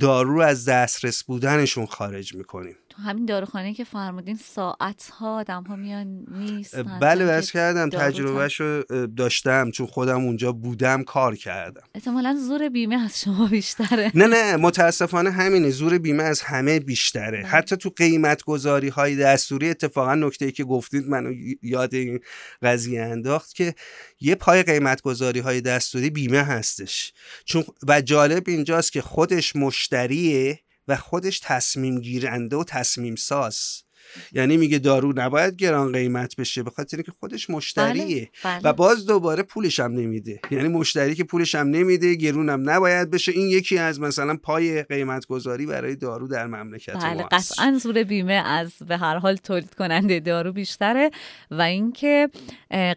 دارو 0.00 0.40
از 0.40 0.64
دسترس 0.64 1.24
بودنشون 1.24 1.86
خارج 1.86 2.34
می‌کنیم. 2.34 2.76
تو 2.96 3.02
همین 3.02 3.26
داروخانه 3.26 3.74
که 3.74 3.84
فرمودین 3.84 4.36
ساعت 4.36 5.10
ها 5.12 5.38
آدم 5.38 5.62
ها 5.62 5.76
میان 5.76 6.24
نیست 6.30 6.76
بله 7.00 7.26
بس 7.26 7.52
کردم 7.52 7.88
تجربهش 7.90 8.60
رو 8.60 8.82
داشتم 9.06 9.70
چون 9.70 9.86
خودم 9.86 10.24
اونجا 10.24 10.52
بودم 10.52 11.02
کار 11.02 11.36
کردم. 11.36 11.82
احتمالا 11.94 12.36
زور 12.46 12.68
بیمه 12.68 13.04
از 13.04 13.20
شما 13.20 13.46
بیشتره. 13.46 14.10
نه 14.14 14.26
نه 14.26 14.56
متاسفانه 14.56 15.30
همینه 15.30 15.70
زور 15.70 15.98
بیمه 15.98 16.22
از 16.22 16.40
همه 16.40 16.80
بیشتره. 16.80 17.38
بله. 17.38 17.48
حتی 17.48 17.76
تو 17.76 17.90
قیمت 17.96 18.42
گذاری 18.42 18.88
های 18.88 19.16
دستوری 19.16 19.70
اتفاقا 19.70 20.14
نکته 20.14 20.44
ای 20.44 20.52
که 20.52 20.64
گفتید 20.64 21.08
منو 21.08 21.32
یاد 21.62 21.94
این 21.94 22.20
قضیه 22.62 23.02
انداخت 23.02 23.54
که 23.54 23.74
یه 24.20 24.34
پای 24.34 24.62
قیمت 24.62 25.02
گذاری 25.02 25.40
های 25.40 25.60
دستوری 25.60 26.10
بیمه 26.10 26.42
هستش. 26.42 27.12
چون 27.44 27.64
و 27.88 28.00
جالب 28.00 28.44
اینجاست 28.46 28.92
که 28.92 29.02
خودش 29.02 29.56
مشتریه 29.56 30.63
و 30.88 30.96
خودش 30.96 31.40
تصمیم 31.44 32.00
گیرنده 32.00 32.56
و 32.56 32.64
تصمیم 32.64 33.14
ساز 33.14 33.84
یعنی 34.32 34.56
میگه 34.56 34.78
دارو 34.78 35.12
نباید 35.16 35.56
گران 35.56 35.92
قیمت 35.92 36.36
بشه 36.36 36.62
به 36.62 36.70
خاطر 36.70 36.96
اینکه 36.96 37.12
خودش 37.12 37.50
مشتریه. 37.50 38.30
بله، 38.44 38.60
بله. 38.60 38.70
و 38.70 38.72
باز 38.72 39.06
دوباره 39.06 39.42
پولش 39.42 39.80
هم 39.80 39.92
نمیده. 39.92 40.40
یعنی 40.50 40.68
مشتری 40.68 41.14
که 41.14 41.24
پولش 41.24 41.54
هم 41.54 41.68
نمیده 41.68 42.14
گرونم 42.14 42.70
نباید 42.70 43.10
بشه. 43.10 43.32
این 43.32 43.48
یکی 43.48 43.78
از 43.78 44.00
مثلا 44.00 44.36
پای 44.36 44.82
قیمت 44.82 45.26
گذاری 45.26 45.66
برای 45.66 45.96
دارو 45.96 46.28
در 46.28 46.46
مملکت 46.46 46.96
بله 46.96 47.22
قطعا 47.22 47.78
زور 47.82 48.02
بیمه 48.02 48.32
از 48.32 48.72
به 48.88 48.96
هر 48.96 49.18
حال 49.18 49.36
تولید 49.36 49.74
کننده 49.74 50.20
دارو 50.20 50.52
بیشتره. 50.52 51.10
و 51.50 51.62
اینکه 51.62 52.30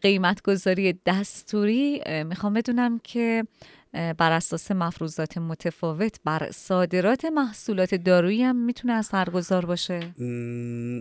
قیمت 0.02 0.42
گذاری 0.42 1.00
دستوری 1.06 2.02
می‌خوام 2.24 2.54
بدونم 2.54 3.00
که 3.04 3.44
بر 3.94 4.32
اساس 4.32 4.72
مفروضات 4.72 5.38
متفاوت 5.38 6.20
بر 6.26 6.52
صادرات 6.52 7.26
محصولات 7.26 7.96
دارویی 7.96 8.44
هم 8.44 8.56
می‌تونه 8.56 8.94
اثرگذار 8.94 9.66
باشه؟ 9.66 10.14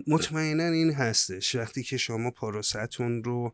مطمئنا 0.07 0.63
این 0.63 0.93
هستش. 0.93 1.55
وقتی 1.55 1.83
که 1.83 1.97
شما 1.97 2.31
پروستون 2.31 3.23
رو 3.23 3.53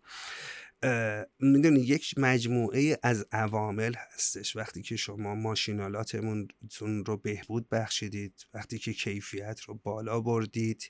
می‌دونی 1.39 1.79
یک 1.79 2.13
مجموعه 2.17 2.97
از 3.03 3.25
عوامل 3.31 3.93
هستش. 3.97 4.55
وقتی 4.55 4.81
که 4.81 4.95
شما 4.95 5.35
ماشینالاتمون 5.35 6.47
رو 6.81 7.17
بهبود 7.17 7.69
بخشیدید 7.69 8.45
وقتی 8.53 8.79
که 8.79 8.93
کیفیت 8.93 9.61
رو 9.61 9.79
بالا 9.83 10.21
بردید 10.21 10.89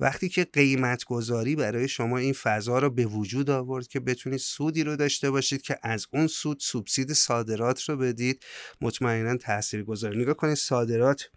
وقتی 0.00 0.28
که 0.28 0.44
قیمت 0.44 1.04
گذاری 1.04 1.56
برای 1.56 1.88
شما 1.88 2.18
این 2.18 2.32
فضا 2.32 2.78
رو 2.78 2.90
به 2.90 3.06
وجود 3.06 3.50
آورد 3.50 3.88
که 3.88 4.00
بتونید 4.00 4.38
سودی 4.38 4.84
رو 4.84 4.96
داشته 4.96 5.30
باشید 5.30 5.62
که 5.62 5.78
از 5.82 6.06
اون 6.12 6.26
سود 6.26 6.60
سوبسید 6.60 7.12
صادرات 7.12 7.82
رو 7.82 7.96
بدید 7.96 8.44
مطمئنا 8.80 9.36
تاثیر 9.36 9.84
گذاری 9.84 10.22
نگاه 10.22 10.34
کنید 10.34 10.54
صادرات 10.54 11.30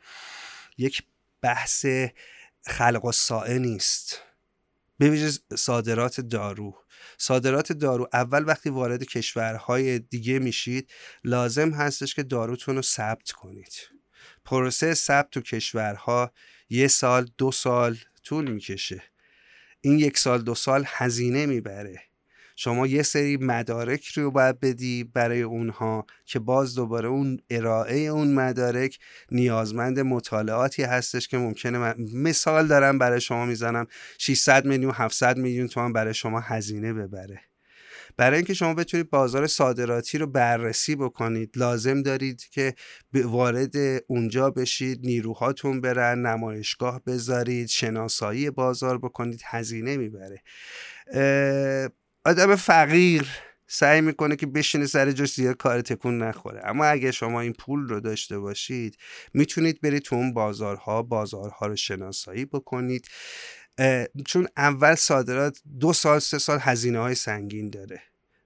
یک 0.78 1.04
بحث 1.42 1.86
خلق 2.68 3.06
و 3.06 3.12
سائه 3.12 3.60
نیست. 3.60 4.22
به 4.98 5.32
صادرات 5.56 6.22
دارو. 6.22 6.85
صادرات 7.18 7.72
دارو 7.72 8.10
اول 8.14 8.48
وقتی 8.48 8.70
وارد 8.70 9.04
کشورهای 9.04 10.00
دیگه 10.00 10.40
میشید 10.40 10.92
لازم 11.24 11.70
هستش 11.72 12.16
که 12.16 12.24
داروتون 12.24 12.76
رو 12.76 12.82
ثبت 12.82 13.32
کنید. 13.32 13.74
پروسه 14.46 14.94
ثبت 14.94 15.30
تو 15.30 15.42
کشورها 15.42 16.32
یه 16.70 16.88
سال 16.88 17.30
دو 17.38 17.52
سال 17.52 17.98
طول 18.24 18.52
می‌کشه. 18.52 19.04
این 19.82 20.00
یک 20.00 20.18
سال 20.18 20.42
دو 20.42 20.56
سال 20.56 20.84
هزینه 20.88 21.46
می‌بره. 21.46 22.02
شما 22.56 22.88
یه 22.88 23.04
سری 23.04 23.38
مدارک 23.38 24.06
رو 24.06 24.32
باید 24.32 24.60
بدی 24.60 25.04
برای 25.04 25.42
اونها 25.42 26.06
که 26.26 26.40
باز 26.40 26.76
دوباره 26.76 27.10
اون 27.10 27.40
ارائه 27.50 27.98
اون 28.00 28.34
مدارک 28.34 29.00
نیازمند 29.32 30.00
مطالعاتی 30.00 30.84
هستش 30.84 31.28
که 31.28 31.38
ممکنه 31.38 31.96
مثال 32.14 32.68
دارم 32.68 32.98
برای 32.98 33.22
شما 33.22 33.46
می‌زنم. 33.46 33.88
600 34.18 34.66
میلیون 34.66 34.92
700 34.96 35.38
میلیون 35.38 35.68
تومان 35.68 35.94
برای 35.94 36.14
شما 36.14 36.40
هزینه 36.40 36.94
ببره. 36.94 37.42
برای 38.18 38.38
اینکه 38.38 38.54
شما 38.54 38.74
بتونید 38.74 39.10
بازار 39.10 39.48
صادراتی 39.48 40.18
رو 40.18 40.28
بررسی 40.28 40.96
بکنید 40.96 41.58
لازم 41.58 42.02
دارید 42.02 42.46
که 42.52 42.74
وارد 43.14 43.76
اونجا 44.08 44.50
بشید 44.50 45.00
نیروهاتون 45.04 45.82
برن 45.82 46.26
نمایشگاه 46.26 47.02
بذارید 47.08 47.68
شناسایی 47.68 48.50
بازار 48.50 48.98
بکنید 48.98 49.42
هزینه 49.46 49.98
می‌بره. 49.98 50.42
آدم 52.26 52.56
فقیر 52.56 53.28
سعی 53.68 54.02
می‌کنه 54.02 54.36
که 54.36 54.46
بشینه 54.46 54.86
سر 54.86 55.12
جاش 55.12 55.34
زیاد 55.34 55.58
کار 55.58 55.82
تکون 55.82 56.18
نخوره. 56.24 56.62
اما 56.64 56.86
اگه 56.86 57.12
شما 57.12 57.42
این 57.42 57.54
پول 57.54 57.88
رو 57.88 58.00
داشته 58.00 58.40
باشید 58.40 58.98
می‌تونید 59.34 59.82
برید 59.82 60.02
تو 60.02 60.16
اون 60.16 60.34
بازارها 60.34 61.04
بازارها 61.04 61.68
رو 61.68 61.76
شناسایی 61.76 62.46
بکنید. 62.46 63.08
چون 64.26 64.48
اول 64.58 64.96
صادرات 64.96 65.62
دو 65.80 65.94
سال 65.94 66.20
سه 66.20 66.38
سال 66.38 66.60
هزینه 66.62 67.00
های 67.00 67.16
سنگین 67.16 67.70
داره. 67.70 68.02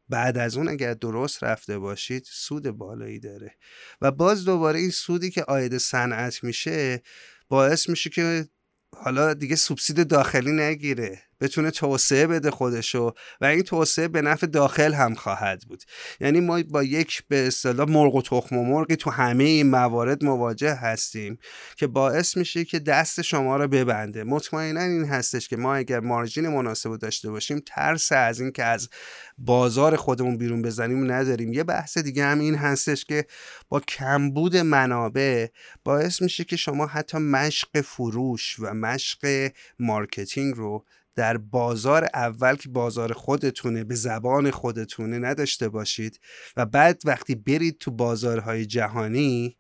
بعد 0.10 0.38
از 0.38 0.58
اون 0.58 0.70
اگر 0.70 0.94
درست 0.94 1.44
رفته 1.44 1.80
باشید 1.80 2.24
سود 2.30 2.70
بالایی 2.70 3.20
داره. 3.20 3.56
و 4.02 4.12
باز 4.12 4.46
دوباره 4.46 4.80
این 4.80 4.90
سودی 4.90 5.30
که 5.32 5.44
آید 5.44 5.78
صنعت 5.78 6.44
میشه 6.44 7.02
باعث 7.48 7.90
میشه 7.90 8.10
که 8.10 8.48
حالا 8.96 9.34
دیگه 9.34 9.56
سوبسید 9.56 10.08
داخلی 10.08 10.52
نگیره. 10.52 11.22
بتونه 11.42 11.72
توسعه 11.72 12.28
بده 12.28 12.52
خودشو 12.52 13.14
و 13.42 13.46
این 13.46 13.62
توسعه 13.62 14.08
به 14.08 14.22
نفع 14.22 14.48
داخل 14.48 14.94
هم 14.94 15.16
خواهد 15.16 15.64
بود. 15.68 15.84
یعنی 16.20 16.40
ما 16.40 16.64
با 16.70 16.84
یک 16.84 17.24
به 17.28 17.48
اصطلاح 17.48 17.90
مرغ 17.90 18.16
و 18.16 18.22
تخم 18.22 18.58
و 18.58 18.66
مرغی 18.66 18.96
تو 18.96 19.10
همه 19.10 19.44
این 19.44 19.70
موارد 19.70 20.26
مواجه 20.26 20.74
هستیم 20.74 21.38
که 21.76 21.88
باعث 21.88 22.38
میشه 22.38 22.66
که 22.66 22.80
دست 22.80 23.22
شما 23.22 23.58
رو 23.58 23.68
ببنده. 23.68 24.24
مطمئنا 24.24 24.82
این 24.82 25.06
هستش 25.06 25.48
که 25.48 25.58
ما 25.58 25.76
اگر 25.76 26.00
margin 26.00 26.48
مناسب 26.48 26.98
داشته 26.98 27.32
باشیم 27.32 27.62
ترس 27.66 28.12
از 28.12 28.40
این 28.40 28.52
که 28.52 28.64
از 28.64 28.90
بازار 29.38 29.96
خودمون 29.96 30.38
بیرون 30.38 30.62
بزنیم 30.62 31.12
نداریم. 31.12 31.54
یه 31.54 31.64
بحث 31.64 31.98
دیگه 31.98 32.26
هم 32.26 32.40
این 32.40 32.56
هستش 32.56 33.06
که 33.06 33.26
با 33.70 33.80
کمبود 33.80 34.58
منابع 34.58 35.48
باعث 35.84 36.22
میشه 36.22 36.44
که 36.44 36.56
شما 36.56 36.86
حتی 36.86 37.18
مشق 37.18 37.82
فروش 37.82 38.60
و 38.60 38.74
مشق 38.74 39.52
marketing 39.80 40.56
رو 40.56 40.86
در 41.20 41.38
بازار 41.38 42.10
اول 42.14 42.56
که 42.56 42.70
بازار 42.70 43.14
خودتونه 43.14 43.84
به 43.84 43.96
زبان 43.96 44.52
خودتونه 44.52 45.20
نداشته 45.20 45.70
باشید 45.70 46.20
و 46.58 46.66
بعد 46.66 47.02
وقتی 47.06 47.36
برید 47.36 47.78
تو 47.78 47.92
بازارهای 47.92 48.66
جهانی 48.66 49.58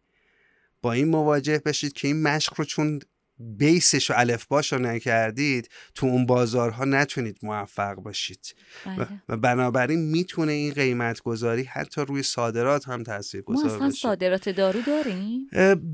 با 0.81 0.91
این 0.91 1.07
مواجه 1.07 1.61
بشید 1.65 1.93
که 1.93 2.07
این 2.07 2.23
مشق 2.23 2.53
رو 2.57 2.65
چون 2.65 2.99
بیسش 3.39 4.11
و 4.11 4.13
الفباش 4.17 4.73
رو 4.73 4.79
نکردید 4.79 5.69
تو 5.95 6.05
اون 6.05 6.25
بازارها 6.25 6.85
نتونید 6.85 7.37
موفق 7.43 7.95
باشید. 7.95 8.55
بله. 8.85 9.07
و 9.29 9.37
بنابراین 9.37 9.99
می‌تونه 9.99 10.51
این 10.51 10.73
قیمت 10.73 11.21
گذاری 11.21 11.63
حتی 11.63 12.01
روی 12.01 12.23
صادرات 12.23 12.87
هم 12.87 13.03
تاثیر 13.03 13.41
گذار 13.41 13.65
ما 13.65 13.75
اصلا 13.75 13.89
صادرات 13.89 14.49
دارو 14.49 14.81
داریم؟ 14.81 15.47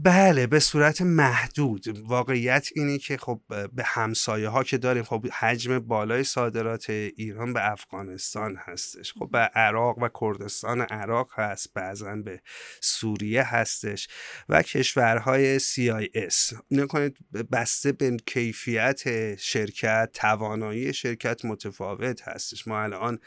بله 0.03 0.47
به 0.47 0.59
صورت 0.59 1.01
محدود. 1.01 1.99
واقعیت 2.07 2.69
اینه 2.75 2.97
که 2.97 3.17
خب 3.17 3.41
به 3.47 3.83
همسایه 3.85 4.49
ها 4.49 4.63
که 4.63 4.77
داریم 4.77 5.03
خب 5.03 5.27
حجم 5.27 5.79
بالای 5.79 6.23
صادرات 6.23 6.89
ایران 6.89 7.53
به 7.53 7.71
افغانستان 7.71 8.55
هستش. 8.59 9.13
خب 9.13 9.29
به 9.31 9.37
عراق 9.37 9.97
و 9.97 10.09
کردستان 10.21 10.81
عراق 10.81 11.29
هست 11.35 11.73
بعضا 11.73 12.15
به 12.15 12.41
سوریه 12.81 13.43
هستش 13.43 14.07
و 14.49 14.61
کشورهای 14.61 15.59
CIS 15.59 16.57
نکنید 16.71 17.17
بسته 17.43 17.91
به 17.91 18.17
کیفیت 18.25 19.35
شرکت 19.35 20.09
توانایی 20.13 20.93
شرکت 20.93 21.45
متفاوت 21.45 22.27
هستش. 22.27 22.67
ما 22.67 22.81
الان 22.81 23.19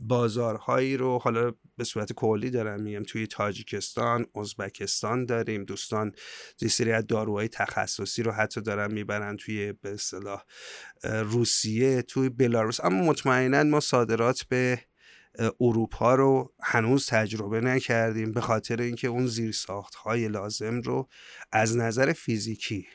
بازارهایی 0.00 0.96
رو 0.96 1.18
حالا 1.18 1.52
به 1.76 1.84
صورت 1.84 2.12
کلی 2.12 2.50
دارم 2.50 2.82
میگم. 2.82 3.02
توی 3.02 3.26
تاجیکستان 3.26 4.26
ازبکستان 4.36 5.26
داریم. 5.26 5.64
دوستان 5.64 6.12
یه 6.60 6.68
سری 6.68 6.92
از 6.92 7.06
داروهای 7.06 7.48
تخصصی 7.48 8.22
رو 8.22 8.32
حتی 8.32 8.60
دارن 8.60 8.92
می‌برن 8.92 9.36
توی 9.36 9.72
به 9.72 9.92
اصطلاح 9.92 10.44
روسیه 11.04 12.02
توی 12.02 12.28
بلاروس. 12.28 12.80
اما 12.84 13.04
مطمئنا 13.04 13.62
ما 13.62 13.80
صادرات 13.80 14.42
به 14.48 14.80
اروپا 15.60 16.14
رو 16.14 16.54
هنوز 16.62 17.06
تجربه 17.06 17.60
نکردیم. 17.60 18.32
به 18.32 18.40
خاطر 18.40 18.82
اینکه 18.82 19.08
اون 19.08 19.26
زیرساخت 19.26 19.94
های 19.94 20.28
لازم 20.28 20.80
رو 20.80 21.08
از 21.52 21.76
نظر 21.76 22.12
فیزیکی 22.12 22.86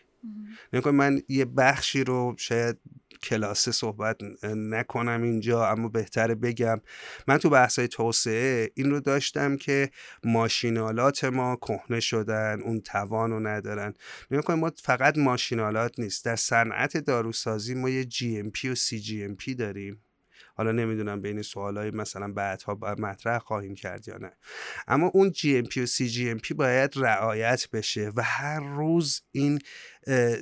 نکنه 0.74 0.92
من 0.94 1.22
یه 1.30 1.46
بخشی 1.46 2.04
رو 2.04 2.36
شاید 2.38 2.78
کلاسه 3.24 3.72
صحبت 3.72 4.18
نکنم 4.44 5.24
اینجا 5.24 5.68
اما 5.68 5.88
بهتره 5.88 6.36
بگم. 6.36 6.82
من 7.28 7.38
تو 7.38 7.50
بحثای 7.50 7.88
توسعه 7.88 8.72
این 8.76 8.92
رو 8.92 9.00
داشتم 9.00 9.58
که 9.58 9.92
ماشین‌آلات 10.24 11.24
ما 11.24 11.56
کهنه 11.56 12.00
شدن 12.00 12.62
اون 12.62 12.82
توان 12.82 13.32
رو 13.32 13.40
ندارن. 13.48 13.94
نگاه 14.32 14.56
ما 14.56 14.72
فقط 14.84 15.18
ماشین‌آلات 15.18 16.00
نیست 16.00 16.26
در 16.26 16.36
صنعت 16.36 16.98
داروسازی 16.98 17.74
ما 17.74 17.90
یه 17.90 18.06
جی 18.06 18.40
ام 18.40 18.52
پی 18.52 18.70
و 18.70 18.76
سی 18.76 19.00
جی 19.00 19.24
ام 19.24 19.36
پی 19.36 19.56
داریم. 19.56 20.04
حالا 20.58 20.72
نمی‌دونم 20.72 21.22
بین 21.22 21.42
سوالای 21.42 21.92
مثلا 21.92 22.32
بعدها 22.34 22.80
مطرح 23.00 23.40
خواهیم 23.40 23.76
کرد 23.76 24.08
یا 24.08 24.18
نه. 24.18 24.32
اما 24.88 25.08
اون 25.08 25.32
جی 25.32 25.58
ام 25.58 25.66
پی 25.66 25.82
و 25.82 25.86
سی 25.86 26.10
جی 26.10 26.30
ام 26.30 26.40
پی 26.40 26.54
باید 26.54 26.94
رعایت 26.96 27.70
بشه 27.74 28.12
و 28.16 28.22
هر 28.22 28.60
روز 28.60 29.22
این 29.32 29.60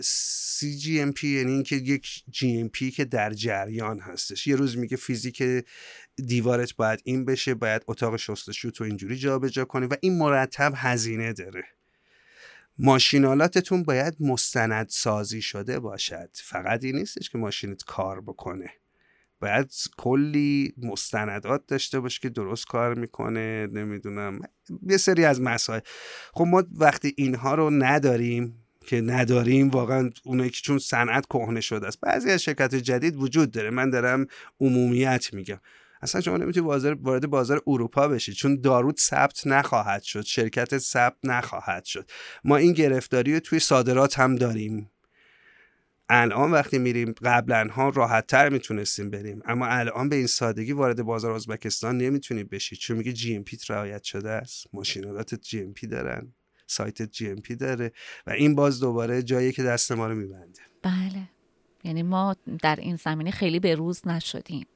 cGMP 0.03 1.27
یعنی 1.27 1.51
اینکه 1.51 1.75
یک 1.75 2.23
GMP 2.31 2.91
که 2.91 3.05
در 3.05 3.33
جریان 3.33 3.99
هستش. 3.99 4.47
یه 4.47 4.55
روز 4.55 4.77
میگه 4.77 4.97
فیزیک 4.97 5.43
دیوارت 6.15 6.75
باید 6.75 7.01
این 7.03 7.25
بشه 7.25 7.53
باید 7.53 7.81
اتاق 7.87 8.15
شستشو 8.15 8.71
تو 8.71 8.83
اینجوری 8.83 9.17
جابجا 9.17 9.65
کنی 9.65 9.85
و 9.85 9.95
این 10.01 10.17
مرتب 10.17 10.73
هزینه 10.75 11.33
داره. 11.33 11.63
ماشین‌آلاتتون 12.77 13.83
باید 13.83 14.15
مستند 14.19 14.89
سازی 14.89 15.41
شده 15.41 15.79
باشد. 15.79 16.29
فقط 16.33 16.83
این 16.83 16.95
نیستش 16.95 17.29
که 17.29 17.37
ماشینت 17.37 17.83
کار 17.83 18.21
بکنه. 18.21 18.69
باید 19.39 19.71
کلی 19.97 20.73
مستندات 20.77 21.67
داشته 21.67 21.99
باشه 21.99 22.19
که 22.21 22.29
درست 22.29 22.65
کار 22.65 22.93
می‌کنه 22.93 23.67
نمی‌دونم 23.67 24.39
یه 24.89 24.97
سری 24.97 25.25
از 25.25 25.41
مسائل. 25.41 25.79
خب 26.33 26.45
ما 26.47 26.63
وقتی 26.71 27.13
اینها 27.17 27.55
رو 27.55 27.69
نداریم 27.69 28.65
که 28.85 29.01
نداریم 29.01 29.69
واقعا 29.69 30.09
اونایی 30.23 30.49
که 30.49 30.61
چون 30.63 30.79
صنعت 30.79 31.25
کهنه 31.25 31.61
شده 31.61 31.87
است 31.87 31.99
بعضی 32.01 32.31
از 32.31 32.43
شرکت 32.43 32.75
جدید 32.75 33.15
وجود 33.15 33.51
داره. 33.51 33.69
من 33.69 33.89
دارم 33.89 34.25
عمومیت 34.59 35.33
میگم. 35.33 35.59
اصلا 36.01 36.21
شما 36.21 36.37
نمی‌تونی 36.37 36.65
بازار 36.65 36.97
وارد 37.01 37.27
بازار 37.27 37.61
اروپا 37.67 38.07
بشی 38.07 38.33
چون 38.33 38.61
دارود 38.61 38.99
ثبت 38.99 39.47
نخواهد 39.47 40.01
شد 40.01 40.21
شرکت 40.21 40.77
ثبت 40.77 41.17
نخواهد 41.23 41.85
شد. 41.85 42.09
ما 42.43 42.57
این 42.57 42.73
گرفتاری 42.73 43.33
رو 43.33 43.39
توی 43.39 43.59
صادرات 43.59 44.19
هم 44.19 44.35
داریم. 44.35 44.91
الان 46.09 46.51
وقتی 46.51 46.77
میریم 46.77 47.15
قبلا 47.23 47.67
ها 47.71 47.89
راحت 47.89 48.27
تر 48.27 48.49
می‌تونستیم 48.49 49.09
بریم. 49.09 49.41
اما 49.45 49.65
الان 49.65 50.09
به 50.09 50.15
این 50.15 50.27
سادگی 50.27 50.71
وارد 50.71 51.03
بازار 51.03 51.31
ازبکستان 51.31 51.97
نمی‌تونی 51.97 52.43
بشی 52.43 52.75
چون 52.75 52.97
میگه 52.97 53.13
GMP 53.13 53.57
رعایت 53.69 54.03
شده 54.03 54.29
است. 54.29 54.67
ماشین‌آلات 54.73 55.35
GMP 55.35 55.87
دارن 55.87 56.33
سایت 56.67 57.01
GMP 57.01 57.55
داره 57.55 57.91
و 58.27 58.31
این 58.31 58.55
باز 58.55 58.79
دوباره 58.79 59.23
جایی 59.23 59.51
که 59.51 59.63
دست 59.63 59.91
ما 59.91 60.07
رو 60.07 60.15
میبنده. 60.15 60.59
بله. 60.81 61.29
یعنی 61.83 62.03
ما 62.03 62.35
در 62.61 62.75
این 62.75 62.95
زمینه 62.95 63.31
خیلی 63.31 63.59
به 63.59 63.75
روز 63.75 64.07
نشدیم. 64.07 64.67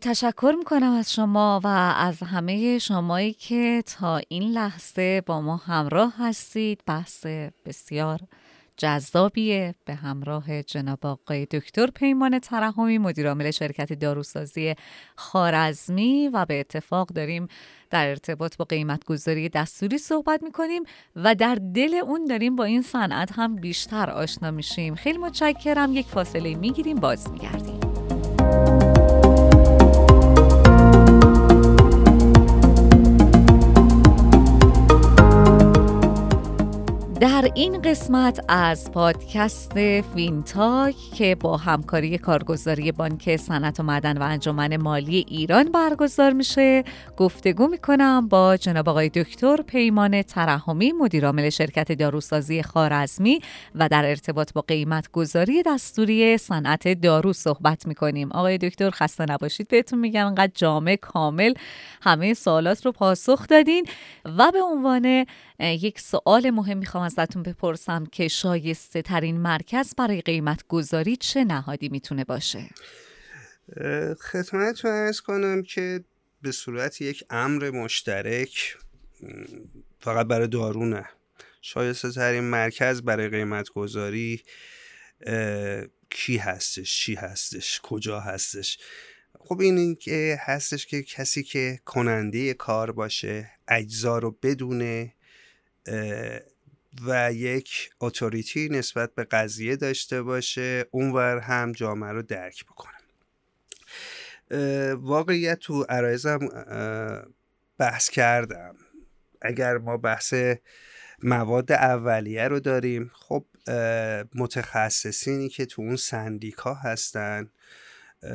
تشکر 0.00 0.54
می‌کنم 0.58 0.92
از 0.92 1.12
شما 1.14 1.60
و 1.64 1.66
از 1.98 2.22
همه 2.22 2.78
شمایی 2.78 3.32
که 3.32 3.82
تا 3.86 4.20
این 4.28 4.52
لحظه 4.52 5.20
با 5.26 5.40
ما 5.40 5.56
همراه 5.56 6.14
هستید. 6.18 6.80
بحث 6.86 7.26
بسیار 7.66 8.20
جذابیه 8.76 9.74
به 9.84 9.94
همراه 9.94 10.62
جناب 10.62 11.06
آقای 11.06 11.46
دکتر 11.46 11.86
پیمان 11.86 12.38
ترحمی 12.38 12.98
مدیرعامل 12.98 13.50
شرکت 13.50 13.92
داروسازی 13.92 14.74
خارزمی 15.16 16.28
و 16.28 16.44
به 16.44 16.60
اتفاق 16.60 17.08
داریم 17.08 17.48
در 17.90 18.08
ارتباط 18.08 18.56
با 18.56 18.64
قیمت 18.64 19.04
گذاری 19.04 19.48
دستوری 19.48 19.98
صحبت 19.98 20.42
می‌کنیم 20.42 20.82
و 21.16 21.34
در 21.34 21.54
دل 21.54 21.94
اون 21.94 22.24
داریم 22.24 22.56
با 22.56 22.64
این 22.64 22.82
صنعت 22.82 23.32
هم 23.32 23.56
بیشتر 23.56 24.10
آشنا 24.10 24.50
میشیم. 24.50 24.94
خیلی 24.94 25.18
متشکرم. 25.18 25.96
یک 25.96 26.06
فاصله 26.06 26.54
می‌گیریم. 26.54 26.96
باز 26.96 27.30
میگردیم. 27.30 27.80
در 37.24 37.50
این 37.54 37.82
قسمت 37.82 38.44
از 38.48 38.92
پادکست 38.92 40.00
فینتاک 40.00 40.94
که 41.14 41.34
با 41.34 41.56
همکاری 41.56 42.18
کارگزاری 42.18 42.92
بانک 42.92 43.36
صنعت 43.36 43.80
و 43.80 43.82
معدن 43.82 44.18
و 44.18 44.22
انجمن 44.22 44.76
مالی 44.76 45.24
ایران 45.28 45.64
برگزار 45.64 46.32
میشه 46.32 46.84
گفتگو 47.16 47.68
می‌کنم 47.68 48.28
با 48.28 48.56
جناب 48.56 48.88
آقای 48.88 49.08
دکتر 49.08 49.56
پیمان 49.56 50.22
ترحمی 50.22 50.92
مدیرعامل 50.92 51.50
شرکت 51.50 51.92
داروسازی 51.92 52.62
خوارزمی 52.62 53.40
و 53.74 53.88
در 53.88 54.04
ارتباط 54.04 54.52
با 54.52 54.60
قیمت 54.60 55.10
گذاری 55.12 55.62
دستوری 55.62 56.38
صنعت 56.38 56.88
دارو 56.88 57.32
صحبت 57.32 57.86
می‌کنیم. 57.86 58.32
آقای 58.32 58.58
دکتر 58.58 58.90
خسته 58.90 59.24
نباشید. 59.28 59.68
بهتون 59.68 59.98
میگم 59.98 60.26
انقدر 60.26 60.52
جامع 60.54 60.96
کامل 60.96 61.54
همه 62.02 62.34
سوالات 62.34 62.86
رو 62.86 62.92
پاسخ 62.92 63.46
دادین 63.46 63.86
و 64.24 64.50
به 64.52 64.62
عنوان 64.62 65.26
یک 65.60 66.00
سوال 66.00 66.50
مهم 66.50 66.78
می‌خوام 66.78 67.04
ازتون 67.04 67.42
بپرسم 67.42 68.06
که 68.06 68.28
شایسته 68.28 69.02
ترین 69.02 69.40
مرکز 69.40 69.94
برای 69.94 70.20
قیمت 70.20 70.66
گذاری 70.68 71.16
چه 71.16 71.44
نهادی 71.44 71.88
می‌تونه 71.88 72.24
باشه؟ 72.24 72.70
خدمتتون 74.20 74.90
ارز 74.90 75.20
کنم 75.20 75.62
که 75.62 76.04
به 76.42 76.52
صورت 76.52 77.00
یک 77.00 77.24
امر 77.30 77.70
مشترک 77.70 78.76
فقط 80.00 80.26
برای 80.26 80.48
دارو 80.48 80.86
نه 80.86 81.04
شایسته 81.62 82.10
ترین 82.10 82.44
مرکز 82.44 83.02
برای 83.02 83.28
قیمت 83.28 83.68
گذاری 83.68 84.42
کی 86.10 86.36
هستش؟ 86.36 87.00
چی 87.00 87.14
هستش؟ 87.14 87.80
کجا 87.82 88.20
هستش؟ 88.20 88.78
خب 89.40 89.60
این, 89.60 89.78
این 89.78 89.94
که 89.94 90.38
هستش 90.40 90.86
که 90.86 91.02
کسی 91.02 91.42
که 91.42 91.80
کننده 91.84 92.54
کار 92.54 92.92
باشه 92.92 93.50
اجزا 93.68 94.18
رو 94.18 94.38
بدونه 94.42 95.14
و 97.06 97.32
یک 97.32 97.90
اتوریتی 98.00 98.68
نسبت 98.68 99.14
به 99.14 99.24
قضیه 99.24 99.76
داشته 99.76 100.22
باشه 100.22 100.84
اونور 100.90 101.38
هم 101.38 101.72
جامعه 101.72 102.10
رو 102.10 102.22
درک 102.22 102.64
بکنه. 102.64 102.94
واقعیت 104.94 105.58
تو 105.58 105.82
عرایزم 105.82 106.38
بحث 107.78 108.10
کردم. 108.10 108.74
اگر 109.42 109.78
ما 109.78 109.96
بحث 109.96 110.34
مواد 111.22 111.72
اولیه 111.72 112.48
رو 112.48 112.60
داریم 112.60 113.10
خب 113.14 113.44
متخصصینی 114.34 115.48
که 115.48 115.66
تو 115.66 115.82
اون 115.82 115.96
سندیکا 115.96 116.74
هستن 116.74 117.50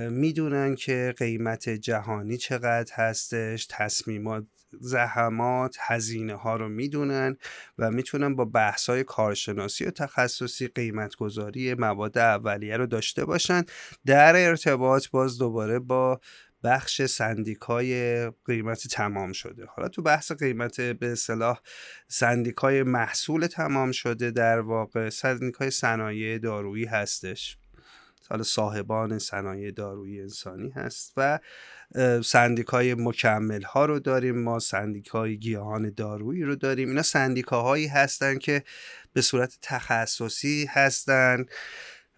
می‌دونن 0.09 0.75
که 0.75 1.13
قیمت 1.17 1.69
جهانی 1.69 2.37
چقدر 2.37 2.93
هستش 2.95 3.67
تصمیمات 3.69 4.45
زحمات 4.80 5.76
هزینه 5.80 6.36
ها 6.36 6.55
رو 6.55 6.70
می‌دونن 6.70 7.38
و 7.78 7.91
می‌تونن 7.91 8.36
با 8.36 8.45
بحث 8.45 8.89
های 8.89 9.03
کارشناسی 9.03 9.86
و 9.86 9.91
تخصصی 9.91 10.67
قیمت 10.67 11.15
گذاری 11.15 11.74
مواد 11.74 12.17
اولیه 12.17 12.78
رو 12.78 12.86
داشته 12.86 13.26
باشن. 13.26 13.63
در 14.05 14.47
ارتباط 14.47 15.09
باز 15.09 15.38
دوباره 15.38 15.80
با 15.80 16.20
بخش 16.63 17.01
سندیکای 17.01 18.26
قیمت 18.45 18.88
تمام 18.88 19.32
شده. 19.32 19.65
حالا 19.65 19.89
تو 19.89 20.01
بحث 20.01 20.32
قیمت 20.32 20.82
به 20.82 21.11
اصطلاح 21.11 21.59
سندیکای 22.07 22.84
محصول 22.84 23.47
تمام 23.47 23.91
شده 23.91 24.32
در 24.32 24.59
واقع 24.59 25.09
سندیکای 25.09 25.72
صنایع 25.72 26.38
دارویی 26.38 26.86
هستش. 26.86 27.59
حالا 28.30 28.43
صاحبان 28.43 29.19
صنایع 29.19 29.71
دارویی 29.71 30.21
انسانی 30.21 30.69
هست 30.69 31.13
و 31.17 31.39
سندیکای 32.23 32.93
مکمل 32.93 33.61
ها 33.61 33.86
رو 33.86 33.99
داریم 33.99 34.43
ما 34.43 34.59
سندیکای 34.59 35.38
گیاهان 35.38 35.93
دارویی 35.97 36.43
رو 36.43 36.55
داریم. 36.55 36.89
اینا 36.89 37.01
سندیکاهایی 37.01 37.88
هستن 37.88 38.38
که 38.38 38.63
به 39.13 39.21
صورت 39.21 39.57
تخصصی 39.61 40.69
هستن. 40.69 41.45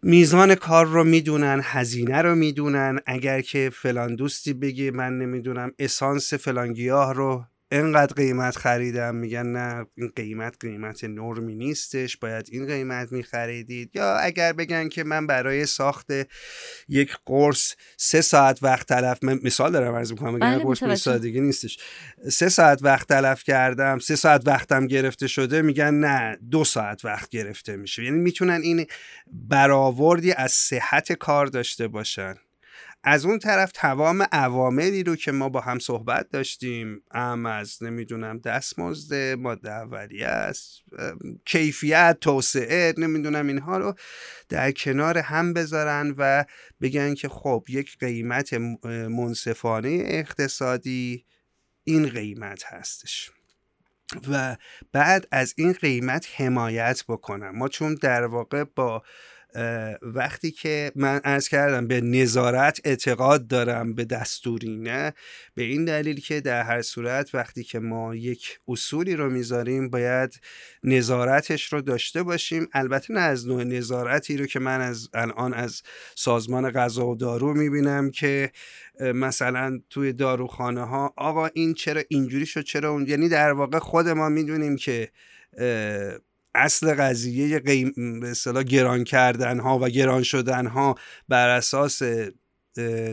میزان 0.04 0.56
کار 0.56 0.86
رو 0.86 1.04
می‌دونن 1.04 1.62
هزینه 1.64 2.22
رو 2.22 2.36
می‌دونن. 2.36 3.00
اگر 3.06 3.42
که 3.42 3.72
فلان 3.74 4.16
دوستی 4.16 4.54
بگی 4.54 4.92
من 4.92 5.18
نمی‌دونم 5.18 5.72
اسانس 5.80 6.34
فلان 6.34 6.74
گیاه 6.74 7.14
رو 7.14 7.46
انقدر 7.72 8.14
قیمت 8.14 8.56
خریدم 8.56 9.16
میگن 9.16 9.46
نه 9.46 9.86
این 9.98 10.12
قیمت 10.16 10.56
قیمت 10.60 11.04
نرمی 11.04 11.56
نیستش 11.56 12.18
باید 12.18 12.46
این 12.52 12.68
قیمت 12.68 13.12
میخریدید. 13.12 13.96
یا 13.96 14.16
اگر 14.16 14.54
بگن 14.54 14.90
که 14.90 15.04
من 15.04 15.28
برای 15.28 15.66
ساخت 15.66 16.08
یک 16.88 17.18
قرص 17.26 17.74
سه 17.98 18.22
ساعت 18.22 18.64
وقت 18.64 18.88
تلف 18.88 19.24
من 19.24 19.40
مثال 19.44 19.72
دارم 19.72 19.96
عرض 19.96 20.12
می‌کنم 20.12 20.40
بله، 20.40 20.64
قرص. 20.64 21.02
سادگی 21.02 21.42
نیستش. 21.42 21.80
سه 22.32 22.50
ساعت 22.50 22.80
وقت 22.84 23.08
تلف 23.08 23.44
کردم 23.44 24.00
سه 24.00 24.16
ساعت 24.16 24.48
وقتم 24.48 24.88
گرفته 24.88 25.28
شده 25.28 25.62
میگن 25.62 25.94
نه 25.94 26.38
دو 26.52 26.64
ساعت 26.64 27.06
وقت 27.06 27.30
گرفته 27.30 27.76
میشه. 27.76 28.04
یعنی 28.04 28.20
می‌تونن 28.20 28.62
این 28.62 28.86
برآوردی 29.32 30.32
از 30.32 30.52
صحت 30.52 31.14
کار 31.14 31.46
داشته 31.46 31.88
باشن. 31.88 32.36
از 33.04 33.26
اون 33.26 33.40
طرف 33.40 33.72
تمام 33.72 34.28
عواملی 34.32 35.04
رو 35.04 35.16
که 35.16 35.32
ما 35.32 35.50
با 35.50 35.62
هم 35.62 35.80
صحبت 35.80 36.30
داشتیم 36.30 37.04
ام 37.12 37.46
از 37.46 37.84
نمی‌دونم 37.84 38.38
دستمزد 38.38 39.16
ماده 39.16 39.72
اولیه 39.72 40.28
است 40.28 40.82
کیفیت 41.46 42.18
توسعه 42.22 42.94
نمی‌دونم 42.98 43.48
اینها 43.48 43.78
رو 43.78 43.96
در 44.50 44.72
کنار 44.72 45.18
هم 45.18 45.54
بذارن 45.54 46.16
و 46.18 46.46
بگن 46.82 47.14
که 47.14 47.30
خب 47.30 47.66
یک 47.70 47.98
قیمت 48.00 48.54
منصفانه 49.10 50.04
اقتصادی 50.06 51.26
این 51.84 52.10
قیمت 52.10 52.64
هستش. 52.66 53.32
و 54.32 54.58
بعد 54.92 55.28
از 55.32 55.54
این 55.58 55.74
قیمت 55.74 56.28
حمایت 56.36 57.04
بکنم. 57.08 57.58
ما 57.58 57.68
چون 57.68 57.96
در 57.96 58.26
واقع 58.26 58.64
با 58.64 59.04
وقتی 60.02 60.52
که 60.52 60.92
من 60.96 61.22
ارز 61.24 61.48
کردم 61.48 61.88
به 61.88 62.02
نظارت 62.02 62.82
اعتقاد 62.84 63.48
دارم 63.48 63.94
به 63.94 64.06
دستوری 64.06 64.78
نه؟ 64.78 65.14
به 65.56 65.64
این 65.64 65.86
دلیل 65.86 66.20
که 66.20 66.42
در 66.42 66.64
هر 66.64 66.82
صورت 66.82 67.36
وقتی 67.36 67.64
که 67.64 67.80
ما 67.80 68.16
یک 68.16 68.60
اصولی 68.68 69.16
رو 69.16 69.30
می‌ذاریم 69.30 69.90
باید 69.90 70.40
نظارتش 70.84 71.74
رو 71.74 71.82
داشته 71.82 72.24
باشیم. 72.24 72.68
البته 72.74 73.14
نه 73.14 73.20
از 73.20 73.48
نوع 73.48 73.64
نظارتی 73.64 74.38
رو 74.38 74.46
که 74.46 74.60
من 74.60 74.82
از 74.82 75.10
الان 75.14 75.54
از 75.54 75.82
سازمان 76.16 76.72
غذا 76.72 77.08
و 77.08 77.16
دارو 77.16 77.54
می‌بینم 77.54 78.12
که 78.12 78.52
مثلا 79.00 79.80
توی 79.90 80.14
داروخانه 80.14 80.86
ها 80.86 81.14
آقا 81.18 81.48
این 81.48 81.74
چرا 81.74 82.02
اینجوری 82.10 82.46
شد 82.46 82.62
چرا 82.62 82.92
اون 82.92 83.08
یعنی 83.08 83.30
در 83.30 83.52
واقع 83.52 83.80
خود 83.80 84.08
ما 84.08 84.30
می‌دونیم 84.30 84.76
که 84.76 85.12
اصل 86.56 86.94
قضیه 86.94 87.60
قیم 87.60 88.20
به 88.20 88.32
اصطلاح 88.32 88.64
گران 88.64 89.04
کردن 89.04 89.60
ها 89.60 89.80
و 89.80 89.90
گران 89.90 90.24
شدن 90.24 90.68
ها 90.68 90.96
بر 91.30 91.50
اساس 91.50 92.02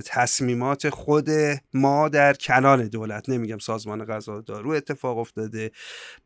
تصمیمات 0.07 0.89
خود 0.89 1.28
ما 1.74 2.09
در 2.09 2.34
کنال 2.34 2.89
دولت. 2.89 3.28
نمیگم 3.28 3.59
سازمان 3.59 4.05
غذا 4.05 4.41
دارو 4.41 4.70
اتفاق 4.70 5.18
افتاده. 5.18 5.70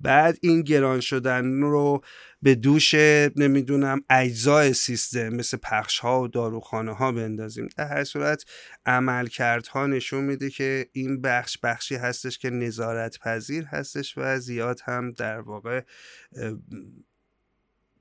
بعد 0.01 0.39
این 0.43 0.63
گران 0.63 1.01
شدن 1.01 1.61
رو 1.61 2.01
به 2.43 2.55
دوش 2.55 2.95
نمی‌دونم 3.36 4.05
اجزای 4.11 4.72
سیستم 4.72 5.28
مثل 5.28 5.57
پخش 5.57 5.99
ها 5.99 6.22
و 6.22 6.28
داروخانه 6.28 6.93
ها 6.93 7.12
بندازیم. 7.12 7.68
در 7.76 7.88
هر 7.88 8.05
صورت 8.05 8.45
عملکردها 8.86 9.86
نشون 9.86 10.24
میده 10.24 10.51
که 10.51 10.88
این 10.93 11.20
بخش 11.20 11.59
بخشی 11.62 11.95
هستش 11.95 12.38
که 12.38 12.51
نظارت 12.51 13.18
پذیر 13.18 13.64
هستش 13.64 14.14
و 14.16 14.38
زیاد 14.38 14.80
هم 14.84 15.11
در 15.11 15.40
واقع 15.40 15.82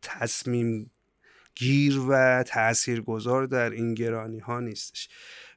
تصمیم 0.01 0.91
گیر 1.55 1.99
و 1.99 2.43
تاثیرگذار 2.43 3.45
در 3.45 3.69
این 3.69 3.93
گرانی 3.93 4.39
ها 4.39 4.59
نیستش. 4.59 5.09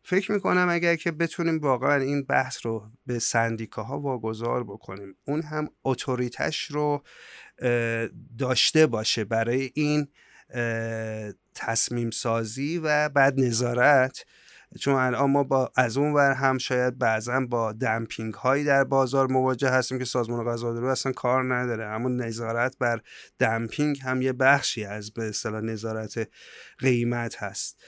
فکر 0.03 0.33
می‌کنم 0.33 0.67
اگر 0.71 0.97
که 0.97 1.11
بتونیم 1.11 1.59
واقعا 1.59 1.95
این 1.95 2.23
بحث 2.23 2.67
رو 2.67 2.91
به 3.07 3.19
سندیکاها 3.19 4.01
واگذار 4.01 4.65
بکنیم 4.65 5.17
اون 5.25 5.43
هم 5.43 5.69
اتوریتش 5.85 6.63
رو 6.65 7.03
داشته 8.39 8.87
باشه 8.87 9.25
برای 9.25 9.71
این 9.75 10.09
تصمیم 11.55 12.11
سازی 12.11 12.79
و 12.79 13.09
بعد 13.09 13.41
نظارت. 13.41 14.25
چون 14.81 14.95
الان 14.95 15.31
ما 15.31 15.45
با 15.45 15.73
از 15.77 15.97
اون 15.97 16.13
ور 16.13 16.33
هم 16.33 16.59
شاید 16.59 16.99
بعضا 16.99 17.41
با 17.41 17.73
دمپینگ 17.73 18.35
هایی 18.35 18.65
در 18.65 18.85
بازار 18.85 19.27
مواجه 19.27 19.69
هستیم 19.69 19.99
که 19.99 20.05
سازمان 20.05 20.45
غذا 20.45 20.75
دارو 20.75 20.87
اصلا 20.87 21.13
کار 21.13 21.55
نداره. 21.55 21.85
اما 21.85 22.09
نظارت 22.09 22.79
بر 22.79 23.01
دمپینگ 23.39 24.01
هم 24.03 24.23
یه 24.23 24.33
بخشی 24.33 24.85
از 24.85 25.13
به 25.13 25.29
اصطلاح 25.29 25.61
نظارت 25.61 26.29
قیمت 26.79 27.43
هست. 27.43 27.81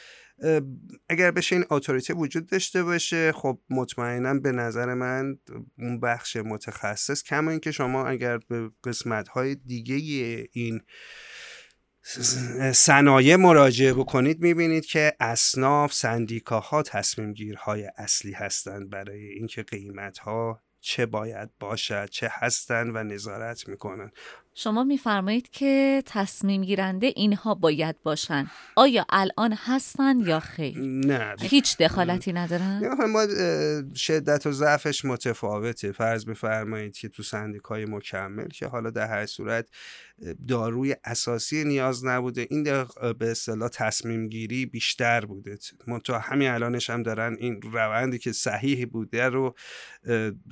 اگر 1.09 1.30
بشه 1.30 1.57
این 1.57 1.64
اتوریته 1.70 2.14
وجود 2.14 2.47
داشته 2.47 2.82
باشه 2.82 3.32
خب 3.32 3.61
مطمئنا 3.70 4.34
به 4.34 4.53
نظر 4.53 4.95
من 4.95 5.39
اون 5.78 6.01
بخش 6.01 6.37
متخصص 6.37 7.22
کما 7.22 7.51
اینکه 7.51 7.72
شما 7.72 8.07
اگر 8.07 8.39
به 8.39 8.70
قسمت 8.84 9.28
های 9.28 9.55
دیگه 9.55 9.95
این 10.53 10.80
صنایع 12.73 13.37
مراجعه 13.37 13.95
بکنید 13.95 14.41
می‌بینید 14.41 14.87
که 14.87 15.17
اصناف 15.21 15.93
سندیکاها 15.93 16.83
تصمیم 16.83 17.33
گیرهای 17.33 17.91
اصلی 17.97 18.33
هستند 18.33 18.91
برای 18.91 19.29
اینکه 19.29 19.63
قیمت 19.63 20.19
ها 20.19 20.63
چه 20.81 21.07
باید 21.07 21.49
باشد 21.61 22.09
چه 22.11 22.29
هستند 22.33 22.97
و 22.97 23.03
نظارت 23.03 23.69
می‌کنن 23.69 24.11
شما 24.59 24.85
میفرمایید 24.85 25.51
که 25.51 26.03
تصمیم 26.07 26.63
گیرنده 26.63 27.07
اینها 27.07 27.55
باید 27.55 28.03
باشن. 28.03 28.51
آیا 28.77 29.07
الان 29.09 29.53
هستن 29.53 30.19
یا 30.19 30.41
خیر؟ 30.41 30.79
نه. 30.79 31.35
هیچ 31.41 31.77
دخالتی 31.77 32.33
ندارن؟ 32.33 32.81
نه، 32.83 33.07
ما 33.07 33.27
شدت 33.95 34.47
و 34.47 34.53
ضعفش 34.53 35.05
متفاوته. 35.05 35.93
فرض 35.93 36.25
بفرمایید 36.25 36.97
که 36.97 37.09
تو 37.09 37.23
سندیکای 37.23 37.85
مکمل 37.85 38.49
که 38.49 38.67
حالا 38.67 38.91
در 38.91 39.07
هر 39.07 39.27
صورت 39.27 39.69
داروی 40.49 40.97
اساسی 41.05 41.64
نیاز 41.64 42.05
نبوده. 42.05 42.47
این 42.51 42.62
به 43.19 43.31
اصطلاح 43.31 43.69
تصمیم 43.69 44.29
گیری 44.29 44.67
بیشتر 44.67 45.25
بوده. 45.25 45.59
منتها 45.87 46.19
همین 46.19 46.49
الانش 46.49 46.91
هم 46.91 47.03
دارن 47.03 47.37
این 47.39 47.62
روندی 47.62 48.19
که 48.19 48.33
صحیح 48.33 48.87
بوده 48.87 49.29
رو 49.29 49.55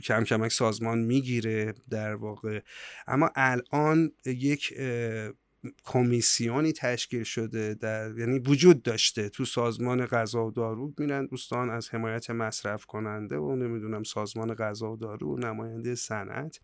کم 0.03 0.25
کمک 0.25 0.53
سازمان 0.53 0.99
می‌گیره 0.99 1.75
در 1.91 2.15
واقع. 2.15 2.61
اما 3.07 3.31
الان 3.35 4.13
یک 4.27 4.75
کمیسیونی 5.85 6.73
تشکیل 6.73 7.23
شده 7.23 7.75
در 7.75 8.19
یعنی 8.19 8.39
وجود 8.39 8.83
داشته. 8.83 9.29
تو 9.29 9.45
سازمان 9.45 10.07
غذا 10.07 10.47
و 10.47 10.51
دارو 10.51 10.93
میرن 10.99 11.27
دوستان 11.27 11.71
از 11.71 11.91
حمایت 11.91 12.31
مصرف 12.31 12.87
کننده 12.87 13.37
و 13.37 13.57
نمی‌دونم 13.57 14.03
سازمان 14.03 14.55
غذا 14.55 14.93
و 14.93 14.97
دارو 14.97 15.39
نماینده 15.39 15.95
صنعت. 15.95 16.61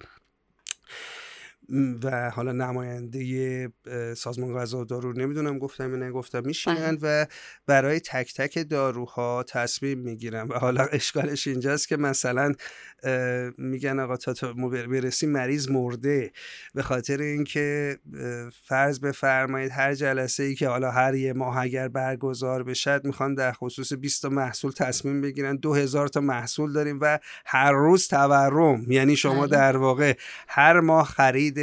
و 2.03 2.31
حالا 2.31 2.53
نماینده 2.53 3.69
سازمان 4.17 4.55
غذا 4.55 4.79
و 4.79 4.85
دارو 4.85 5.13
نمی‌دونم 5.13 5.59
گفتم 5.59 5.91
یا 5.91 6.09
نگفتم 6.09 6.43
میشینن 6.45 6.99
و 7.03 7.27
برای 7.67 8.01
تک 8.01 8.35
تک 8.35 8.69
داروها 8.71 9.43
تصمیم 9.49 9.99
می‌گیرن 9.99 10.47
و 10.49 10.59
حالا 10.59 10.85
اشکالش 10.85 11.47
اینجاست 11.47 11.89
که 11.89 11.97
مثلا 11.97 12.53
میگن 13.59 13.99
آقا 13.99 14.17
تا 14.17 14.33
تا 14.33 14.53
ما 14.57 14.69
بر- 14.69 14.87
برسیم 14.87 15.31
مریض 15.31 15.69
مرده 15.71 16.33
به 16.75 16.83
خاطر 16.83 17.21
اینکه 17.21 17.99
فرض 18.67 19.01
بفرمایید 19.01 19.73
هر 19.73 19.95
جلسه 19.95 20.43
ای 20.43 20.55
که 20.55 20.69
حالا 20.69 20.91
هر 20.91 21.15
یه 21.15 21.33
ماه 21.33 21.59
اگر 21.59 21.89
برگزار 21.89 22.63
بشد 22.63 23.01
می‌خوان 23.05 23.35
در 23.35 23.53
خصوص 23.53 23.93
20 23.93 24.23
تا 24.23 24.29
محصول 24.29 24.73
تصمیم 24.73 25.21
بگیرن. 25.21 25.57
2000 25.57 26.09
تا 26.09 26.21
محصول 26.21 26.73
داریم 26.73 26.99
و 27.03 27.19
هر 27.47 27.73
روز 27.73 28.09
تورم. 28.09 28.93
یعنی 28.93 29.17
شما 29.17 29.41
بله. 29.47 29.47
در 29.47 29.77
واقع 29.77 30.15
هر 30.49 30.81
ماه 30.81 31.07
خرید 31.07 31.60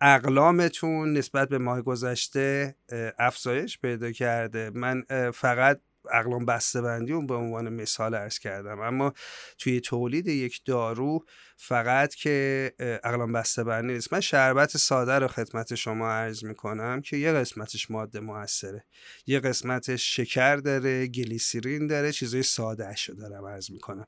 اقلامتون 0.00 1.12
نسبت 1.12 1.48
به 1.48 1.58
ماه 1.58 1.82
گذشته 1.82 2.76
افزایش 3.18 3.78
پیدا 3.78 4.12
کرده. 4.12 4.70
من 4.74 5.04
فقط 5.34 5.80
اقلام 6.12 6.46
بسته‌بندی 6.46 7.12
رو 7.12 7.26
به 7.26 7.34
عنوان 7.34 7.68
مثال 7.68 8.14
ارز 8.14 8.38
کردم. 8.38 8.80
اما 8.80 9.12
توی 9.58 9.80
تولید 9.80 10.26
یک 10.26 10.60
دارو 10.64 11.24
فقط 11.56 12.14
که 12.14 12.72
اقلام 12.78 13.32
بسته‌بندی 13.32 13.92
نیست. 13.92 14.12
من 14.12 14.20
شربت 14.20 14.76
ساده 14.76 15.12
رو 15.12 15.28
خدمت 15.28 15.74
شما 15.74 16.10
عرض 16.10 16.44
می‌کنم 16.44 17.00
که 17.00 17.16
یه 17.16 17.32
قسمتش 17.32 17.90
ماده 17.90 18.20
موثره. 18.20 18.84
یه 19.26 19.40
قسمتش 19.40 20.16
شکر 20.16 20.56
داره 20.56 21.06
گلیسیرین 21.06 21.86
داره 21.86 22.12
چیزای 22.12 22.42
ساده 22.42 22.94
رو 23.08 23.14
دارم 23.14 23.46
عرض 23.46 23.70
می‌کنم. 23.70 24.06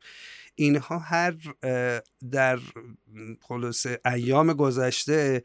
اینها 0.56 0.98
هر 0.98 1.34
در 2.30 2.58
خلاصه 3.42 4.00
ایام 4.04 4.52
گذشته 4.52 5.42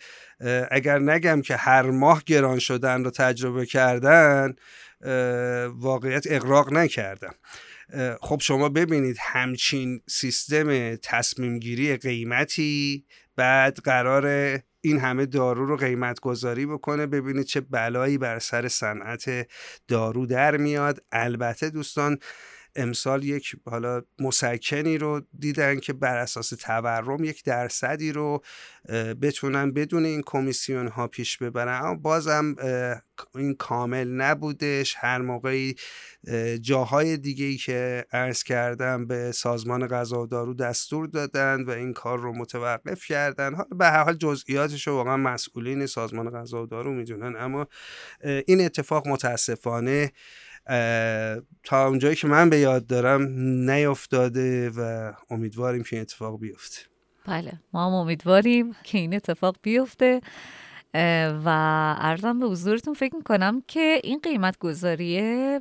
اگر 0.72 1.00
نگم 1.00 1.42
که 1.42 1.56
هر 1.56 1.82
ماه 1.82 2.24
گران 2.26 2.60
شدن 2.60 3.04
رو 3.04 3.12
تجربه 3.12 3.66
کردن 3.66 4.56
واقعیت 5.70 6.24
اقراق 6.30 6.74
نکردم. 6.74 7.36
خب 8.22 8.40
شما 8.42 8.70
ببینید 8.70 9.18
همچین 9.20 10.02
سیستم 10.10 10.96
تصمیم 10.96 11.60
گیری 11.60 11.98
قیمتی 11.98 13.06
بعد 13.36 13.78
قرار 13.78 14.60
این 14.82 15.00
همه 15.00 15.26
دارو 15.26 15.66
رو 15.66 15.78
قیمت 15.78 16.20
گذاری 16.20 16.66
بکنه 16.66 17.08
ببینید 17.08 17.46
چه 17.46 17.62
بلایی 17.62 18.18
بر 18.18 18.40
سر 18.40 18.68
صنعت 18.68 19.48
دارو 19.88 20.26
در 20.26 20.58
میاد. 20.58 21.04
البته 21.12 21.70
دوستان 21.70 22.18
امسال 22.76 23.24
یک 23.24 23.56
حالا 23.66 24.02
مسکنی 24.20 24.98
رو 24.98 25.22
دیدن 25.40 25.80
که 25.80 25.94
بر 25.94 26.18
اساس 26.18 26.50
تورم 26.50 27.24
یک 27.24 27.44
درصدی 27.44 28.12
رو 28.12 28.44
بتونن 29.22 29.72
بدون 29.72 30.06
این 30.06 30.22
کمیسیون 30.26 30.88
ها 30.88 31.08
پیش 31.08 31.38
ببرن. 31.38 31.84
اما 31.84 31.96
بازم 31.96 32.56
این 33.36 33.56
کامل 33.56 34.08
نبودش. 34.08 34.96
هر 34.98 35.18
موقعی 35.18 35.76
جاهای 36.62 37.18
دیگه 37.18 37.46
ای 37.46 37.58
که 37.58 38.06
عرض 38.12 38.44
کردم 38.44 39.08
به 39.08 39.32
سازمان 39.32 39.88
غذا 39.88 40.22
و 40.22 40.28
دارو 40.28 40.54
دستور 40.54 41.08
دادن 41.08 41.64
و 41.64 41.70
این 41.70 41.94
کار 41.94 42.20
رو 42.20 42.34
متوقف 42.34 43.06
کردن. 43.06 43.54
حالا 43.54 43.70
به 43.78 43.86
هر 43.86 44.04
حال 44.04 44.14
جزئیاتش 44.14 44.88
رو 44.88 44.94
واقعا 44.94 45.18
مسئولین 45.18 45.86
سازمان 45.86 46.30
غذا 46.30 46.64
و 46.64 46.66
دارو 46.66 46.94
می‌دونن. 46.94 47.36
اما 47.36 47.68
این 48.24 48.66
اتفاق 48.66 49.08
متاسفانه 49.08 50.12
تا 51.64 51.88
اونجایی 51.88 52.16
که 52.16 52.28
من 52.28 52.50
به 52.50 52.58
یاد 52.58 52.88
دارم 52.88 53.22
نیفتاده 53.72 54.70
و 54.70 55.12
امیدواریم 55.30 55.84
که 55.84 55.96
این 55.96 56.02
اتفاق 56.02 56.40
بیفته 56.40 56.82
بله 57.26 57.54
ما 57.74 57.88
هم 57.88 57.94
امیدواریم 57.94 58.76
که 58.84 58.98
این 58.98 59.14
اتفاق 59.14 59.56
بیفته 59.62 60.22
و 61.46 61.48
ارزم 62.00 62.40
به 62.40 62.46
حضورتون 62.46 62.94
فکر 62.94 63.16
می‌کنم 63.16 63.64
که 63.68 64.02
این 64.04 64.20
قیمت 64.24 64.58
گذاریه 64.58 65.60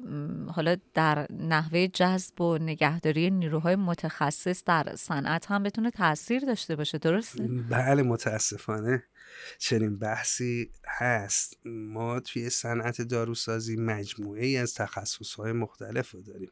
حالا 0.54 0.76
در 0.94 1.26
نحوه 1.30 1.86
جذب 1.86 2.40
و 2.40 2.58
نگهداری 2.58 3.30
نیروهای 3.30 3.76
متخصص 3.76 4.64
در 4.64 4.84
صنعت 4.96 5.46
هم 5.46 5.62
بتونه 5.62 5.90
تاثیر 5.90 6.44
داشته 6.44 6.76
باشه 6.76 6.98
درسته؟ 6.98 7.48
بله 7.70 8.02
متاسفانه 8.02 9.02
چنین 9.58 9.98
بحثی 9.98 10.70
هست. 10.86 11.56
ما 11.64 12.20
توی 12.20 12.50
صنعت 12.50 13.02
داروسازی 13.02 13.76
مجموعه 13.76 14.46
ای 14.46 14.56
از 14.56 14.74
تخصص 14.74 15.38
مختلف 15.38 16.10
رو 16.10 16.22
داریم. 16.22 16.50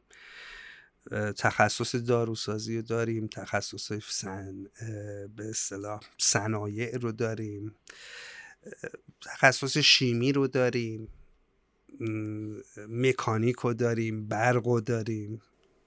تخصص 1.36 1.94
داروسازی 1.94 2.76
رو 2.76 2.82
داریم 2.82 3.26
تخصص 3.26 3.92
سن 3.92 4.66
به 5.36 5.48
اصطلاح 5.50 6.00
صنایع 6.18 6.96
رو 6.96 7.12
داریم 7.12 7.74
تخصص 9.20 9.78
شیمی 9.78 10.32
رو 10.32 10.48
داریم 10.48 11.08
مکانیک 12.88 13.56
رو 13.56 13.74
داریم 13.74 14.28
برق 14.28 14.66
رو 14.66 14.80
داریم 14.80 15.42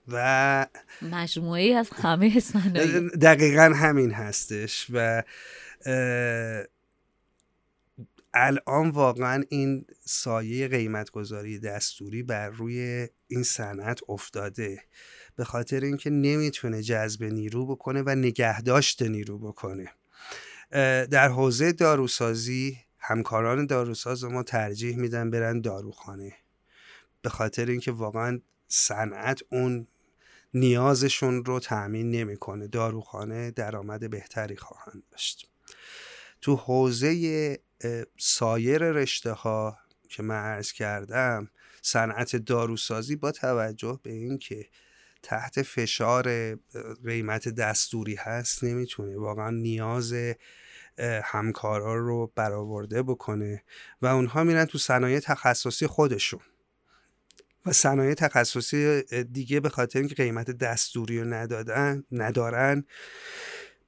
و 0.07 0.67
مجموعه 1.01 1.75
از 1.75 1.89
همه 1.93 2.39
صنایع. 2.39 2.99
دقیقا 2.99 3.73
همین 3.75 4.11
هستش 4.11 4.87
و 4.89 5.23
الان 8.33 8.89
واقعا 8.89 9.43
این 9.49 9.85
سایه 10.05 10.67
قیمتگذاری 10.67 11.59
دستوری 11.59 12.23
بر 12.23 12.49
روی 12.49 13.07
این 13.27 13.43
صنعت 13.43 13.99
افتاده. 14.09 14.83
به 15.35 15.43
خاطر 15.43 15.79
اینکه 15.79 16.09
نمی‌تونه 16.09 16.81
جذب 16.81 17.23
نیرو 17.23 17.65
بکنه 17.65 18.01
و 18.01 18.15
نگهداشت 18.15 19.01
نیرو 19.01 19.39
بکنه. 19.39 19.91
در 21.11 21.27
حوزه 21.27 21.71
داروسازی 21.71 22.77
همکاران 22.97 23.65
داروساز 23.65 24.23
ما 24.23 24.43
ترجیح 24.43 24.97
میدن 24.97 25.29
برن 25.29 25.61
داروخانه. 25.61 26.33
به 27.21 27.29
خاطر 27.29 27.65
اینکه 27.65 27.91
واقعا 27.91 28.41
صنعت 28.67 29.41
اون 29.51 29.87
نیازشون 30.53 31.45
رو 31.45 31.59
تأمین 31.59 32.11
نمی‌کنه. 32.11 32.67
داروخانه 32.67 33.51
درآمد 33.51 34.09
بهتری 34.09 34.57
خواهند 34.57 35.03
داشت. 35.11 35.51
تو 36.41 36.55
حوزه 36.55 37.59
سایر 38.17 38.91
رشته 38.91 39.31
ها 39.31 39.77
که 40.09 40.23
من 40.23 40.35
عرض 40.35 40.71
کردم 40.71 41.49
صنعت 41.81 42.35
داروسازی 42.35 43.15
با 43.15 43.31
توجه 43.31 43.99
به 44.03 44.11
اینکه 44.11 44.65
تحت 45.23 45.61
فشار 45.61 46.55
قیمت 47.05 47.49
دستوری 47.49 48.15
هست 48.15 48.63
نمی‌تونه 48.63 49.17
واقعا 49.17 49.49
نیاز 49.49 50.13
همکارا 51.23 51.95
رو 51.95 52.31
برآورده 52.35 53.03
بکنه 53.03 53.63
و 54.01 54.07
اونها 54.07 54.43
میرن 54.43 54.65
تو 54.65 54.77
صنایع 54.77 55.19
تخصصی 55.19 55.87
خودشون. 55.87 56.39
و 57.65 57.71
صنایع 57.71 58.13
تخصصی 58.13 59.01
دیگه 59.23 59.59
به 59.59 59.69
خاطر 59.69 59.99
اینکه 59.99 60.15
قیمت 60.15 60.51
دستوری 60.51 61.19
رو 61.19 61.33
ندادن 61.33 62.03
ندارن 62.11 62.85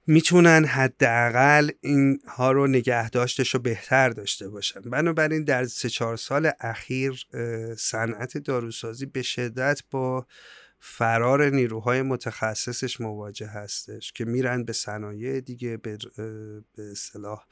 می‌تونن 0.08 0.66
حداقل 0.66 1.70
اینها 1.82 2.52
رو 2.52 2.68
نگهداشتش 2.68 3.54
رو 3.54 3.60
بهتر 3.60 4.10
داشته 4.10 4.50
باشن. 4.50 4.82
بنابراین 4.82 5.44
در 5.44 5.66
سه 5.66 5.90
چهار 5.90 6.18
سال 6.18 6.52
اخیر 6.60 7.26
صنعت 7.78 8.38
داروسازی 8.38 9.06
به 9.06 9.22
شدت 9.22 9.82
با 9.92 10.28
فرار 10.80 11.50
نیروهای 11.50 12.02
متخصصش 12.02 13.02
مواجه 13.02 13.48
هستش 13.48 14.12
که 14.12 14.26
میرن 14.26 14.64
به 14.64 14.74
صنایع 14.74 15.40
دیگه 15.40 15.78
به 15.78 15.98
اصطلاح 16.92 17.46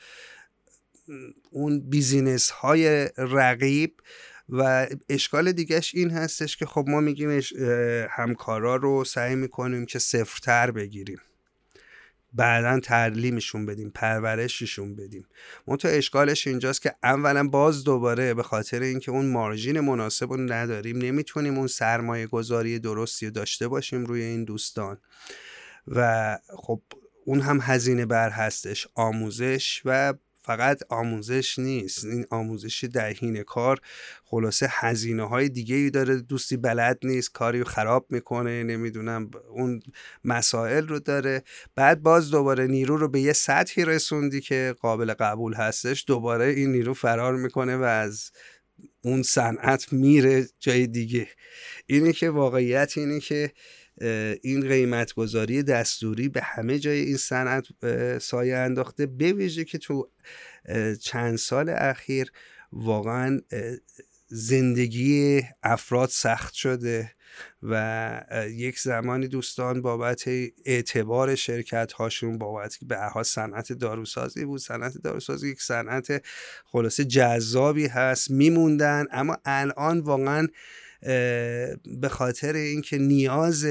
اون 1.51 1.89
بیزینس 1.89 2.49
های 2.49 3.09
رقیب 3.17 4.01
و 4.49 4.87
اشکال 5.09 5.51
دیگهش 5.51 5.95
این 5.95 6.11
هستش 6.11 6.57
که 6.57 6.65
خب 6.65 6.85
ما 6.87 6.99
میگیم 6.99 7.41
همکارا 8.09 8.75
رو 8.75 9.03
سعی 9.03 9.35
می‌کنیم 9.35 9.85
که 9.85 9.99
صفرتر 9.99 10.71
بگیریم. 10.71 11.19
بعدا 12.33 12.79
تعلیمشون 12.79 13.65
بدیم 13.65 13.91
پرورششون 13.95 14.95
بدیم. 14.95 15.25
منتها 15.67 15.91
اشکالش 15.91 16.47
اینجاست 16.47 16.81
که 16.81 16.95
اولا 17.03 17.47
باز 17.47 17.83
دوباره 17.83 18.33
به 18.33 18.43
خاطر 18.43 18.81
اینکه 18.81 19.11
اون 19.11 19.25
مارژین 19.25 19.79
مناسب 19.79 20.33
رو 20.33 20.37
نداریم 20.37 20.97
نمی‌تونیم 20.97 21.57
اون 21.57 21.67
سرمایه 21.67 22.27
گذاری 22.27 22.79
درستی 22.79 23.25
رو 23.25 23.31
داشته 23.31 23.67
باشیم 23.67 24.05
روی 24.05 24.21
این 24.21 24.43
دوستان. 24.43 24.97
و 25.87 26.37
خب 26.47 26.81
اون 27.25 27.41
هم 27.41 27.59
هزینه 27.61 28.05
بر 28.05 28.29
هستش 28.29 28.87
آموزش 28.95 29.81
و 29.85 30.13
فقط 30.43 30.79
آموزش 30.89 31.59
نیست. 31.59 32.05
این 32.05 32.25
آموزش 32.29 32.83
در 32.83 33.09
حین 33.09 33.43
کار 33.43 33.79
خلاصه 34.25 34.67
هزینه 34.69 35.27
های 35.27 35.49
دیگه 35.49 35.75
ای 35.75 35.89
داره. 35.89 36.15
دوستی 36.15 36.57
بلد 36.57 36.99
نیست 37.03 37.31
کاری 37.31 37.59
رو 37.59 37.65
خراب 37.65 38.05
می‌کنه 38.09 38.63
نمی‌دونم 38.63 39.31
اون 39.49 39.79
مسائل 40.25 40.87
رو 40.87 40.99
داره. 40.99 41.43
بعد 41.75 42.01
باز 42.01 42.31
دوباره 42.31 42.67
نیرو 42.67 42.97
رو 42.97 43.07
به 43.07 43.21
یه 43.21 43.33
سطحی 43.33 43.85
رسوندی 43.85 44.41
که 44.41 44.75
قابل 44.79 45.13
قبول 45.13 45.53
هستش. 45.53 46.03
دوباره 46.07 46.45
این 46.45 46.71
نیرو 46.71 46.93
فرار 46.93 47.35
می‌کنه 47.35 47.77
و 47.77 47.83
از 47.83 48.31
اون 49.01 49.23
صنعت 49.23 49.93
میره 49.93 50.47
جای 50.59 50.87
دیگه. 50.87 51.27
اینی 51.85 52.13
که 52.13 52.29
واقعیت 52.29 52.97
اینه 52.97 53.19
که 53.19 53.51
این 54.41 54.67
قیمت 54.67 55.13
گذاری 55.13 55.63
دستوری 55.63 56.29
به 56.29 56.41
همه 56.41 56.79
جای 56.79 56.99
این 56.99 57.17
صنعت 57.17 57.65
سایه 58.19 58.57
انداخته 58.57 59.05
بویژه 59.05 59.63
که 59.63 59.77
تو 59.77 60.09
چند 61.01 61.35
سال 61.35 61.69
اخیر 61.69 62.31
واقعا 62.71 63.39
زندگی 64.27 65.41
افراد 65.63 66.09
سخت 66.09 66.53
شده 66.53 67.11
و 67.63 68.45
یک 68.49 68.79
زمانی 68.79 69.27
دوستان 69.27 69.81
بابت 69.81 70.29
اعتبار 70.65 71.35
شرکت 71.35 71.93
هاشون 71.93 72.37
بابت 72.37 72.77
به 72.81 72.97
هر 72.97 73.23
صنعت 73.23 73.73
داروسازی 73.73 74.45
بود. 74.45 74.59
صنعت 74.59 74.97
داروسازی 74.97 75.49
یک 75.49 75.61
صنعت 75.61 76.25
خلاصه 76.65 77.05
جذابی 77.05 77.87
هست 77.87 78.31
میموندن 78.31 79.05
اما 79.11 79.37
الان 79.45 79.99
واقعا 79.99 80.47
به 82.01 82.09
خاطر 82.09 82.53
اینکه 82.53 82.97
نیاز 82.97 83.65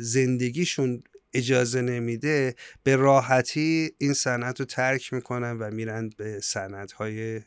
زندگیشون 0.00 1.02
اجازه 1.32 1.80
نمیده 1.80 2.54
به 2.82 2.96
راحتی 2.96 3.90
این 3.98 4.12
صنعت 4.12 4.60
رو 4.60 4.66
ترک 4.66 5.12
می‌کنن 5.12 5.58
و 5.58 5.70
میرن 5.70 6.10
به 6.16 6.40
صنعت 6.40 6.92
های 6.92 7.40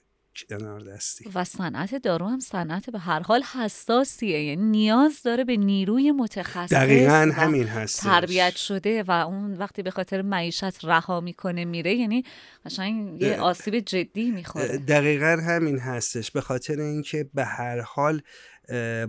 کنار 0.49 0.81
دستی. 0.81 1.29
و 1.35 1.43
صنعت 1.43 1.95
دارو 1.95 2.27
هم 2.27 2.39
صنعت 2.39 2.89
به 2.89 2.99
هر 2.99 3.19
حال 3.19 3.43
حساسیه. 3.43 4.43
یعنی 4.43 4.63
نیاز 4.63 5.21
داره 5.23 5.43
به 5.43 5.57
نیروی 5.57 6.11
متخصص 6.11 6.73
دقیقا 6.73 7.31
همین 7.35 7.67
هست 7.67 8.01
تربیت 8.01 8.55
شده 8.55 9.03
و 9.03 9.11
اون 9.11 9.53
وقتی 9.53 9.81
به 9.81 9.91
خاطر 9.91 10.21
معیشت 10.21 10.85
رها 10.85 11.21
می‌کنه 11.21 11.65
میره 11.65 11.93
یعنی 11.93 12.23
قشنگ 12.65 13.21
یه 13.21 13.39
آسیب 13.39 13.79
جدی 13.79 14.31
می‌خوره. 14.31 14.77
دقیقا 14.77 15.37
همین 15.47 15.79
هستش. 15.79 16.31
به 16.31 16.41
خاطر 16.41 16.79
اینکه 16.79 17.29
به 17.33 17.45
هر 17.45 17.79
حال 17.79 18.21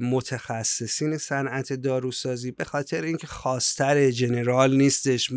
متخصصین 0.01 1.19
صنعت 1.19 1.73
داروسازی 1.73 2.51
به 2.51 2.65
خاطر 2.65 3.03
اینکه 3.03 3.27
خواستر 3.27 4.11
جنرال 4.11 4.77
نیستش 4.77 5.31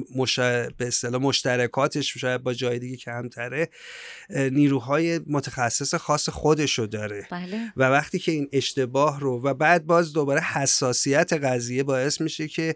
به 0.78 0.88
اصطلاح 0.88 1.21
مشترکاتش 1.21 2.17
شاید 2.17 2.43
با 2.43 2.53
جای 2.53 2.80
دیگه 2.80 2.97
کمتره 2.97 3.69
نیروهای 4.30 5.19
متخصص 5.28 5.95
خاص 5.95 6.30
خودش 6.30 6.80
رو 6.80 6.88
داره 6.88 7.28
بله. 7.32 7.74
و 7.78 7.84
وقتی 7.84 8.19
که 8.19 8.32
این 8.32 8.49
اشتباه 8.51 9.19
رو 9.19 9.41
و 9.41 9.53
بعد 9.53 9.86
باز 9.86 10.13
دوباره 10.13 10.41
حساسیت 10.41 11.34
قضیه 11.34 11.84
باعث 11.84 12.21
میشه 12.21 12.47
که 12.47 12.76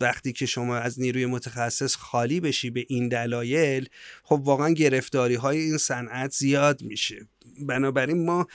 وقتی 0.00 0.32
که 0.32 0.46
شما 0.46 0.76
از 0.76 1.00
نیروی 1.00 1.26
متخصص 1.26 1.96
خالی 1.96 2.40
بشی 2.40 2.70
به 2.70 2.86
این 2.88 3.08
دلایل 3.08 3.88
خب 4.22 4.42
واقعا 4.44 4.70
گرفتاری 4.70 5.34
های 5.34 5.58
این 5.58 5.78
صنعت 5.78 6.32
زیاد 6.32 6.82
میشه 6.82 7.28
بنابراین 7.66 8.24
ما 8.24 8.46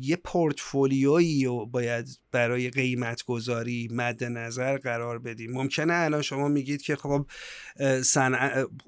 یه 0.00 0.16
پورتفولیویی 0.24 1.44
رو 1.44 1.66
باید 1.66 2.18
برای 2.32 2.70
قیمت 2.70 3.24
گذاری 3.24 3.88
مد 3.92 4.24
نظر 4.24 4.78
قرار 4.78 5.18
بدیم. 5.18 5.52
ممکنه 5.52 5.94
الان 5.94 6.22
شما 6.22 6.48
میگید 6.48 6.82
که 6.82 6.96
خب 6.96 7.26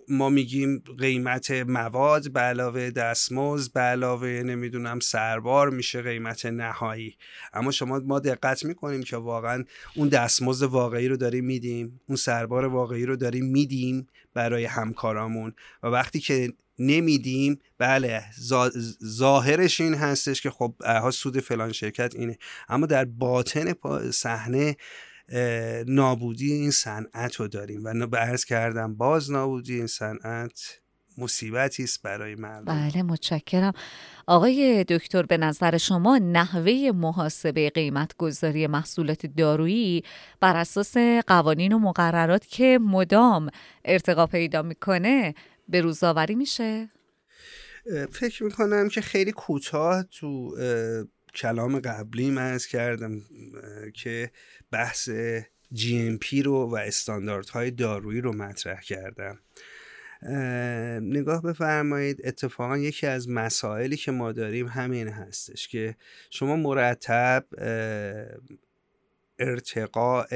ما 0.08 0.28
میگیم 0.28 0.82
قیمت 0.98 1.50
مواد 1.50 2.32
به 2.32 2.40
علاوه 2.40 2.90
دستمزد 2.90 3.72
به 3.72 3.80
علاوه 3.80 4.28
نمی‌دونم 4.28 5.00
سربار 5.00 5.70
میشه 5.70 6.02
قیمت 6.02 6.46
نهایی. 6.46 7.16
اما 7.52 7.70
شما 7.70 7.98
ما 7.98 8.18
دقت 8.18 8.64
می‌کنیم 8.64 9.02
که 9.02 9.16
واقعا 9.16 9.64
اون 9.96 10.08
دستمزد 10.08 10.62
واقعی 10.62 11.08
رو 11.08 11.16
داریم 11.16 11.44
میدیم 11.44 12.00
اون 12.06 12.16
سربار 12.16 12.64
واقعی 12.64 13.04
رو 13.04 13.16
داریم 13.16 13.44
میدیم 13.44 14.06
برای 14.34 14.64
همکارامون. 14.64 15.54
و 15.82 15.86
وقتی 15.86 16.20
که 16.20 16.52
نمیدیم. 16.78 17.58
بله 17.78 18.22
ظاهرش 19.04 19.80
این 19.80 19.94
هستش 19.94 20.40
که 20.42 20.50
خب 20.50 20.74
ها 20.84 21.10
سود 21.10 21.40
فلان 21.40 21.72
شرکت 21.72 22.14
اینه. 22.16 22.38
اما 22.68 22.86
در 22.86 23.04
باطن 23.04 23.74
صحنه 24.10 24.76
نابودی 25.86 26.52
این 26.52 26.70
صنعت 26.70 27.34
رو 27.34 27.48
داریم. 27.48 27.84
و 27.84 28.16
عرض 28.16 28.44
کردم 28.44 28.94
باز 28.94 29.30
نابودی 29.30 29.74
این 29.74 29.86
صنعت 29.86 30.80
مصیبتی 31.18 31.84
است 31.84 32.02
برای 32.02 32.34
مردم. 32.34 32.90
بله 32.90 33.02
متشکرم. 33.02 33.72
آقای 34.26 34.84
دکتر 34.84 35.22
به 35.22 35.36
نظر 35.36 35.76
شما 35.76 36.18
نحوه 36.18 36.90
محاسبه 36.94 37.70
قیمت 37.70 38.16
گذاری 38.16 38.66
محصولات 38.66 39.26
دارویی 39.26 40.02
بر 40.40 40.56
اساس 40.56 40.96
قوانین 41.26 41.72
و 41.72 41.78
مقررات 41.78 42.46
که 42.46 42.78
مدام 42.82 43.50
ارتقا 43.84 44.26
پیدا 44.26 44.62
می‌کنه 44.62 45.34
به 45.68 45.80
روزآوری 45.80 46.34
میشه؟ 46.34 46.90
فکر 48.12 48.44
می‌کنم 48.44 48.88
که 48.88 49.00
خیلی 49.00 49.32
کوتاه 49.32 50.02
تو 50.02 50.56
کلام 51.34 51.80
قبلی 51.80 52.30
من 52.30 52.58
کردم 52.58 53.22
که 53.94 54.30
بحث 54.70 55.10
GMP 55.74 56.44
رو 56.44 56.70
و 56.70 56.76
استانداردهای 56.76 57.70
دارویی 57.70 58.20
رو 58.20 58.32
مطرح 58.32 58.80
کردم. 58.80 59.38
نگاه 61.02 61.42
بفرمایید 61.42 62.20
اتفاقا 62.24 62.78
یکی 62.78 63.06
از 63.06 63.28
مسائلی 63.28 63.96
که 63.96 64.10
ما 64.10 64.32
داریم 64.32 64.66
همین 64.66 65.08
هستش 65.08 65.68
که 65.68 65.96
شما 66.30 66.56
مرتب 66.56 67.44
ارتقاء 69.38 70.26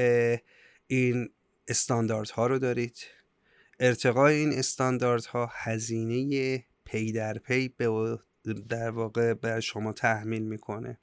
این 0.87 1.29
استانداردها 1.67 2.47
رو 2.47 2.59
دارید. 2.59 2.97
ارتقای 3.79 4.35
این 4.35 4.53
استانداردها 4.53 5.51
هزینه 5.53 6.63
پی 6.85 7.11
در 7.11 7.37
پی 7.37 7.67
به 7.67 8.19
در 8.69 8.89
واقع 8.89 9.33
به 9.33 9.59
شما 9.59 9.93
تحمیل 9.93 10.43
می‌کنه. 10.43 10.99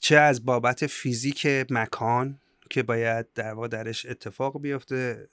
چه 0.00 0.16
از 0.16 0.44
بابت 0.44 0.86
فیزیک 0.86 1.46
مکان 1.70 2.40
که 2.70 2.82
باید 2.82 3.32
در 3.32 3.52
واقع 3.52 3.68
درش 3.68 4.06
اتفاق 4.06 4.60
بیفته 4.60 5.28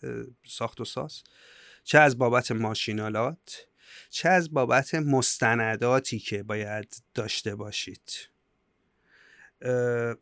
ساخت 0.45 0.81
و 0.81 0.85
ساز. 0.85 1.23
چه 1.83 1.99
از 1.99 2.17
بابت 2.17 2.51
ماشینالات 2.51 3.67
چه 4.09 4.29
از 4.29 4.53
بابت 4.53 4.95
مستنداتی 4.95 6.19
که 6.19 6.43
باید 6.43 6.95
داشته 7.13 7.55
باشید. 7.55 8.11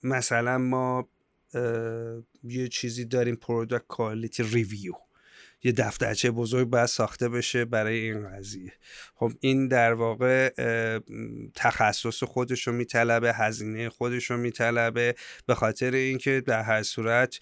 مثلا 0.03 0.57
ما 0.57 1.09
یه 2.43 2.67
چیزی 2.67 3.05
داریم 3.05 3.35
product 3.35 3.87
quality 3.87 4.43
review 4.43 4.93
یه 5.65 5.71
دفترچه 5.71 6.31
بزرگ 6.31 6.67
باید 6.67 6.85
ساخته 6.85 7.29
بشه 7.29 7.65
برای 7.65 7.99
این 7.99 8.29
قضیه. 8.29 8.73
خب 9.15 9.31
این 9.39 9.67
در 9.67 9.93
واقع 9.93 10.49
تخصص 11.55 12.23
خودش 12.23 12.67
رو 12.67 12.73
میطلبه 12.73 13.33
هزینه 13.33 13.89
خودش 13.89 14.31
رو 14.31 14.37
میطلبه 14.37 15.15
به 15.45 15.55
خاطر 15.55 15.91
اینکه 15.91 16.43
در 16.45 16.61
هر 16.61 16.83
صورت 16.83 17.39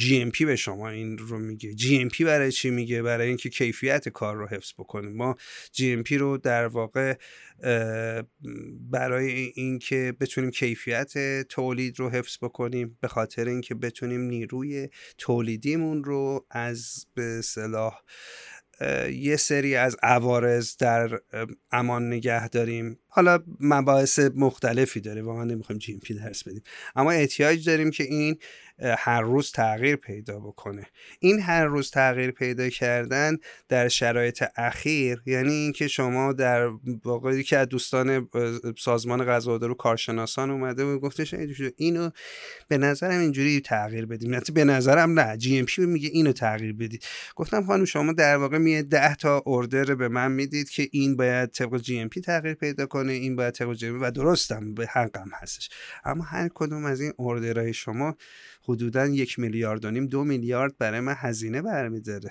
GMP 0.00 0.42
به 0.42 0.56
شما 0.56 0.88
این 0.88 1.18
رو 1.18 1.38
میگه. 1.38 1.72
GMP 1.72 2.20
برای 2.20 2.52
چی 2.52 2.70
میگه؟ 2.70 3.02
برای 3.02 3.28
اینکه 3.28 3.48
کیفیت 3.48 4.08
کار 4.08 4.36
رو 4.36 4.46
حفظ 4.46 4.72
بکنیم 4.78 5.12
ما 5.12 5.36
GMP 5.72 6.12
رو 6.12 6.38
در 6.38 6.66
واقع 6.66 7.14
برای 8.90 9.52
اینکه 9.54 10.14
بتونیم 10.20 10.50
کیفیت 10.50 11.42
تولید 11.48 11.98
رو 11.98 12.10
حفظ 12.10 12.36
بکنیم 12.42 12.98
به 13.00 13.08
خاطر 13.08 13.44
اینکه 13.44 13.74
بتونیم 13.74 14.20
نیروی 14.20 14.88
تولیدیمون 15.18 16.04
رو 16.04 16.46
از 16.50 17.06
به 17.14 17.40
صلاح 17.42 18.00
یه 19.12 19.36
سری 19.36 19.74
از 19.74 19.96
عوارض 20.02 20.76
در 20.76 21.18
امان 21.72 22.12
نگه 22.12 22.48
داریم. 22.48 22.98
حالا 23.06 23.38
مباحث 23.60 24.18
مختلفی 24.34 25.00
داره 25.00 25.22
واقعا 25.22 25.44
نمی‌خوایم 25.44 25.78
جی 25.78 25.98
پی 25.98 26.14
درس 26.14 26.44
بدیم. 26.44 26.62
اما 26.96 27.10
احتیاج 27.10 27.66
داریم 27.66 27.90
که 27.90 28.04
این 28.04 28.38
هر 28.98 29.20
روز 29.20 29.52
تغییر 29.52 29.96
پیدا 29.96 30.40
بکنه. 30.40 30.86
این 31.18 31.40
هر 31.40 31.64
روز 31.64 31.90
تغییر 31.90 32.30
پیدا 32.30 32.68
کردن 32.68 33.36
در 33.68 33.88
شرایط 33.88 34.44
اخیر 34.56 35.22
یعنی 35.26 35.52
اینکه 35.52 35.88
شما 35.88 36.32
در 36.32 36.70
واقع 37.04 37.42
یکی 37.42 37.58
از 37.58 37.68
دوستان 37.68 38.28
سازمان 38.78 39.24
غذا 39.24 39.58
و 39.58 39.74
کارشناسان 39.74 40.50
اومده 40.50 40.84
و 40.84 40.98
گفتش 40.98 41.34
اینو 41.76 42.10
به 42.68 42.78
نظرم 42.78 43.20
اینجوری 43.20 43.60
تغییر 43.60 44.06
بدیم. 44.06 44.34
نه 44.34 44.40
به 44.54 44.64
نظرم 44.64 45.20
نه. 45.20 45.36
GMP 45.36 45.86
میگه 45.86 46.08
اینو 46.12 46.32
تغییر 46.32 46.72
بدید. 46.72 47.04
گفتم 47.36 47.66
خانم 47.66 47.84
شما 47.84 48.12
در 48.12 48.36
واقع 48.36 48.58
میه 48.58 48.82
10 48.82 49.14
تا 49.14 49.42
order 49.46 49.94
به 49.94 50.08
من 50.08 50.32
می‌دید 50.32 50.70
که 50.70 50.88
این 50.92 51.16
باید 51.16 51.50
طبق 51.50 51.76
GMP 51.76 52.20
تغییر 52.20 52.54
پیدا 52.54 52.86
کنه 52.86 53.12
این 53.12 53.36
باید 53.36 53.54
طبق 53.54 53.72
G 53.72 53.88
و 53.88 54.10
درستم 54.10 54.74
به 54.74 54.86
حقم 54.86 55.30
هستش. 55.32 55.68
اما 56.04 56.24
هر 56.24 56.50
کدوم 56.54 56.84
از 56.84 57.00
این 57.00 57.12
order 57.16 57.56
های 57.56 57.72
شما 57.72 58.16
حدودا 58.64 59.06
یک 59.06 59.38
میلیارد 59.38 59.84
و 59.84 59.90
نیم 59.90 60.06
دو 60.06 60.24
میلیارد 60.24 60.78
برای 60.78 61.00
من 61.00 61.14
هزینه 61.18 61.62
برمیداره. 61.62 62.30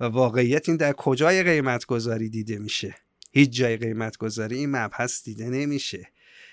و 0.00 0.04
واقعیت 0.04 0.68
این 0.68 0.76
در 0.76 0.92
کجای 0.92 1.42
قیمت 1.42 1.86
گذاری 1.86 2.28
دیده 2.28 2.58
میشه؟ 2.58 2.94
هیچ 3.32 3.50
جای 3.50 3.76
قیمت 3.76 4.16
گذاری 4.16 4.56
این 4.56 4.70
مبحث 4.70 5.24
دیده 5.24 5.50
نمیشه. 5.50 6.08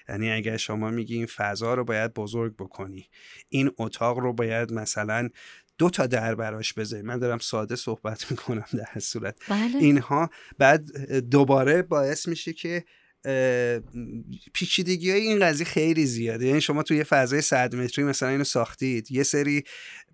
یعنی 0.10 0.32
اگر 0.32 0.58
شما 0.58 0.90
میگی 0.90 1.16
این 1.16 1.26
فضا 1.26 1.74
رو 1.74 1.84
باید 1.84 2.14
بزرگ 2.14 2.56
بکنی 2.56 3.10
این 3.50 3.72
اتاق 3.78 4.20
رو 4.20 4.34
باید 4.34 4.74
مثلا 4.74 5.30
دو 5.78 5.90
تا 5.90 6.08
در 6.08 6.36
براش 6.36 6.74
بذاری. 6.74 7.04
من 7.04 7.20
دارم 7.20 7.38
ساده 7.38 7.76
صحبت 7.76 8.32
می‌کنم 8.32 8.66
در 8.74 9.00
صورت. 9.00 9.36
بله. 9.50 9.78
اینها 9.80 10.30
بعد 10.58 11.20
دوباره 11.20 11.82
باعث 11.82 12.28
میشه 12.28 12.54
که 12.54 12.86
پیچیدگی 14.54 15.12
های 15.12 15.22
این 15.22 15.40
قضیه 15.40 15.66
خیلی 15.66 16.06
زیاده. 16.06 16.46
یعنی 16.46 16.62
شما 16.62 16.84
توی 16.84 16.98
یه 16.98 17.04
فضای 17.04 17.42
صد 17.42 17.76
متری 17.76 18.06
مثلا 18.06 18.30
اینو 18.30 18.44
ساختید 18.44 19.12
یه 19.12 19.24
سری 19.24 19.64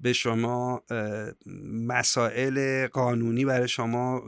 به 0.02 0.14
شما 0.14 0.84
مسائل 1.88 2.88
قانونی 2.88 3.46
برای 3.46 3.68
شما 3.68 4.24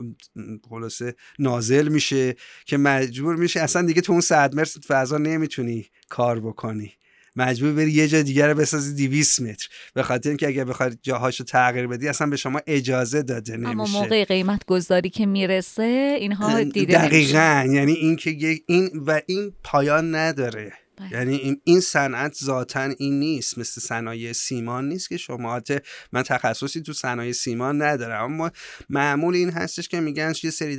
خلاصه 0.68 1.14
نازل 1.38 1.88
میشه 1.88 2.36
که 2.66 2.76
مجبور 2.76 3.36
میشه 3.36 3.60
اصلا 3.60 3.82
دیگه 3.86 4.00
تو 4.00 4.12
اون 4.12 4.20
صد 4.20 4.54
متر 4.54 4.80
فضا 4.88 5.18
نمی‌تونی 5.18 5.86
کار 6.08 6.40
بکنی. 6.40 6.92
مجبور 7.36 7.72
بری 7.72 7.90
یه 7.92 8.08
جا 8.08 8.22
دیگر 8.22 8.48
رو 8.48 8.54
بسازی 8.54 9.08
200 9.08 9.40
متر. 9.40 9.68
به 9.94 10.02
خاطر 10.02 10.28
اینکه 10.28 10.46
اگه 10.48 10.64
بخواد 10.64 10.98
جاهاشو 11.02 11.44
تغییر 11.44 11.86
بدی 11.86 12.08
اصلا 12.08 12.26
به 12.26 12.36
شما 12.36 12.60
اجازه 12.66 13.22
داده 13.22 13.56
نمیشه. 13.56 13.70
اما 13.70 13.86
موقع 13.86 14.24
قیمت 14.24 14.64
گذاری 14.66 15.10
که 15.10 15.26
می‌رسه 15.26 16.16
اینها 16.20 16.62
دیده 16.62 17.06
دقیقا. 17.06 17.66
یعنی 17.72 17.92
اینکه 17.92 18.60
این 18.66 18.90
و 19.06 19.20
این 19.26 19.52
پایان 19.64 20.14
نداره. 20.14 20.72
یعنی 21.10 21.60
این 21.64 21.80
صنعت 21.80 22.34
ذاتا 22.44 22.82
این 22.98 23.18
نیست. 23.18 23.58
مثل 23.58 23.80
صنایع 23.80 24.32
سیمان 24.32 24.88
نیست 24.88 25.08
که 25.08 25.16
شما 25.16 25.60
من 26.12 26.22
تخصصی 26.22 26.82
تو 26.82 26.92
صنایع 26.92 27.32
سیمان 27.32 27.82
ندارم 27.82 28.24
اما 28.24 28.50
معمول 28.90 29.34
این 29.34 29.50
هستش 29.50 29.88
که 29.88 30.00
میگن 30.00 30.32
یه 30.42 30.50
سری 30.50 30.76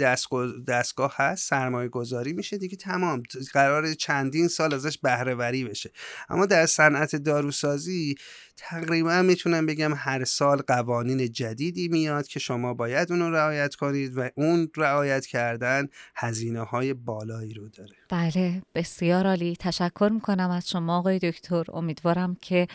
دستگاه, 0.67 1.13
هست 1.15 1.49
سرمایه 1.49 1.89
گذاری 1.89 2.33
میشه 2.33 2.57
دیگه 2.57 2.77
تمام. 2.77 3.23
قرار 3.53 3.93
چندین 3.93 4.47
سال 4.47 4.73
ازش 4.73 4.97
بهره 4.97 5.35
وری 5.35 5.63
بشه. 5.63 5.91
اما 6.29 6.45
در 6.45 6.65
صنعت 6.65 7.15
داروسازی 7.15 8.15
تقریبا 8.57 9.21
می‌تونم 9.21 9.65
بگم 9.65 9.93
هر 9.97 10.23
سال 10.23 10.57
قوانین 10.57 11.31
جدیدی 11.31 11.87
میاد 11.87 12.27
که 12.27 12.39
شما 12.39 12.73
باید 12.73 13.11
اون 13.11 13.19
رو 13.19 13.31
رعایت 13.31 13.75
کنید 13.75 14.17
و 14.17 14.29
اون 14.35 14.71
رعایت 14.77 15.25
کردن 15.25 15.87
هزینه 16.15 16.61
های 16.61 16.93
بالایی 16.93 17.53
رو 17.53 17.69
داره. 17.69 17.95
بله 18.09 18.61
بسیار 18.75 19.27
عالی. 19.27 19.55
تشکر 19.59 20.12
می‌کنم 20.13 20.49
از 20.49 20.69
شما 20.69 20.97
آقای 20.97 21.19
دکتر. 21.19 21.63
امیدوارم 21.73 22.37
که 22.41 22.67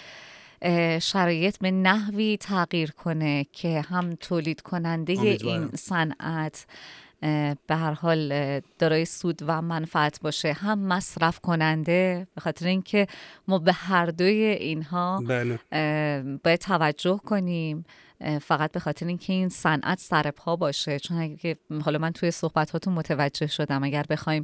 شرایط 1.02 1.58
به 1.58 1.70
نحوی 1.70 2.36
تغییر 2.36 2.90
کنه 2.90 3.46
که 3.52 3.80
هم 3.80 4.14
تولید 4.14 4.60
کننده 4.60 5.12
این 5.12 5.68
صنعت 5.74 6.66
به 7.66 7.76
هر 7.76 7.92
حال 7.92 8.60
دارای 8.78 9.04
سود 9.04 9.42
و 9.46 9.62
منفعت 9.62 10.20
باشه. 10.20 10.52
هم 10.52 10.78
مصرف 10.78 11.40
کننده 11.40 12.26
به 12.34 12.40
خاطر 12.40 12.66
اینکه 12.66 13.06
ما 13.48 13.58
به 13.58 13.72
هر 13.72 14.06
دوی 14.06 14.44
اینها 14.44 15.22
بله. 15.28 15.58
باید 16.44 16.60
توجه 16.60 17.20
کنیم. 17.26 17.84
فقط 18.40 18.72
به 18.72 18.80
خاطر 18.80 19.06
اینکه 19.06 19.32
این 19.32 19.48
صنعت 19.48 19.98
سر 19.98 20.30
پا 20.30 20.56
باشه. 20.56 20.98
چون 20.98 21.18
اگه 21.18 21.56
حالا 21.84 21.98
من 21.98 22.12
توی 22.12 22.30
صحبت 22.30 22.70
هاتون 22.70 22.94
متوجه 22.94 23.46
شدم. 23.46 23.84
اگر 23.84 24.04
بخوایم 24.10 24.42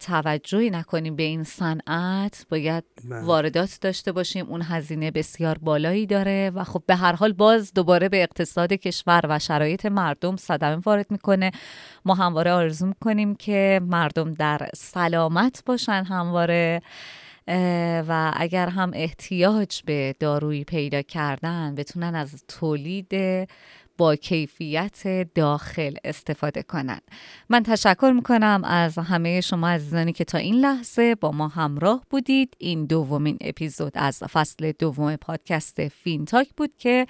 توجهی 0.00 0.70
نکنیم 0.70 1.16
به 1.16 1.22
این 1.22 1.44
صنعت. 1.44 2.46
باید 2.50 2.84
بله. 3.10 3.24
واردات 3.24 3.78
داشته 3.80 4.12
باشیم. 4.12 4.46
اون 4.46 4.62
هزینه 4.62 5.10
بسیار 5.10 5.58
بالایی 5.58 6.06
داره 6.06 6.52
و 6.54 6.64
خب 6.64 6.82
به 6.86 6.96
هر 6.96 7.12
حال 7.12 7.32
باز 7.32 7.74
دوباره 7.74 8.08
به 8.08 8.22
اقتصاد 8.22 8.72
کشور 8.72 9.20
و 9.28 9.38
شرایط 9.38 9.86
مردم 9.86 10.36
صدمه 10.36 10.76
وارد 10.76 11.10
می‌کنه. 11.10 11.50
ما 12.04 12.14
همواره 12.14 12.52
آرزو 12.52 12.86
می‌کنیم 12.86 13.34
که 13.34 13.80
مردم 13.84 14.34
در 14.34 14.68
سلامت 14.74 15.62
باشن 15.66 16.04
همواره 16.04 16.82
و 18.08 18.32
اگر 18.36 18.68
هم 18.68 18.90
احتیاج 18.94 19.82
به 19.84 20.14
دارویی 20.20 20.64
پیدا 20.64 21.02
کردن 21.02 21.74
بتونن 21.74 22.14
از 22.14 22.44
تولید 22.48 23.12
با 23.98 24.16
کیفیت 24.16 25.32
داخل 25.34 25.94
استفاده 26.04 26.62
کنند. 26.62 27.02
من 27.48 27.62
تشکر 27.62 28.12
می‌کنم 28.14 28.62
از 28.64 28.98
همه 28.98 29.40
شما 29.40 29.68
عزیزانی 29.68 30.12
که 30.12 30.24
تا 30.24 30.38
این 30.38 30.54
لحظه 30.54 31.14
با 31.14 31.32
ما 31.32 31.48
همراه 31.48 32.04
بودید 32.10 32.54
این 32.58 32.84
دومین 32.86 33.38
اپیزود 33.40 33.92
از 33.94 34.22
فصل 34.22 34.72
دوم 34.78 35.16
پادکست 35.16 35.88
فینتاک 35.88 36.48
بود 36.56 36.74
که 36.78 37.06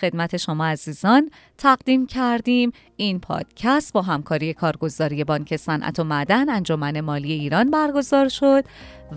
خدمت 0.00 0.36
شما 0.36 0.66
عزیزان 0.66 1.30
تقدیم 1.58 2.06
کردیم 2.06 2.72
این 2.96 3.20
پادکست 3.20 3.92
با 3.92 4.02
همکاری 4.02 4.54
کارگزاری 4.54 5.24
بانک 5.24 5.56
صنعت 5.56 5.98
و 5.98 6.04
معدن 6.04 6.48
انجمن 6.48 7.00
مالی 7.00 7.32
ایران 7.32 7.70
برگزار 7.70 8.28
شد 8.28 8.64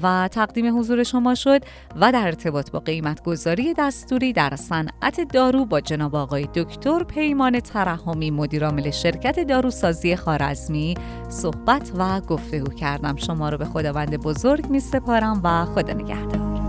و 0.03 0.29
تقدیم 0.31 0.79
حضور 0.79 1.03
شما 1.03 1.35
شد 1.35 1.61
و 1.95 2.11
در 2.11 2.25
ارتباط 2.25 2.71
با 2.71 2.79
قیمت 2.79 3.23
گذاری 3.23 3.73
دستوری 3.73 4.33
در 4.33 4.55
صنعت 4.55 5.21
دارو 5.33 5.65
با 5.65 5.81
جناب 5.81 6.15
آقای 6.15 6.47
دکتر 6.55 7.03
پیمان 7.03 7.59
ترحمی 7.59 8.31
مدیرعامل 8.31 8.91
شرکت 8.91 9.39
داروسازی 9.39 10.15
خارزمی 10.15 10.95
صحبت 11.29 11.91
و 11.97 12.21
گفتگو 12.21 12.73
کردم. 12.73 13.15
شما 13.15 13.49
رو 13.49 13.57
به 13.57 13.65
خداوند 13.65 14.17
بزرگ 14.17 14.69
می 14.69 14.79
سپارم 14.79 15.41
و 15.43 15.65
خدا 15.65 15.93
نگهدار. 15.93 16.61